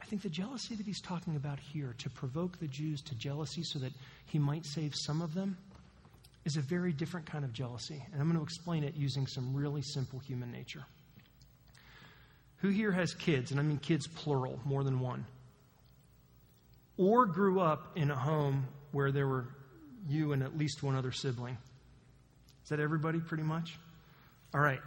I 0.00 0.06
think 0.06 0.22
the 0.22 0.30
jealousy 0.30 0.74
that 0.74 0.86
he's 0.86 1.02
talking 1.02 1.36
about 1.36 1.58
here, 1.58 1.94
to 1.98 2.08
provoke 2.08 2.58
the 2.60 2.68
Jews 2.68 3.02
to 3.02 3.14
jealousy 3.14 3.62
so 3.62 3.78
that 3.80 3.92
he 4.26 4.38
might 4.38 4.64
save 4.64 4.94
some 4.94 5.20
of 5.20 5.34
them, 5.34 5.58
is 6.44 6.56
a 6.56 6.60
very 6.60 6.92
different 6.92 7.26
kind 7.26 7.44
of 7.44 7.52
jealousy. 7.52 8.02
And 8.12 8.20
I'm 8.20 8.28
going 8.28 8.38
to 8.38 8.44
explain 8.44 8.84
it 8.84 8.94
using 8.96 9.26
some 9.26 9.54
really 9.54 9.82
simple 9.82 10.18
human 10.18 10.50
nature. 10.50 10.84
Who 12.58 12.68
here 12.68 12.90
has 12.92 13.14
kids? 13.14 13.50
And 13.50 13.60
I 13.60 13.62
mean 13.62 13.78
kids 13.78 14.06
plural, 14.06 14.58
more 14.64 14.82
than 14.82 15.00
one. 15.00 15.24
Or 16.96 17.26
grew 17.26 17.60
up 17.60 17.92
in 17.96 18.10
a 18.10 18.16
home 18.16 18.66
where 18.92 19.12
there 19.12 19.28
were 19.28 19.46
you 20.08 20.32
and 20.32 20.42
at 20.42 20.56
least 20.56 20.82
one 20.82 20.96
other 20.96 21.12
sibling. 21.12 21.56
Is 22.62 22.70
that 22.70 22.80
everybody 22.80 23.20
pretty 23.20 23.44
much? 23.44 23.78
All 24.54 24.60
right. 24.60 24.80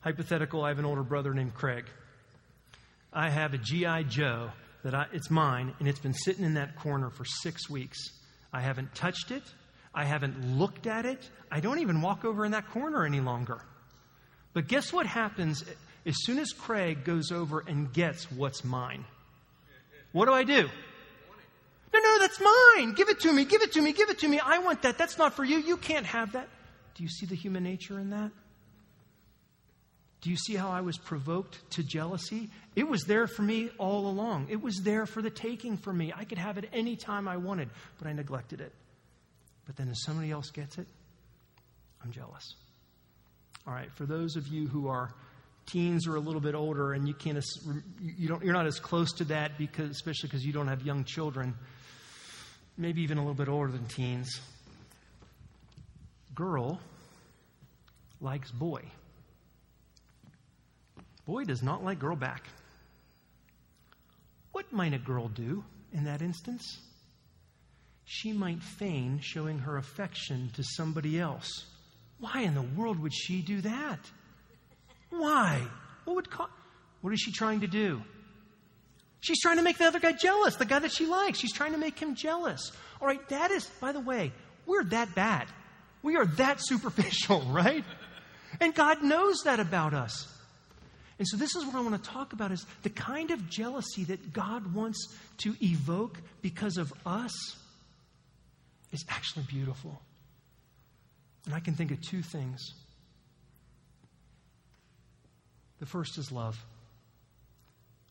Hypothetical 0.00 0.64
I 0.64 0.68
have 0.68 0.78
an 0.78 0.84
older 0.84 1.02
brother 1.02 1.34
named 1.34 1.54
Craig. 1.54 1.84
I 3.12 3.28
have 3.28 3.54
a 3.54 3.58
G.I. 3.58 4.04
Joe 4.04 4.50
that 4.84 4.94
I, 4.94 5.06
it's 5.12 5.30
mine, 5.30 5.74
and 5.78 5.88
it's 5.88 5.98
been 5.98 6.14
sitting 6.14 6.44
in 6.44 6.54
that 6.54 6.76
corner 6.76 7.10
for 7.10 7.24
six 7.24 7.68
weeks. 7.68 7.98
I 8.52 8.60
haven't 8.60 8.94
touched 8.94 9.30
it. 9.30 9.42
I 9.94 10.04
haven't 10.04 10.58
looked 10.58 10.86
at 10.86 11.04
it. 11.04 11.28
I 11.50 11.60
don't 11.60 11.80
even 11.80 12.00
walk 12.00 12.24
over 12.24 12.44
in 12.44 12.52
that 12.52 12.70
corner 12.70 13.04
any 13.04 13.20
longer. 13.20 13.60
But 14.52 14.68
guess 14.68 14.92
what 14.92 15.06
happens 15.06 15.64
as 16.06 16.14
soon 16.24 16.38
as 16.38 16.52
Craig 16.52 17.04
goes 17.04 17.32
over 17.32 17.64
and 17.66 17.92
gets 17.92 18.30
what's 18.30 18.64
mine? 18.64 19.04
What 20.12 20.26
do 20.26 20.32
I 20.32 20.44
do? 20.44 20.68
No, 21.92 21.98
no, 21.98 22.18
that's 22.20 22.40
mine. 22.40 22.94
Give 22.94 23.08
it 23.08 23.20
to 23.20 23.32
me. 23.32 23.44
Give 23.44 23.62
it 23.62 23.72
to 23.72 23.82
me. 23.82 23.92
Give 23.92 24.10
it 24.10 24.20
to 24.20 24.28
me. 24.28 24.38
I 24.38 24.58
want 24.58 24.82
that. 24.82 24.96
That's 24.96 25.18
not 25.18 25.34
for 25.34 25.44
you. 25.44 25.58
You 25.58 25.76
can't 25.76 26.06
have 26.06 26.32
that. 26.32 26.48
Do 26.94 27.02
you 27.02 27.08
see 27.08 27.26
the 27.26 27.34
human 27.34 27.64
nature 27.64 27.98
in 27.98 28.10
that? 28.10 28.30
Do 30.20 30.30
you 30.30 30.36
see 30.36 30.54
how 30.54 30.70
I 30.70 30.82
was 30.82 30.98
provoked 30.98 31.58
to 31.72 31.82
jealousy? 31.82 32.50
It 32.76 32.86
was 32.86 33.04
there 33.04 33.26
for 33.26 33.42
me 33.42 33.70
all 33.78 34.06
along. 34.06 34.48
It 34.50 34.62
was 34.62 34.80
there 34.82 35.06
for 35.06 35.22
the 35.22 35.30
taking 35.30 35.76
for 35.78 35.92
me. 35.92 36.12
I 36.14 36.24
could 36.24 36.38
have 36.38 36.58
it 36.58 36.68
any 36.72 36.94
time 36.94 37.26
I 37.26 37.38
wanted, 37.38 37.70
but 37.98 38.06
I 38.06 38.12
neglected 38.12 38.60
it. 38.60 38.72
But 39.66 39.76
then 39.76 39.88
as 39.88 40.02
somebody 40.02 40.30
else 40.30 40.50
gets 40.50 40.78
it, 40.78 40.86
I'm 42.02 42.10
jealous. 42.10 42.54
All 43.66 43.74
right, 43.74 43.92
for 43.94 44.06
those 44.06 44.36
of 44.36 44.48
you 44.48 44.66
who 44.66 44.88
are 44.88 45.10
teens 45.66 46.06
or 46.06 46.16
a 46.16 46.20
little 46.20 46.40
bit 46.40 46.54
older 46.54 46.92
and 46.92 47.06
you 47.06 47.14
can't 47.14 47.38
you 48.00 48.26
don't 48.26 48.42
you're 48.42 48.54
not 48.54 48.66
as 48.66 48.80
close 48.80 49.12
to 49.12 49.24
that 49.24 49.56
because 49.56 49.90
especially 49.90 50.28
because 50.28 50.44
you 50.44 50.52
don't 50.52 50.68
have 50.68 50.82
young 50.82 51.04
children, 51.04 51.54
maybe 52.76 53.02
even 53.02 53.18
a 53.18 53.20
little 53.20 53.34
bit 53.34 53.48
older 53.48 53.70
than 53.70 53.86
teens. 53.86 54.40
Girl 56.34 56.80
likes 58.20 58.50
boy. 58.50 58.82
Boy 61.26 61.44
does 61.44 61.62
not 61.62 61.84
like 61.84 61.98
girl 61.98 62.16
back. 62.16 62.44
What 64.52 64.72
might 64.72 64.94
a 64.94 64.98
girl 64.98 65.28
do 65.28 65.64
in 65.92 66.04
that 66.04 66.22
instance? 66.22 66.78
She 68.12 68.32
might 68.32 68.60
feign 68.60 69.20
showing 69.22 69.60
her 69.60 69.76
affection 69.76 70.50
to 70.54 70.64
somebody 70.64 71.20
else. 71.20 71.66
Why 72.18 72.40
in 72.40 72.54
the 72.56 72.62
world 72.76 72.98
would 72.98 73.14
she 73.14 73.40
do 73.40 73.60
that? 73.60 74.00
Why? 75.10 75.62
What 76.04 76.16
would 76.16 76.28
co- 76.28 76.48
What 77.02 77.12
is 77.12 77.20
she 77.20 77.30
trying 77.30 77.60
to 77.60 77.68
do? 77.68 78.02
She's 79.20 79.40
trying 79.40 79.58
to 79.58 79.62
make 79.62 79.78
the 79.78 79.84
other 79.84 80.00
guy 80.00 80.10
jealous, 80.10 80.56
the 80.56 80.64
guy 80.64 80.80
that 80.80 80.90
she 80.90 81.06
likes. 81.06 81.38
She's 81.38 81.52
trying 81.52 81.70
to 81.70 81.78
make 81.78 82.00
him 82.00 82.16
jealous. 82.16 82.72
All 83.00 83.06
right, 83.06 83.26
that 83.28 83.52
is, 83.52 83.64
by 83.80 83.92
the 83.92 84.00
way, 84.00 84.32
we're 84.66 84.82
that 84.86 85.14
bad. 85.14 85.46
We 86.02 86.16
are 86.16 86.26
that 86.26 86.58
superficial, 86.60 87.42
right? 87.42 87.84
And 88.60 88.74
God 88.74 89.04
knows 89.04 89.42
that 89.44 89.60
about 89.60 89.94
us. 89.94 90.26
And 91.20 91.28
so 91.28 91.36
this 91.36 91.54
is 91.54 91.64
what 91.64 91.76
I 91.76 91.80
want 91.80 92.02
to 92.02 92.10
talk 92.10 92.32
about 92.32 92.50
is 92.50 92.66
the 92.82 92.90
kind 92.90 93.30
of 93.30 93.48
jealousy 93.48 94.02
that 94.04 94.32
God 94.32 94.74
wants 94.74 95.14
to 95.38 95.54
evoke 95.64 96.18
because 96.42 96.76
of 96.76 96.92
us 97.06 97.30
is 98.92 99.04
actually 99.08 99.44
beautiful. 99.48 100.00
And 101.46 101.54
I 101.54 101.60
can 101.60 101.74
think 101.74 101.90
of 101.90 102.00
two 102.00 102.22
things. 102.22 102.74
The 105.78 105.86
first 105.86 106.18
is 106.18 106.30
love. 106.30 106.58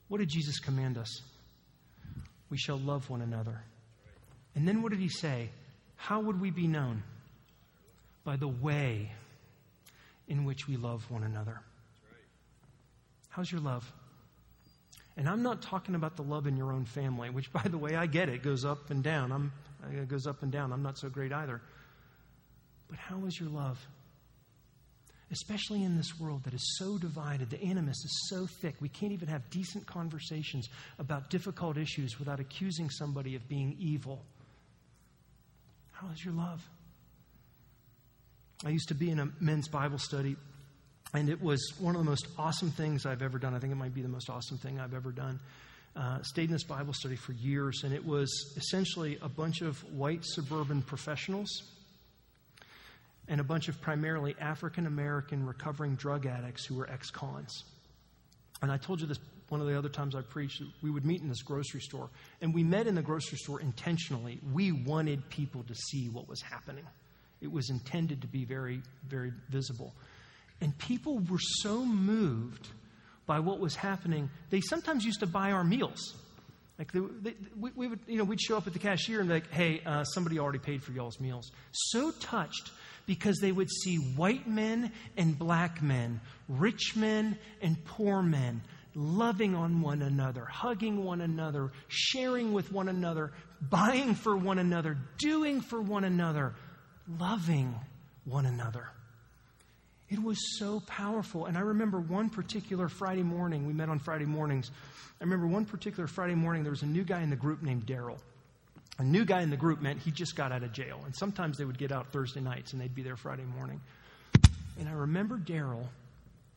What 0.07 0.17
did 0.17 0.29
Jesus 0.29 0.59
command 0.59 0.97
us? 0.97 1.21
We 2.49 2.57
shall 2.57 2.79
love 2.79 3.09
one 3.09 3.21
another. 3.21 3.61
And 4.55 4.67
then 4.67 4.81
what 4.81 4.91
did 4.91 4.99
he 4.99 5.09
say? 5.09 5.49
How 5.95 6.19
would 6.19 6.41
we 6.41 6.49
be 6.49 6.67
known? 6.67 7.03
By 8.23 8.35
the 8.35 8.47
way 8.47 9.11
in 10.27 10.45
which 10.45 10.67
we 10.67 10.77
love 10.77 11.09
one 11.09 11.23
another. 11.23 11.61
How's 13.29 13.51
your 13.51 13.61
love? 13.61 13.91
And 15.17 15.27
I'm 15.27 15.43
not 15.43 15.61
talking 15.61 15.95
about 15.95 16.15
the 16.15 16.23
love 16.23 16.47
in 16.47 16.55
your 16.55 16.71
own 16.71 16.85
family, 16.85 17.29
which, 17.29 17.51
by 17.51 17.63
the 17.63 17.77
way, 17.77 17.95
I 17.95 18.05
get 18.05 18.29
it, 18.29 18.41
goes 18.41 18.63
up 18.63 18.89
and 18.89 19.03
down. 19.03 19.31
I'm, 19.31 19.51
it 19.91 20.07
goes 20.07 20.27
up 20.27 20.43
and 20.43 20.51
down. 20.51 20.71
I'm 20.71 20.83
not 20.83 20.97
so 20.97 21.09
great 21.09 21.31
either. 21.31 21.61
But 22.89 22.97
how 22.97 23.25
is 23.25 23.39
your 23.39 23.49
love? 23.49 23.79
Especially 25.31 25.83
in 25.83 25.95
this 25.95 26.19
world 26.19 26.43
that 26.45 26.53
is 26.53 26.77
so 26.79 26.97
divided, 26.97 27.51
the 27.51 27.61
animus 27.61 27.97
is 27.97 28.29
so 28.29 28.47
thick, 28.61 28.75
we 28.79 28.89
can't 28.89 29.11
even 29.11 29.27
have 29.27 29.47
decent 29.51 29.85
conversations 29.85 30.67
about 30.97 31.29
difficult 31.29 31.77
issues 31.77 32.17
without 32.17 32.39
accusing 32.39 32.89
somebody 32.89 33.35
of 33.35 33.47
being 33.47 33.75
evil. 33.79 34.23
How 35.91 36.07
is 36.11 36.25
your 36.25 36.33
love? 36.33 36.67
I 38.65 38.69
used 38.69 38.87
to 38.87 38.95
be 38.95 39.11
in 39.11 39.19
a 39.19 39.29
men's 39.39 39.67
Bible 39.67 39.99
study 39.99 40.35
and 41.13 41.29
it 41.29 41.41
was 41.41 41.73
one 41.79 41.95
of 41.95 42.03
the 42.03 42.09
most 42.09 42.27
awesome 42.37 42.71
things 42.71 43.05
I've 43.05 43.21
ever 43.21 43.39
done. 43.39 43.55
I 43.55 43.59
think 43.59 43.71
it 43.71 43.77
might 43.77 43.93
be 43.93 44.01
the 44.01 44.09
most 44.09 44.29
awesome 44.29 44.57
thing 44.57 44.79
I've 44.79 44.93
ever 44.93 45.11
done. 45.11 45.39
Uh, 45.95 46.21
stayed 46.21 46.45
in 46.45 46.53
this 46.53 46.63
Bible 46.63 46.93
study 46.93 47.15
for 47.15 47.33
years, 47.33 47.83
and 47.83 47.93
it 47.93 48.05
was 48.05 48.53
essentially 48.55 49.17
a 49.21 49.27
bunch 49.27 49.61
of 49.61 49.77
white 49.93 50.23
suburban 50.23 50.81
professionals 50.81 51.63
and 53.27 53.41
a 53.41 53.43
bunch 53.43 53.67
of 53.67 53.81
primarily 53.81 54.35
African 54.39 54.87
American 54.87 55.45
recovering 55.45 55.95
drug 55.95 56.25
addicts 56.25 56.65
who 56.65 56.75
were 56.75 56.89
ex 56.89 57.09
cons. 57.09 57.63
And 58.61 58.71
I 58.71 58.77
told 58.77 59.01
you 59.01 59.07
this 59.07 59.19
one 59.49 59.61
of 59.61 59.67
the 59.67 59.77
other 59.77 59.89
times 59.89 60.15
I 60.15 60.21
preached, 60.21 60.61
we 60.81 60.91
would 60.91 61.05
meet 61.05 61.21
in 61.21 61.27
this 61.27 61.41
grocery 61.41 61.81
store. 61.81 62.09
And 62.41 62.53
we 62.53 62.63
met 62.63 62.87
in 62.87 62.95
the 62.95 63.01
grocery 63.01 63.37
store 63.37 63.59
intentionally. 63.59 64.39
We 64.53 64.71
wanted 64.71 65.27
people 65.29 65.63
to 65.63 65.75
see 65.75 66.07
what 66.09 66.29
was 66.29 66.41
happening. 66.41 66.85
It 67.41 67.51
was 67.51 67.69
intended 67.69 68.21
to 68.21 68.27
be 68.27 68.45
very, 68.45 68.81
very 69.07 69.33
visible. 69.49 69.93
And 70.61 70.77
people 70.77 71.19
were 71.19 71.39
so 71.39 71.83
moved 71.83 72.67
by 73.29 73.39
what 73.39 73.59
was 73.59 73.75
happening, 73.75 74.27
they 74.49 74.59
sometimes 74.59 75.05
used 75.05 75.19
to 75.19 75.27
buy 75.27 75.51
our 75.51 75.63
meals. 75.63 76.15
Like 76.79 76.91
they, 76.91 76.99
they, 77.21 77.35
we, 77.59 77.69
we, 77.75 77.87
would, 77.87 77.99
you 78.07 78.17
know, 78.17 78.23
we'd 78.23 78.41
show 78.41 78.57
up 78.57 78.65
at 78.65 78.73
the 78.73 78.79
cashier 78.79 79.19
and 79.19 79.29
be 79.29 79.35
like, 79.35 79.51
"Hey, 79.51 79.81
uh, 79.85 80.03
somebody 80.03 80.39
already 80.39 80.57
paid 80.57 80.81
for 80.81 80.93
y'all's 80.93 81.19
meals." 81.19 81.51
So 81.71 82.09
touched 82.09 82.71
because 83.05 83.37
they 83.37 83.51
would 83.51 83.69
see 83.69 83.97
white 83.97 84.47
men 84.47 84.91
and 85.15 85.37
black 85.37 85.79
men, 85.83 86.21
rich 86.47 86.95
men 86.95 87.37
and 87.61 87.77
poor 87.85 88.23
men, 88.23 88.61
loving 88.95 89.53
on 89.53 89.81
one 89.81 90.01
another, 90.01 90.45
hugging 90.45 91.03
one 91.03 91.21
another, 91.21 91.71
sharing 91.87 92.51
with 92.51 92.71
one 92.71 92.89
another, 92.89 93.31
buying 93.61 94.15
for 94.15 94.35
one 94.35 94.57
another, 94.57 94.97
doing 95.19 95.61
for 95.61 95.79
one 95.79 96.03
another, 96.03 96.55
loving 97.19 97.75
one 98.25 98.47
another. 98.47 98.89
It 100.09 100.21
was 100.21 100.57
so 100.57 100.81
powerful. 100.87 101.45
And 101.45 101.57
I 101.57 101.61
remember 101.61 101.99
one 101.99 102.29
particular 102.29 102.89
Friday 102.89 103.21
morning, 103.21 103.67
we 103.67 103.73
met 103.73 103.89
on 103.89 103.99
Friday 103.99 104.25
mornings. 104.25 104.71
I 105.21 105.23
remember 105.23 105.47
one 105.47 105.65
particular 105.65 106.07
Friday 106.07 106.35
morning, 106.35 106.63
there 106.63 106.71
was 106.71 106.81
a 106.81 106.87
new 106.87 107.03
guy 107.03 107.21
in 107.21 107.29
the 107.29 107.35
group 107.35 107.61
named 107.61 107.85
Daryl. 107.85 108.17
A 108.97 109.03
new 109.03 109.23
guy 109.23 109.41
in 109.41 109.49
the 109.49 109.57
group 109.57 109.81
meant 109.81 109.99
he 109.99 110.11
just 110.11 110.35
got 110.35 110.51
out 110.51 110.63
of 110.63 110.73
jail. 110.73 110.99
And 111.05 111.15
sometimes 111.15 111.57
they 111.57 111.65
would 111.65 111.77
get 111.77 111.91
out 111.91 112.11
Thursday 112.11 112.41
nights 112.41 112.73
and 112.73 112.81
they'd 112.81 112.93
be 112.93 113.03
there 113.03 113.15
Friday 113.15 113.45
morning. 113.57 113.79
And 114.79 114.89
I 114.89 114.93
remember 114.93 115.37
Daryl, 115.37 115.85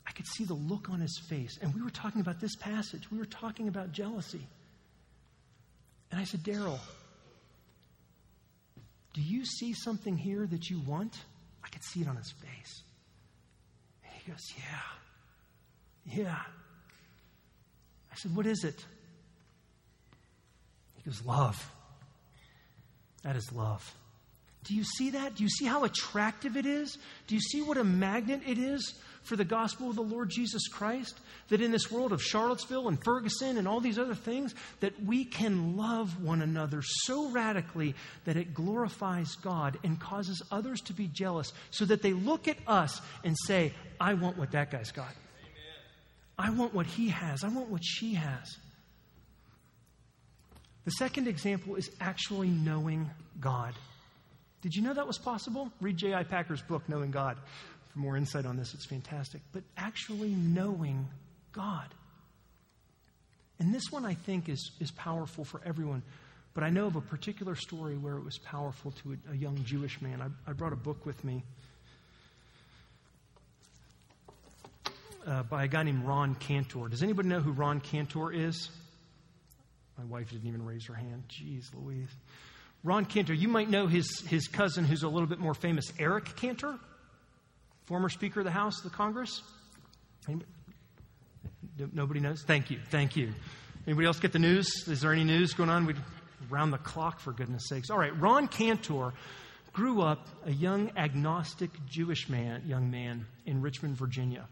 I 0.07 0.13
could 0.13 0.27
see 0.27 0.45
the 0.45 0.55
look 0.55 0.89
on 0.89 1.01
his 1.01 1.21
face. 1.29 1.59
And 1.61 1.75
we 1.75 1.83
were 1.83 1.91
talking 1.91 2.21
about 2.21 2.41
this 2.41 2.57
passage, 2.57 3.11
we 3.11 3.19
were 3.19 3.27
talking 3.27 3.69
about 3.69 3.93
jealousy. 3.93 4.47
And 6.11 6.21
I 6.21 6.25
said, 6.25 6.41
Daryl, 6.43 6.79
do 9.13 9.21
you 9.21 9.45
see 9.45 9.75
something 9.75 10.17
here 10.17 10.47
that 10.47 10.71
you 10.71 10.81
want? 10.81 11.17
I 11.65 11.69
could 11.69 11.85
see 11.85 12.01
it 12.01 12.09
on 12.09 12.17
his 12.17 12.31
face. 12.31 12.83
He 14.25 14.31
goes, 14.31 14.53
Yeah. 14.57 16.25
Yeah. 16.25 16.39
I 18.11 18.15
said, 18.17 18.35
What 18.35 18.47
is 18.47 18.65
it? 18.65 18.85
He 20.97 21.03
goes, 21.03 21.25
Love. 21.25 21.71
That 23.23 23.37
is 23.37 23.53
love. 23.53 23.95
Do 24.65 24.75
you 24.75 24.85
see 24.85 25.11
that? 25.11 25.37
Do 25.37 25.43
you 25.43 25.49
see 25.49 25.65
how 25.65 25.85
attractive 25.85 26.57
it 26.57 26.67
is? 26.67 26.99
Do 27.27 27.35
you 27.35 27.41
see 27.41 27.63
what 27.63 27.77
a 27.77 27.85
magnet 27.85 28.43
it 28.47 28.59
is 28.59 28.95
for 29.23 29.37
the 29.37 29.45
gospel 29.45 29.91
of 29.91 29.97
the 29.97 30.03
Lord 30.03 30.31
Jesus 30.31 30.69
Christ? 30.69 31.19
That 31.49 31.61
in 31.61 31.71
this 31.71 31.91
world 31.91 32.13
of 32.13 32.23
Charlottesville 32.23 32.89
and 32.89 33.03
Ferguson 33.03 33.59
and 33.59 33.69
all 33.69 33.81
these 33.81 33.99
other 33.99 34.15
things, 34.15 34.55
that 34.81 35.05
we 35.05 35.25
can 35.25 35.77
love 35.77 36.23
one 36.23 36.43
another 36.43 36.83
so 36.83 37.29
radically 37.31 37.95
that 38.25 38.37
it 38.37 38.55
glorifies 38.55 39.35
God 39.37 39.79
and 39.85 40.01
causes 40.01 40.43
others 40.51 40.81
to 40.83 40.93
be 40.93 41.09
jealous 41.09 41.53
so 41.71 41.85
that 41.85 42.03
they 42.03 42.13
look 42.13 42.49
at 42.49 42.57
us 42.67 43.01
and 43.25 43.37
say, 43.47 43.73
I 44.01 44.15
want 44.15 44.39
what 44.39 44.53
that 44.53 44.71
guy's 44.71 44.93
got. 44.93 45.15
I 46.39 46.51
want 46.51 46.75
what 46.75 46.87
he 46.87 47.09
has. 47.09 47.45
I 47.45 47.49
want 47.49 47.69
what 47.69 47.85
she 47.85 48.15
has. 48.15 48.57
The 50.85 50.91
second 50.93 51.29
example 51.29 51.77
is 51.77 51.91
actually 52.01 52.49
knowing 52.49 53.09
God. 53.41 53.75
Did 54.63 54.75
you 54.75 54.83
know 54.83 54.95
that 54.95 55.07
was 55.07 55.19
possible? 55.19 55.71
Read 55.81 55.97
J.I. 55.97 56.23
Packer's 56.25 56.63
book, 56.63 56.89
Knowing 56.89 57.11
God, 57.11 57.37
for 57.93 57.99
more 57.99 58.17
insight 58.17 58.47
on 58.47 58.57
this. 58.57 58.75
It's 58.75 58.87
fantastic. 58.87 59.41
But 59.53 59.63
actually 59.77 60.31
knowing 60.31 61.09
God. 61.53 61.89
And 63.59 63.75
this 63.75 63.85
one, 63.91 64.05
I 64.05 64.15
think, 64.15 64.49
is, 64.49 64.73
is 64.81 64.91
powerful 64.91 65.45
for 65.45 65.61
everyone. 65.65 66.03
But 66.55 66.65
I 66.65 66.71
know 66.71 66.87
of 66.87 66.97
a 66.97 67.01
particular 67.01 67.55
story 67.55 67.97
where 67.97 68.17
it 68.17 68.25
was 68.25 68.39
powerful 68.39 68.93
to 69.03 69.17
a, 69.31 69.33
a 69.33 69.37
young 69.37 69.63
Jewish 69.65 70.01
man. 70.03 70.21
I, 70.21 70.51
I, 70.51 70.53
brought 70.53 70.73
a 70.73 70.77
book 70.77 71.07
with 71.07 71.23
me 71.25 71.43
uh, 75.27 75.45
by 75.45 75.65
a 75.65 75.69
guy 75.69 75.83
named 75.83 76.05
Ron 76.05 76.35
Cantor. 76.35 76.89
Does 76.89 77.03
anybody 77.03 77.29
know 77.29 77.41
who 77.41 77.53
Ron 77.53 77.81
Cantor 77.81 78.33
is? 78.33 78.71
My 79.97 80.05
wife 80.05 80.31
didn't 80.31 80.49
even 80.49 80.67
raise 80.67 80.87
her 80.87 80.95
hand. 80.95 81.25
Jeez 81.29 81.67
Louise. 81.75 82.09
Ron 82.85 83.05
Cantor, 83.05 83.35
you 83.35 83.49
might 83.49 83.71
know 83.71 83.87
his, 83.87 84.23
his 84.29 84.49
cousin 84.49 84.85
who's 84.85 85.05
a 85.05 85.09
little 85.09 85.29
bit 85.29 85.39
more 85.39 85.55
famous, 85.55 85.93
Eric 85.99 86.37
Cantor, 86.37 86.79
former 87.85 88.09
Speaker 88.09 88.41
of 88.41 88.47
the 88.47 88.53
House, 88.53 88.79
of 88.79 88.91
the 88.91 88.97
Congress. 88.97 89.43
Anybody? 90.29 90.47
Nobody 91.93 92.21
knows? 92.21 92.43
Thank 92.47 92.71
you. 92.71 92.79
Thank 92.91 93.17
you. 93.17 93.33
Anybody 93.87 94.07
else 94.07 94.21
get 94.21 94.33
the 94.33 94.39
news? 94.39 94.87
Is 94.87 95.01
there 95.01 95.13
any 95.13 95.25
news 95.25 95.55
going 95.55 95.71
on? 95.71 95.87
We 95.87 95.95
round 96.49 96.73
the 96.73 96.79
clock, 96.79 97.19
for 97.19 97.33
goodness 97.33 97.69
sakes. 97.69 97.91
All 97.91 97.99
right, 97.99 98.17
Ron 98.21 98.47
Cantor 98.47 99.13
grew 99.73 100.03
up 100.03 100.29
a 100.45 100.53
young 100.53 100.93
agnostic 100.97 101.71
Jewish 101.87 102.29
man, 102.29 102.63
young 102.67 102.91
man 102.91 103.27
in 103.47 103.61
Richmond, 103.63 103.97
Virginia. 103.97 104.47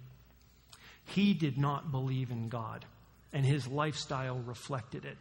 He 1.05 1.35
did 1.35 1.59
not 1.59 1.91
believe 1.91 2.31
in 2.31 2.49
God, 2.49 2.85
and 3.33 3.45
his 3.45 3.66
lifestyle 3.66 4.39
reflected 4.39 5.05
it. 5.05 5.18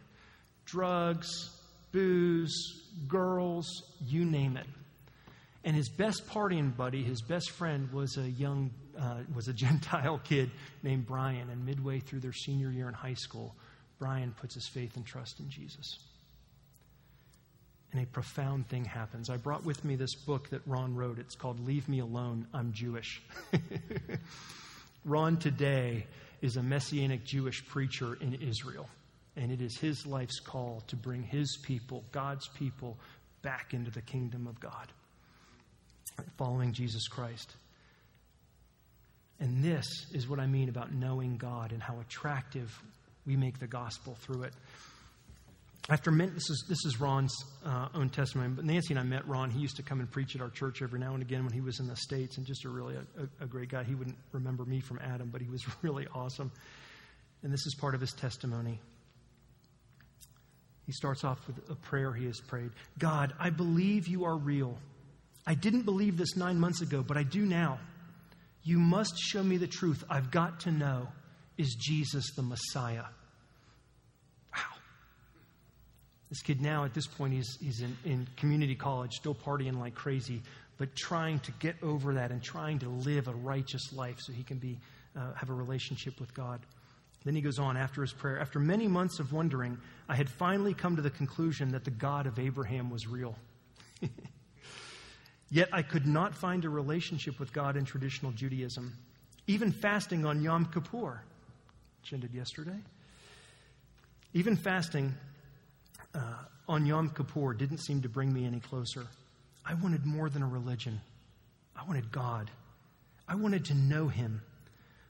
Drugs, 0.64 1.28
booze, 1.92 2.88
girls, 3.06 3.66
you 4.04 4.24
name 4.24 4.56
it. 4.56 4.66
And 5.64 5.76
his 5.76 5.88
best 5.88 6.26
partying 6.26 6.74
buddy, 6.74 7.02
his 7.02 7.20
best 7.20 7.50
friend, 7.50 7.92
was 7.92 8.16
a 8.16 8.28
young, 8.30 8.70
uh, 8.98 9.18
was 9.34 9.48
a 9.48 9.52
Gentile 9.54 10.18
kid 10.24 10.50
named 10.82 11.06
Brian. 11.06 11.50
And 11.50 11.64
midway 11.66 12.00
through 12.00 12.20
their 12.20 12.32
senior 12.32 12.70
year 12.70 12.88
in 12.88 12.94
high 12.94 13.14
school, 13.14 13.54
Brian 13.98 14.32
puts 14.32 14.54
his 14.54 14.66
faith 14.66 14.96
and 14.96 15.04
trust 15.04 15.40
in 15.40 15.50
Jesus. 15.50 15.98
And 17.92 18.02
a 18.02 18.06
profound 18.06 18.68
thing 18.68 18.84
happens. 18.84 19.28
I 19.28 19.36
brought 19.36 19.64
with 19.64 19.84
me 19.84 19.96
this 19.96 20.14
book 20.14 20.48
that 20.50 20.62
Ron 20.64 20.94
wrote. 20.94 21.18
It's 21.18 21.34
called 21.34 21.66
Leave 21.66 21.88
Me 21.88 21.98
Alone, 21.98 22.46
I'm 22.54 22.72
Jewish. 22.72 23.20
Ron 25.04 25.38
today 25.38 26.06
is 26.40 26.56
a 26.56 26.62
messianic 26.62 27.24
Jewish 27.24 27.66
preacher 27.66 28.14
in 28.20 28.34
Israel. 28.34 28.88
And 29.36 29.50
it 29.50 29.60
is 29.60 29.76
his 29.76 30.06
life's 30.06 30.38
call 30.38 30.82
to 30.88 30.96
bring 30.96 31.22
his 31.22 31.58
people, 31.62 32.04
God's 32.12 32.48
people, 32.48 32.98
back 33.42 33.74
into 33.74 33.90
the 33.90 34.02
kingdom 34.02 34.46
of 34.46 34.60
God, 34.60 34.92
following 36.36 36.72
Jesus 36.72 37.08
Christ. 37.08 37.54
And 39.40 39.64
this 39.64 39.86
is 40.12 40.28
what 40.28 40.38
I 40.38 40.46
mean 40.46 40.68
about 40.68 40.92
knowing 40.92 41.36
God 41.36 41.72
and 41.72 41.82
how 41.82 41.98
attractive 42.00 42.70
we 43.26 43.36
make 43.36 43.58
the 43.58 43.66
gospel 43.66 44.16
through 44.20 44.42
it. 44.42 44.52
After 45.88 46.10
this 46.10 46.50
is 46.50 46.64
this 46.68 46.84
is 46.84 47.00
Ron's 47.00 47.34
uh, 47.64 47.88
own 47.94 48.10
testimony, 48.10 48.50
but 48.50 48.64
Nancy 48.64 48.92
and 48.92 49.00
I 49.00 49.02
met 49.02 49.26
Ron. 49.26 49.50
He 49.50 49.60
used 49.60 49.76
to 49.76 49.82
come 49.82 49.98
and 50.00 50.10
preach 50.10 50.36
at 50.36 50.42
our 50.42 50.50
church 50.50 50.82
every 50.82 51.00
now 51.00 51.14
and 51.14 51.22
again 51.22 51.42
when 51.42 51.54
he 51.54 51.62
was 51.62 51.80
in 51.80 51.86
the 51.86 51.96
states, 51.96 52.36
and 52.36 52.46
just 52.46 52.64
a 52.64 52.68
really 52.68 52.96
a, 52.96 53.44
a 53.44 53.46
great 53.46 53.70
guy. 53.70 53.82
He 53.82 53.94
wouldn't 53.94 54.18
remember 54.32 54.64
me 54.64 54.80
from 54.80 55.00
Adam, 55.02 55.30
but 55.32 55.40
he 55.40 55.48
was 55.48 55.64
really 55.82 56.06
awesome. 56.14 56.52
And 57.42 57.52
this 57.52 57.66
is 57.66 57.74
part 57.74 57.94
of 57.94 58.00
his 58.00 58.12
testimony. 58.12 58.78
He 60.86 60.92
starts 60.92 61.24
off 61.24 61.46
with 61.46 61.70
a 61.70 61.76
prayer 61.76 62.12
he 62.12 62.26
has 62.26 62.40
prayed 62.40 62.70
God, 62.98 63.32
I 63.38 63.50
believe 63.50 64.06
you 64.06 64.24
are 64.24 64.36
real. 64.36 64.76
I 65.46 65.54
didn't 65.54 65.82
believe 65.82 66.16
this 66.16 66.36
nine 66.36 66.58
months 66.58 66.82
ago, 66.82 67.02
but 67.06 67.16
I 67.16 67.22
do 67.22 67.44
now. 67.44 67.78
You 68.62 68.78
must 68.78 69.18
show 69.18 69.42
me 69.42 69.56
the 69.56 69.66
truth. 69.66 70.04
I've 70.08 70.30
got 70.30 70.60
to 70.60 70.70
know 70.70 71.08
is 71.56 71.74
Jesus 71.78 72.30
the 72.36 72.42
Messiah? 72.42 73.04
Wow. 74.54 74.62
This 76.30 76.40
kid 76.40 76.62
now, 76.62 76.84
at 76.84 76.94
this 76.94 77.06
point, 77.06 77.34
he's, 77.34 77.58
he's 77.60 77.82
in, 77.82 77.96
in 78.04 78.26
community 78.36 78.74
college, 78.74 79.12
still 79.12 79.34
partying 79.34 79.78
like 79.78 79.94
crazy, 79.94 80.42
but 80.78 80.96
trying 80.96 81.38
to 81.40 81.52
get 81.52 81.76
over 81.82 82.14
that 82.14 82.30
and 82.30 82.42
trying 82.42 82.78
to 82.78 82.88
live 82.88 83.28
a 83.28 83.34
righteous 83.34 83.92
life 83.92 84.16
so 84.20 84.32
he 84.32 84.42
can 84.42 84.56
be, 84.56 84.78
uh, 85.14 85.34
have 85.34 85.50
a 85.50 85.54
relationship 85.54 86.18
with 86.18 86.32
God. 86.32 86.60
Then 87.24 87.34
he 87.34 87.42
goes 87.42 87.58
on 87.58 87.76
after 87.76 88.00
his 88.00 88.14
prayer. 88.14 88.40
After 88.40 88.58
many 88.58 88.88
months 88.88 89.20
of 89.20 89.32
wondering, 89.32 89.76
I 90.08 90.16
had 90.16 90.30
finally 90.30 90.72
come 90.72 90.96
to 90.96 91.02
the 91.02 91.10
conclusion 91.10 91.72
that 91.72 91.84
the 91.84 91.90
God 91.90 92.26
of 92.26 92.38
Abraham 92.38 92.88
was 92.88 93.06
real. 93.06 93.36
Yet 95.50 95.68
I 95.72 95.82
could 95.82 96.06
not 96.06 96.34
find 96.34 96.64
a 96.64 96.68
relationship 96.68 97.40
with 97.40 97.52
God 97.52 97.76
in 97.76 97.84
traditional 97.84 98.32
Judaism. 98.32 98.96
Even 99.46 99.72
fasting 99.72 100.24
on 100.24 100.42
Yom 100.42 100.66
Kippur, 100.66 101.20
which 102.00 102.12
ended 102.12 102.32
yesterday, 102.32 102.78
even 104.32 104.56
fasting 104.56 105.12
uh, 106.14 106.20
on 106.68 106.86
Yom 106.86 107.10
Kippur 107.10 107.52
didn't 107.52 107.78
seem 107.78 108.02
to 108.02 108.08
bring 108.08 108.32
me 108.32 108.46
any 108.46 108.60
closer. 108.60 109.06
I 109.66 109.74
wanted 109.74 110.06
more 110.06 110.30
than 110.30 110.42
a 110.42 110.48
religion, 110.48 111.00
I 111.76 111.84
wanted 111.84 112.12
God. 112.12 112.50
I 113.28 113.36
wanted 113.36 113.66
to 113.66 113.74
know 113.74 114.08
Him. 114.08 114.42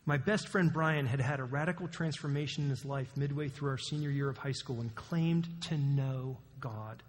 My 0.04 0.18
best 0.18 0.48
friend 0.48 0.72
Brian 0.72 1.06
had 1.06 1.20
had 1.20 1.40
a 1.40 1.44
radical 1.44 1.88
transformation 1.88 2.64
in 2.64 2.70
his 2.70 2.84
life 2.84 3.16
midway 3.16 3.48
through 3.48 3.70
our 3.70 3.78
senior 3.78 4.10
year 4.10 4.28
of 4.28 4.36
high 4.36 4.52
school 4.52 4.80
and 4.80 4.94
claimed 4.94 5.48
to 5.68 5.78
know 5.78 6.36
God. 6.58 7.02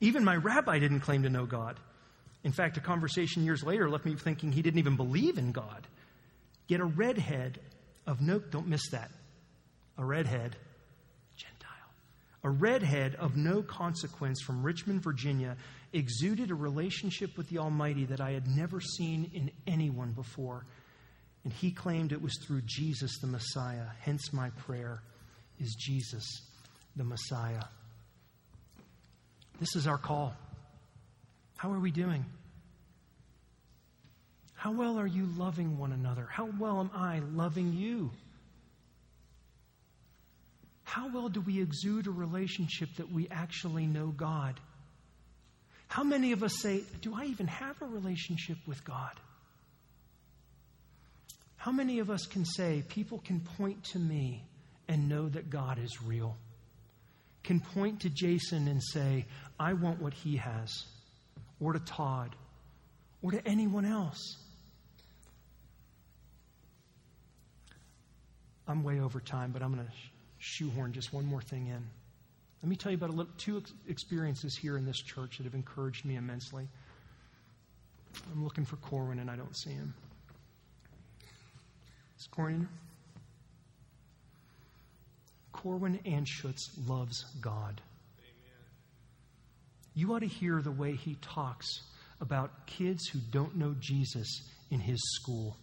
Even 0.00 0.24
my 0.24 0.36
rabbi 0.36 0.78
didn't 0.78 1.00
claim 1.00 1.24
to 1.24 1.28
know 1.30 1.44
God. 1.44 1.78
In 2.42 2.52
fact, 2.52 2.76
a 2.76 2.80
conversation 2.80 3.44
years 3.44 3.62
later 3.62 3.90
left 3.90 4.04
me 4.04 4.14
thinking 4.14 4.52
he 4.52 4.62
didn't 4.62 4.78
even 4.78 4.96
believe 4.96 5.36
in 5.36 5.52
God. 5.52 5.86
Yet 6.68 6.80
a 6.80 6.84
redhead 6.84 7.60
of 8.06 8.20
no, 8.20 8.38
don't 8.38 8.66
miss 8.68 8.90
that. 8.90 9.10
A 9.98 10.04
redhead, 10.04 10.56
Gentile. 11.36 11.68
A 12.42 12.50
redhead 12.50 13.16
of 13.16 13.36
no 13.36 13.62
consequence 13.62 14.40
from 14.42 14.62
Richmond, 14.62 15.02
Virginia, 15.02 15.56
exuded 15.92 16.50
a 16.50 16.54
relationship 16.54 17.36
with 17.36 17.48
the 17.48 17.58
Almighty 17.58 18.06
that 18.06 18.20
I 18.20 18.32
had 18.32 18.46
never 18.46 18.80
seen 18.80 19.30
in 19.34 19.50
anyone 19.66 20.12
before. 20.12 20.64
And 21.44 21.52
he 21.52 21.70
claimed 21.70 22.12
it 22.12 22.22
was 22.22 22.38
through 22.46 22.62
Jesus 22.64 23.18
the 23.20 23.26
Messiah. 23.26 23.86
Hence, 24.00 24.32
my 24.32 24.50
prayer 24.50 25.02
is 25.58 25.74
Jesus 25.78 26.24
the 26.96 27.04
Messiah. 27.04 27.64
This 29.58 29.76
is 29.76 29.86
our 29.86 29.98
call. 29.98 30.34
How 31.60 31.70
are 31.72 31.78
we 31.78 31.90
doing? 31.90 32.24
How 34.54 34.72
well 34.72 34.98
are 34.98 35.06
you 35.06 35.26
loving 35.36 35.76
one 35.76 35.92
another? 35.92 36.26
How 36.32 36.48
well 36.58 36.80
am 36.80 36.90
I 36.94 37.18
loving 37.18 37.74
you? 37.74 38.12
How 40.84 41.10
well 41.12 41.28
do 41.28 41.42
we 41.42 41.60
exude 41.60 42.06
a 42.06 42.10
relationship 42.10 42.88
that 42.96 43.12
we 43.12 43.28
actually 43.30 43.84
know 43.84 44.06
God? 44.06 44.58
How 45.88 46.02
many 46.02 46.32
of 46.32 46.42
us 46.42 46.58
say, 46.62 46.82
Do 47.02 47.14
I 47.14 47.26
even 47.26 47.46
have 47.46 47.82
a 47.82 47.86
relationship 47.86 48.56
with 48.66 48.82
God? 48.82 49.20
How 51.58 51.72
many 51.72 51.98
of 51.98 52.08
us 52.08 52.24
can 52.24 52.46
say, 52.46 52.84
People 52.88 53.18
can 53.18 53.40
point 53.58 53.84
to 53.92 53.98
me 53.98 54.46
and 54.88 55.10
know 55.10 55.28
that 55.28 55.50
God 55.50 55.78
is 55.78 56.00
real? 56.02 56.38
Can 57.42 57.60
point 57.60 58.00
to 58.00 58.08
Jason 58.08 58.66
and 58.66 58.82
say, 58.82 59.26
I 59.58 59.74
want 59.74 60.00
what 60.00 60.14
he 60.14 60.38
has, 60.38 60.86
or 61.60 61.72
to 61.72 61.78
Todd, 61.80 62.34
or 63.22 63.30
to 63.32 63.46
anyone 63.46 63.84
else. 63.84 64.36
I'm 68.66 68.82
way 68.82 69.00
over 69.00 69.20
time, 69.20 69.50
but 69.50 69.62
I'm 69.62 69.74
going 69.74 69.84
to 69.84 69.92
shoehorn 70.38 70.92
just 70.92 71.12
one 71.12 71.26
more 71.26 71.42
thing 71.42 71.66
in. 71.66 71.84
Let 72.62 72.68
me 72.68 72.76
tell 72.76 72.92
you 72.92 72.98
about 72.98 73.10
little, 73.10 73.32
two 73.36 73.62
experiences 73.88 74.56
here 74.56 74.76
in 74.76 74.84
this 74.84 74.98
church 74.98 75.38
that 75.38 75.44
have 75.44 75.54
encouraged 75.54 76.04
me 76.04 76.16
immensely. 76.16 76.68
I'm 78.32 78.44
looking 78.44 78.64
for 78.64 78.76
Corwin 78.76 79.18
and 79.18 79.30
I 79.30 79.36
don't 79.36 79.56
see 79.56 79.70
him. 79.70 79.94
Is 82.18 82.26
Corwin? 82.26 82.68
Corwin 85.52 85.98
Anschutz 86.04 86.70
loves 86.86 87.24
God. 87.40 87.80
You 89.94 90.14
ought 90.14 90.20
to 90.20 90.26
hear 90.26 90.62
the 90.62 90.70
way 90.70 90.94
he 90.94 91.16
talks 91.16 91.66
about 92.20 92.66
kids 92.66 93.06
who 93.08 93.18
don't 93.30 93.56
know 93.56 93.74
Jesus 93.78 94.42
in 94.70 94.80
his 94.80 95.00
school. 95.16 95.56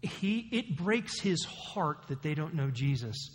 He, 0.00 0.48
it 0.52 0.76
breaks 0.76 1.20
his 1.20 1.44
heart 1.44 2.08
that 2.08 2.22
they 2.22 2.34
don't 2.34 2.54
know 2.54 2.70
Jesus. 2.70 3.30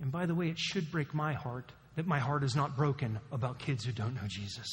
And 0.00 0.10
by 0.10 0.26
the 0.26 0.34
way, 0.34 0.48
it 0.48 0.58
should 0.58 0.90
break 0.90 1.14
my 1.14 1.32
heart 1.32 1.72
that 1.96 2.06
my 2.06 2.18
heart 2.18 2.42
is 2.42 2.56
not 2.56 2.76
broken 2.76 3.20
about 3.30 3.58
kids 3.58 3.84
who 3.84 3.92
don't 3.92 4.14
know 4.14 4.26
Jesus. 4.26 4.66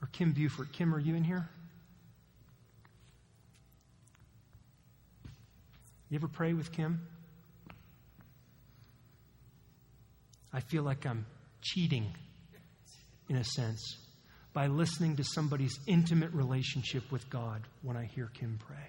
Or 0.00 0.08
Kim 0.12 0.32
Buford. 0.32 0.72
Kim, 0.72 0.94
are 0.94 1.00
you 1.00 1.14
in 1.14 1.24
here? 1.24 1.48
You 6.08 6.16
ever 6.16 6.28
pray 6.28 6.52
with 6.52 6.72
Kim? 6.72 7.06
I 10.56 10.60
feel 10.60 10.82
like 10.84 11.04
I'm 11.04 11.26
cheating, 11.60 12.14
in 13.28 13.36
a 13.36 13.44
sense, 13.44 13.98
by 14.54 14.68
listening 14.68 15.16
to 15.16 15.22
somebody's 15.22 15.78
intimate 15.86 16.32
relationship 16.32 17.12
with 17.12 17.28
God 17.28 17.60
when 17.82 17.94
I 17.94 18.06
hear 18.06 18.30
Kim 18.32 18.58
pray. 18.66 18.88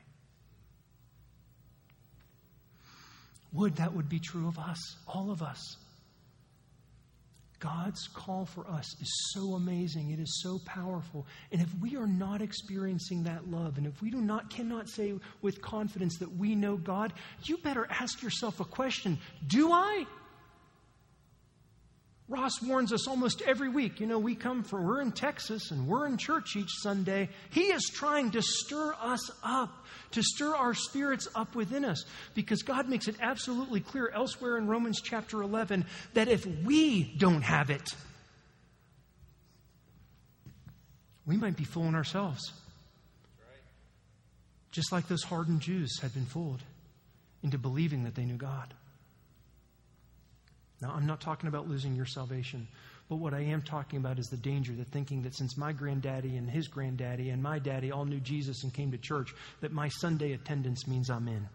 Would 3.52 3.76
that 3.76 3.94
would 3.94 4.08
be 4.08 4.20
true 4.20 4.48
of 4.48 4.58
us, 4.58 4.78
all 5.08 5.30
of 5.30 5.42
us. 5.42 5.60
God's 7.60 8.08
call 8.14 8.46
for 8.46 8.66
us 8.70 8.86
is 9.02 9.32
so 9.34 9.56
amazing. 9.56 10.12
It 10.12 10.20
is 10.20 10.42
so 10.42 10.60
powerful. 10.64 11.26
And 11.52 11.62
if 11.62 11.70
we 11.82 11.98
are 11.98 12.08
not 12.08 12.42
experiencing 12.42 13.24
that 13.24 13.52
love, 13.52 13.78
and 13.78 13.86
if 13.86 14.02
we 14.02 14.10
do 14.10 14.22
not 14.22 14.50
cannot 14.50 14.88
say 14.88 15.16
with 15.42 15.62
confidence 15.62 16.18
that 16.20 16.32
we 16.38 16.56
know 16.56 16.78
God, 16.78 17.12
you 17.44 17.58
better 17.58 17.86
ask 17.90 18.24
yourself 18.24 18.62
a 18.62 18.66
question. 18.66 19.18
Do 19.48 19.74
I? 19.74 20.06
Ross 22.30 22.62
warns 22.62 22.92
us 22.92 23.08
almost 23.08 23.42
every 23.44 23.70
week. 23.70 24.02
You 24.02 24.08
know, 24.08 24.20
we 24.20 24.36
come 24.36 24.64
from, 24.64 24.86
we're 24.86 25.02
in 25.02 25.14
Texas 25.14 25.72
and 25.72 25.88
we're 25.88 26.06
in 26.08 26.18
church 26.18 26.58
each 26.58 26.72
Sunday. 26.82 27.30
He 27.52 27.68
is 27.68 27.90
trying 27.94 28.32
to 28.32 28.42
stir 28.42 28.94
us 29.00 29.32
up, 29.44 29.86
to 30.12 30.22
stir 30.22 30.54
our 30.54 30.74
spirits 30.74 31.30
up 31.36 31.56
within 31.56 31.86
us, 31.86 32.04
because 32.34 32.64
God 32.64 32.90
makes 32.90 33.08
it 33.08 33.16
absolutely 33.22 33.80
clear 33.80 34.10
elsewhere 34.14 34.58
in 34.58 34.68
Romans 34.68 35.00
chapter 35.02 35.42
11 35.42 35.86
that 36.16 36.28
if 36.28 36.46
we 36.46 37.04
don't 37.04 37.44
have 37.44 37.70
it, 37.70 37.96
we 41.26 41.38
might 41.38 41.56
be 41.56 41.64
fooling 41.64 41.96
ourselves. 41.96 42.52
Just 44.72 44.92
like 44.92 45.08
those 45.08 45.24
hardened 45.24 45.62
Jews 45.62 45.98
had 46.02 46.14
been 46.14 46.26
fooled 46.26 46.62
into 47.42 47.58
believing 47.58 48.04
that 48.04 48.16
they 48.16 48.26
knew 48.26 48.36
God. 48.36 48.74
Now, 50.82 50.94
I'm 50.96 51.08
not 51.08 51.22
talking 51.22 51.48
about 51.48 51.68
losing 51.68 51.96
your 51.96 52.06
salvation, 52.06 52.68
but 53.10 53.16
what 53.16 53.34
I 53.34 53.40
am 53.40 53.62
talking 53.62 54.00
about 54.00 54.20
is 54.20 54.28
the 54.28 54.38
danger 54.38 54.74
that 54.74 54.88
thinking 54.90 55.24
that 55.24 55.36
since 55.36 55.58
my 55.58 55.72
granddaddy 55.72 56.36
and 56.36 56.50
his 56.50 56.68
granddaddy 56.68 57.30
and 57.30 57.42
my 57.42 57.58
daddy 57.58 57.92
all 57.92 58.06
knew 58.06 58.20
Jesus 58.20 58.64
and 58.64 58.74
came 58.74 58.92
to 58.92 58.98
church, 58.98 59.34
that 59.62 59.72
my 59.72 59.90
Sunday 59.90 60.34
attendance 60.34 60.88
means 60.88 61.10
I'm 61.10 61.28
in. 61.28 61.48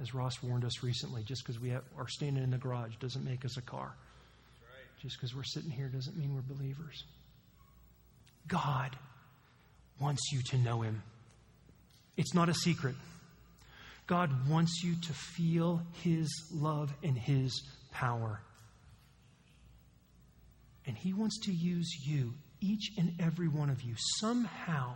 As 0.00 0.14
Ross 0.14 0.42
warned 0.42 0.64
us 0.64 0.82
recently, 0.82 1.24
just 1.24 1.44
because 1.44 1.60
we 1.60 1.72
are 1.72 2.08
standing 2.08 2.44
in 2.44 2.50
the 2.50 2.58
garage 2.58 2.94
doesn't 3.00 3.24
make 3.24 3.44
us 3.44 3.56
a 3.56 3.62
car. 3.62 3.94
Right. 4.62 5.02
Just 5.02 5.16
because 5.16 5.34
we're 5.34 5.42
sitting 5.42 5.70
here 5.70 5.88
doesn't 5.88 6.16
mean 6.16 6.34
we're 6.34 6.54
believers. 6.54 7.04
God 8.46 8.96
wants 10.00 10.30
you 10.32 10.40
to 10.50 10.58
know 10.58 10.82
Him. 10.82 11.02
It's 12.16 12.32
not 12.32 12.48
a 12.48 12.54
secret. 12.54 12.94
God 14.06 14.48
wants 14.48 14.82
you 14.84 14.94
to 14.94 15.12
feel 15.12 15.82
His 16.04 16.28
love 16.52 16.92
and 17.02 17.18
His 17.18 17.60
power. 17.90 18.40
And 20.86 20.96
He 20.96 21.12
wants 21.12 21.38
to 21.44 21.52
use 21.52 21.88
you, 22.06 22.34
each 22.60 22.92
and 22.96 23.14
every 23.20 23.48
one 23.48 23.70
of 23.70 23.82
you, 23.82 23.94
somehow 24.20 24.94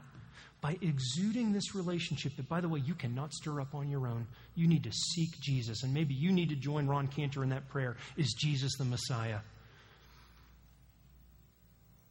by 0.63 0.79
exuding 0.81 1.53
this 1.53 1.75
relationship 1.75 2.37
that, 2.37 2.49
by 2.49 2.61
the 2.61 2.69
way, 2.69 2.81
you 2.85 2.95
cannot 2.95 3.33
stir 3.33 3.61
up 3.61 3.75
on 3.75 3.91
your 3.91 4.07
own. 4.07 4.27
You 4.55 4.69
need 4.69 4.85
to 4.85 4.93
seek 4.93 5.31
Jesus. 5.41 5.83
And 5.83 5.93
maybe 5.93 6.15
you 6.15 6.31
need 6.31 6.51
to 6.51 6.55
join 6.55 6.87
Ron 6.87 7.09
Cantor 7.09 7.43
in 7.43 7.51
that 7.51 7.69
prayer 7.69 7.97
Is 8.17 8.33
Jesus 8.39 8.73
the 8.79 8.85
Messiah? 8.85 9.41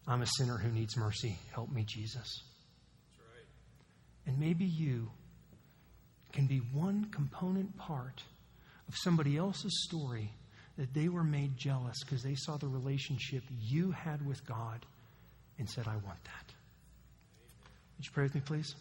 I'm 0.06 0.22
a 0.22 0.28
sinner 0.28 0.58
who 0.58 0.70
needs 0.70 0.98
mercy. 0.98 1.38
Help 1.54 1.72
me, 1.72 1.86
Jesus. 1.88 2.44
Right. 3.18 3.46
And 4.28 4.38
maybe 4.38 4.66
you 4.66 5.10
can 6.34 6.48
be 6.48 6.58
one 6.74 7.06
component 7.06 7.78
part 7.78 8.24
of 8.90 8.96
somebody 8.98 9.38
else's 9.38 9.86
story 9.88 10.34
that 10.78 10.94
they 10.94 11.10
were 11.10 11.24
made 11.24 11.58
jealous 11.58 12.04
because 12.04 12.24
they 12.24 12.36
saw 12.36 12.58
the 12.58 12.68
relationship 12.68 13.44
you 13.60 13.92
had 13.92 14.26
with 14.26 14.46
God 14.46 14.86
and 15.60 15.70
said, 15.70 15.88
I 15.88 15.94
want 15.94 16.24
that. 16.24 16.54
Would 17.98 18.06
you 18.06 18.12
pray 18.12 18.24
with 18.24 18.36
me, 18.36 18.42
please? 18.44 18.76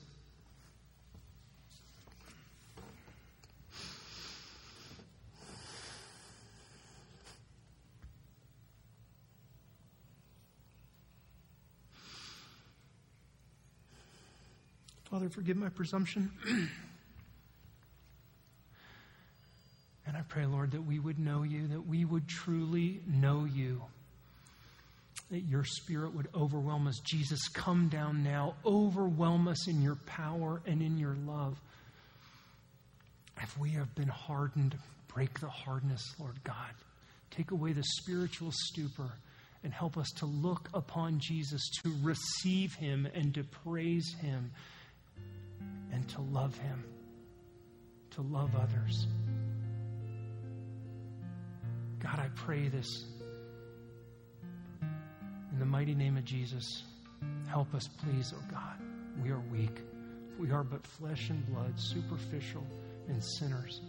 Father, 15.11 15.29
forgive 15.29 15.57
my 15.57 15.69
presumption. 15.69 16.31
And 20.11 20.19
I 20.19 20.23
pray, 20.23 20.45
Lord, 20.45 20.73
that 20.73 20.83
we 20.83 20.99
would 20.99 21.21
know 21.21 21.45
you, 21.45 21.69
that 21.69 21.87
we 21.87 22.05
would 22.05 22.27
truly 22.27 23.01
know 23.07 23.45
you, 23.45 23.81
that 25.31 25.43
your 25.43 25.63
spirit 25.63 26.17
would 26.17 26.27
overwhelm 26.35 26.89
us. 26.89 26.99
Jesus, 27.05 27.47
come 27.47 27.89
down 27.89 28.25
now, 28.25 28.57
overwhelm 28.67 29.47
us 29.47 29.69
in 29.69 29.81
your 29.81 29.95
power 30.07 30.63
and 30.67 30.83
in 30.83 30.99
your 30.99 31.15
love. 31.25 31.57
If 33.41 33.57
we 33.57 33.71
have 33.71 33.95
been 33.95 34.09
hardened, 34.09 34.77
break 35.07 35.39
the 35.39 35.49
hardness, 35.49 36.03
Lord 36.19 36.43
God. 36.43 36.75
Take 37.31 37.53
away 37.53 37.73
the 37.73 37.85
spiritual 37.85 38.51
stupor 38.53 39.13
and 39.63 39.73
help 39.73 39.97
us 39.97 40.11
to 40.17 40.27
look 40.27 40.71
upon 40.75 41.21
Jesus, 41.21 41.71
to 41.85 41.95
receive 42.03 42.75
him 42.75 43.07
and 43.15 43.33
to 43.35 43.45
praise 43.45 44.13
him 44.21 44.51
and 45.93 46.09
to 46.09 46.21
love 46.21 46.59
him, 46.59 46.83
to 48.11 48.23
love 48.23 48.57
others. 48.57 49.07
God, 52.03 52.19
I 52.19 52.29
pray 52.35 52.69
this 52.69 53.05
in 55.53 55.59
the 55.59 55.67
mighty 55.67 55.95
name 55.95 56.17
of 56.17 56.25
Jesus. 56.25 56.83
Help 57.49 57.75
us, 57.75 57.89
please, 58.03 58.33
oh 58.35 58.43
God. 58.51 58.79
We 59.23 59.31
are 59.31 59.43
weak. 59.53 59.83
We 60.39 60.51
are 60.51 60.65
but 60.65 60.87
flesh 60.87 61.29
and 61.29 61.47
blood, 61.47 61.75
superficial 61.77 62.67
and 63.09 63.23
sinners. 63.23 63.83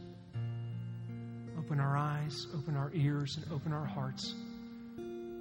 Open 1.57 1.79
our 1.79 1.95
eyes, 1.95 2.47
open 2.53 2.75
our 2.75 2.91
ears, 2.93 3.37
and 3.37 3.49
open 3.53 3.71
our 3.71 3.85
hearts 3.85 4.33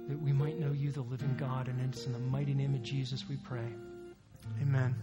that 0.07 0.21
we 0.21 0.31
might 0.31 0.59
know 0.59 0.71
you, 0.71 0.91
the 0.91 1.01
living 1.01 1.35
God. 1.37 1.67
And 1.67 1.81
it's 1.81 2.05
in 2.05 2.13
the 2.13 2.19
mighty 2.19 2.53
name 2.53 2.73
of 2.73 2.83
Jesus 2.83 3.25
we 3.27 3.37
pray. 3.37 3.67
Amen. 4.61 4.95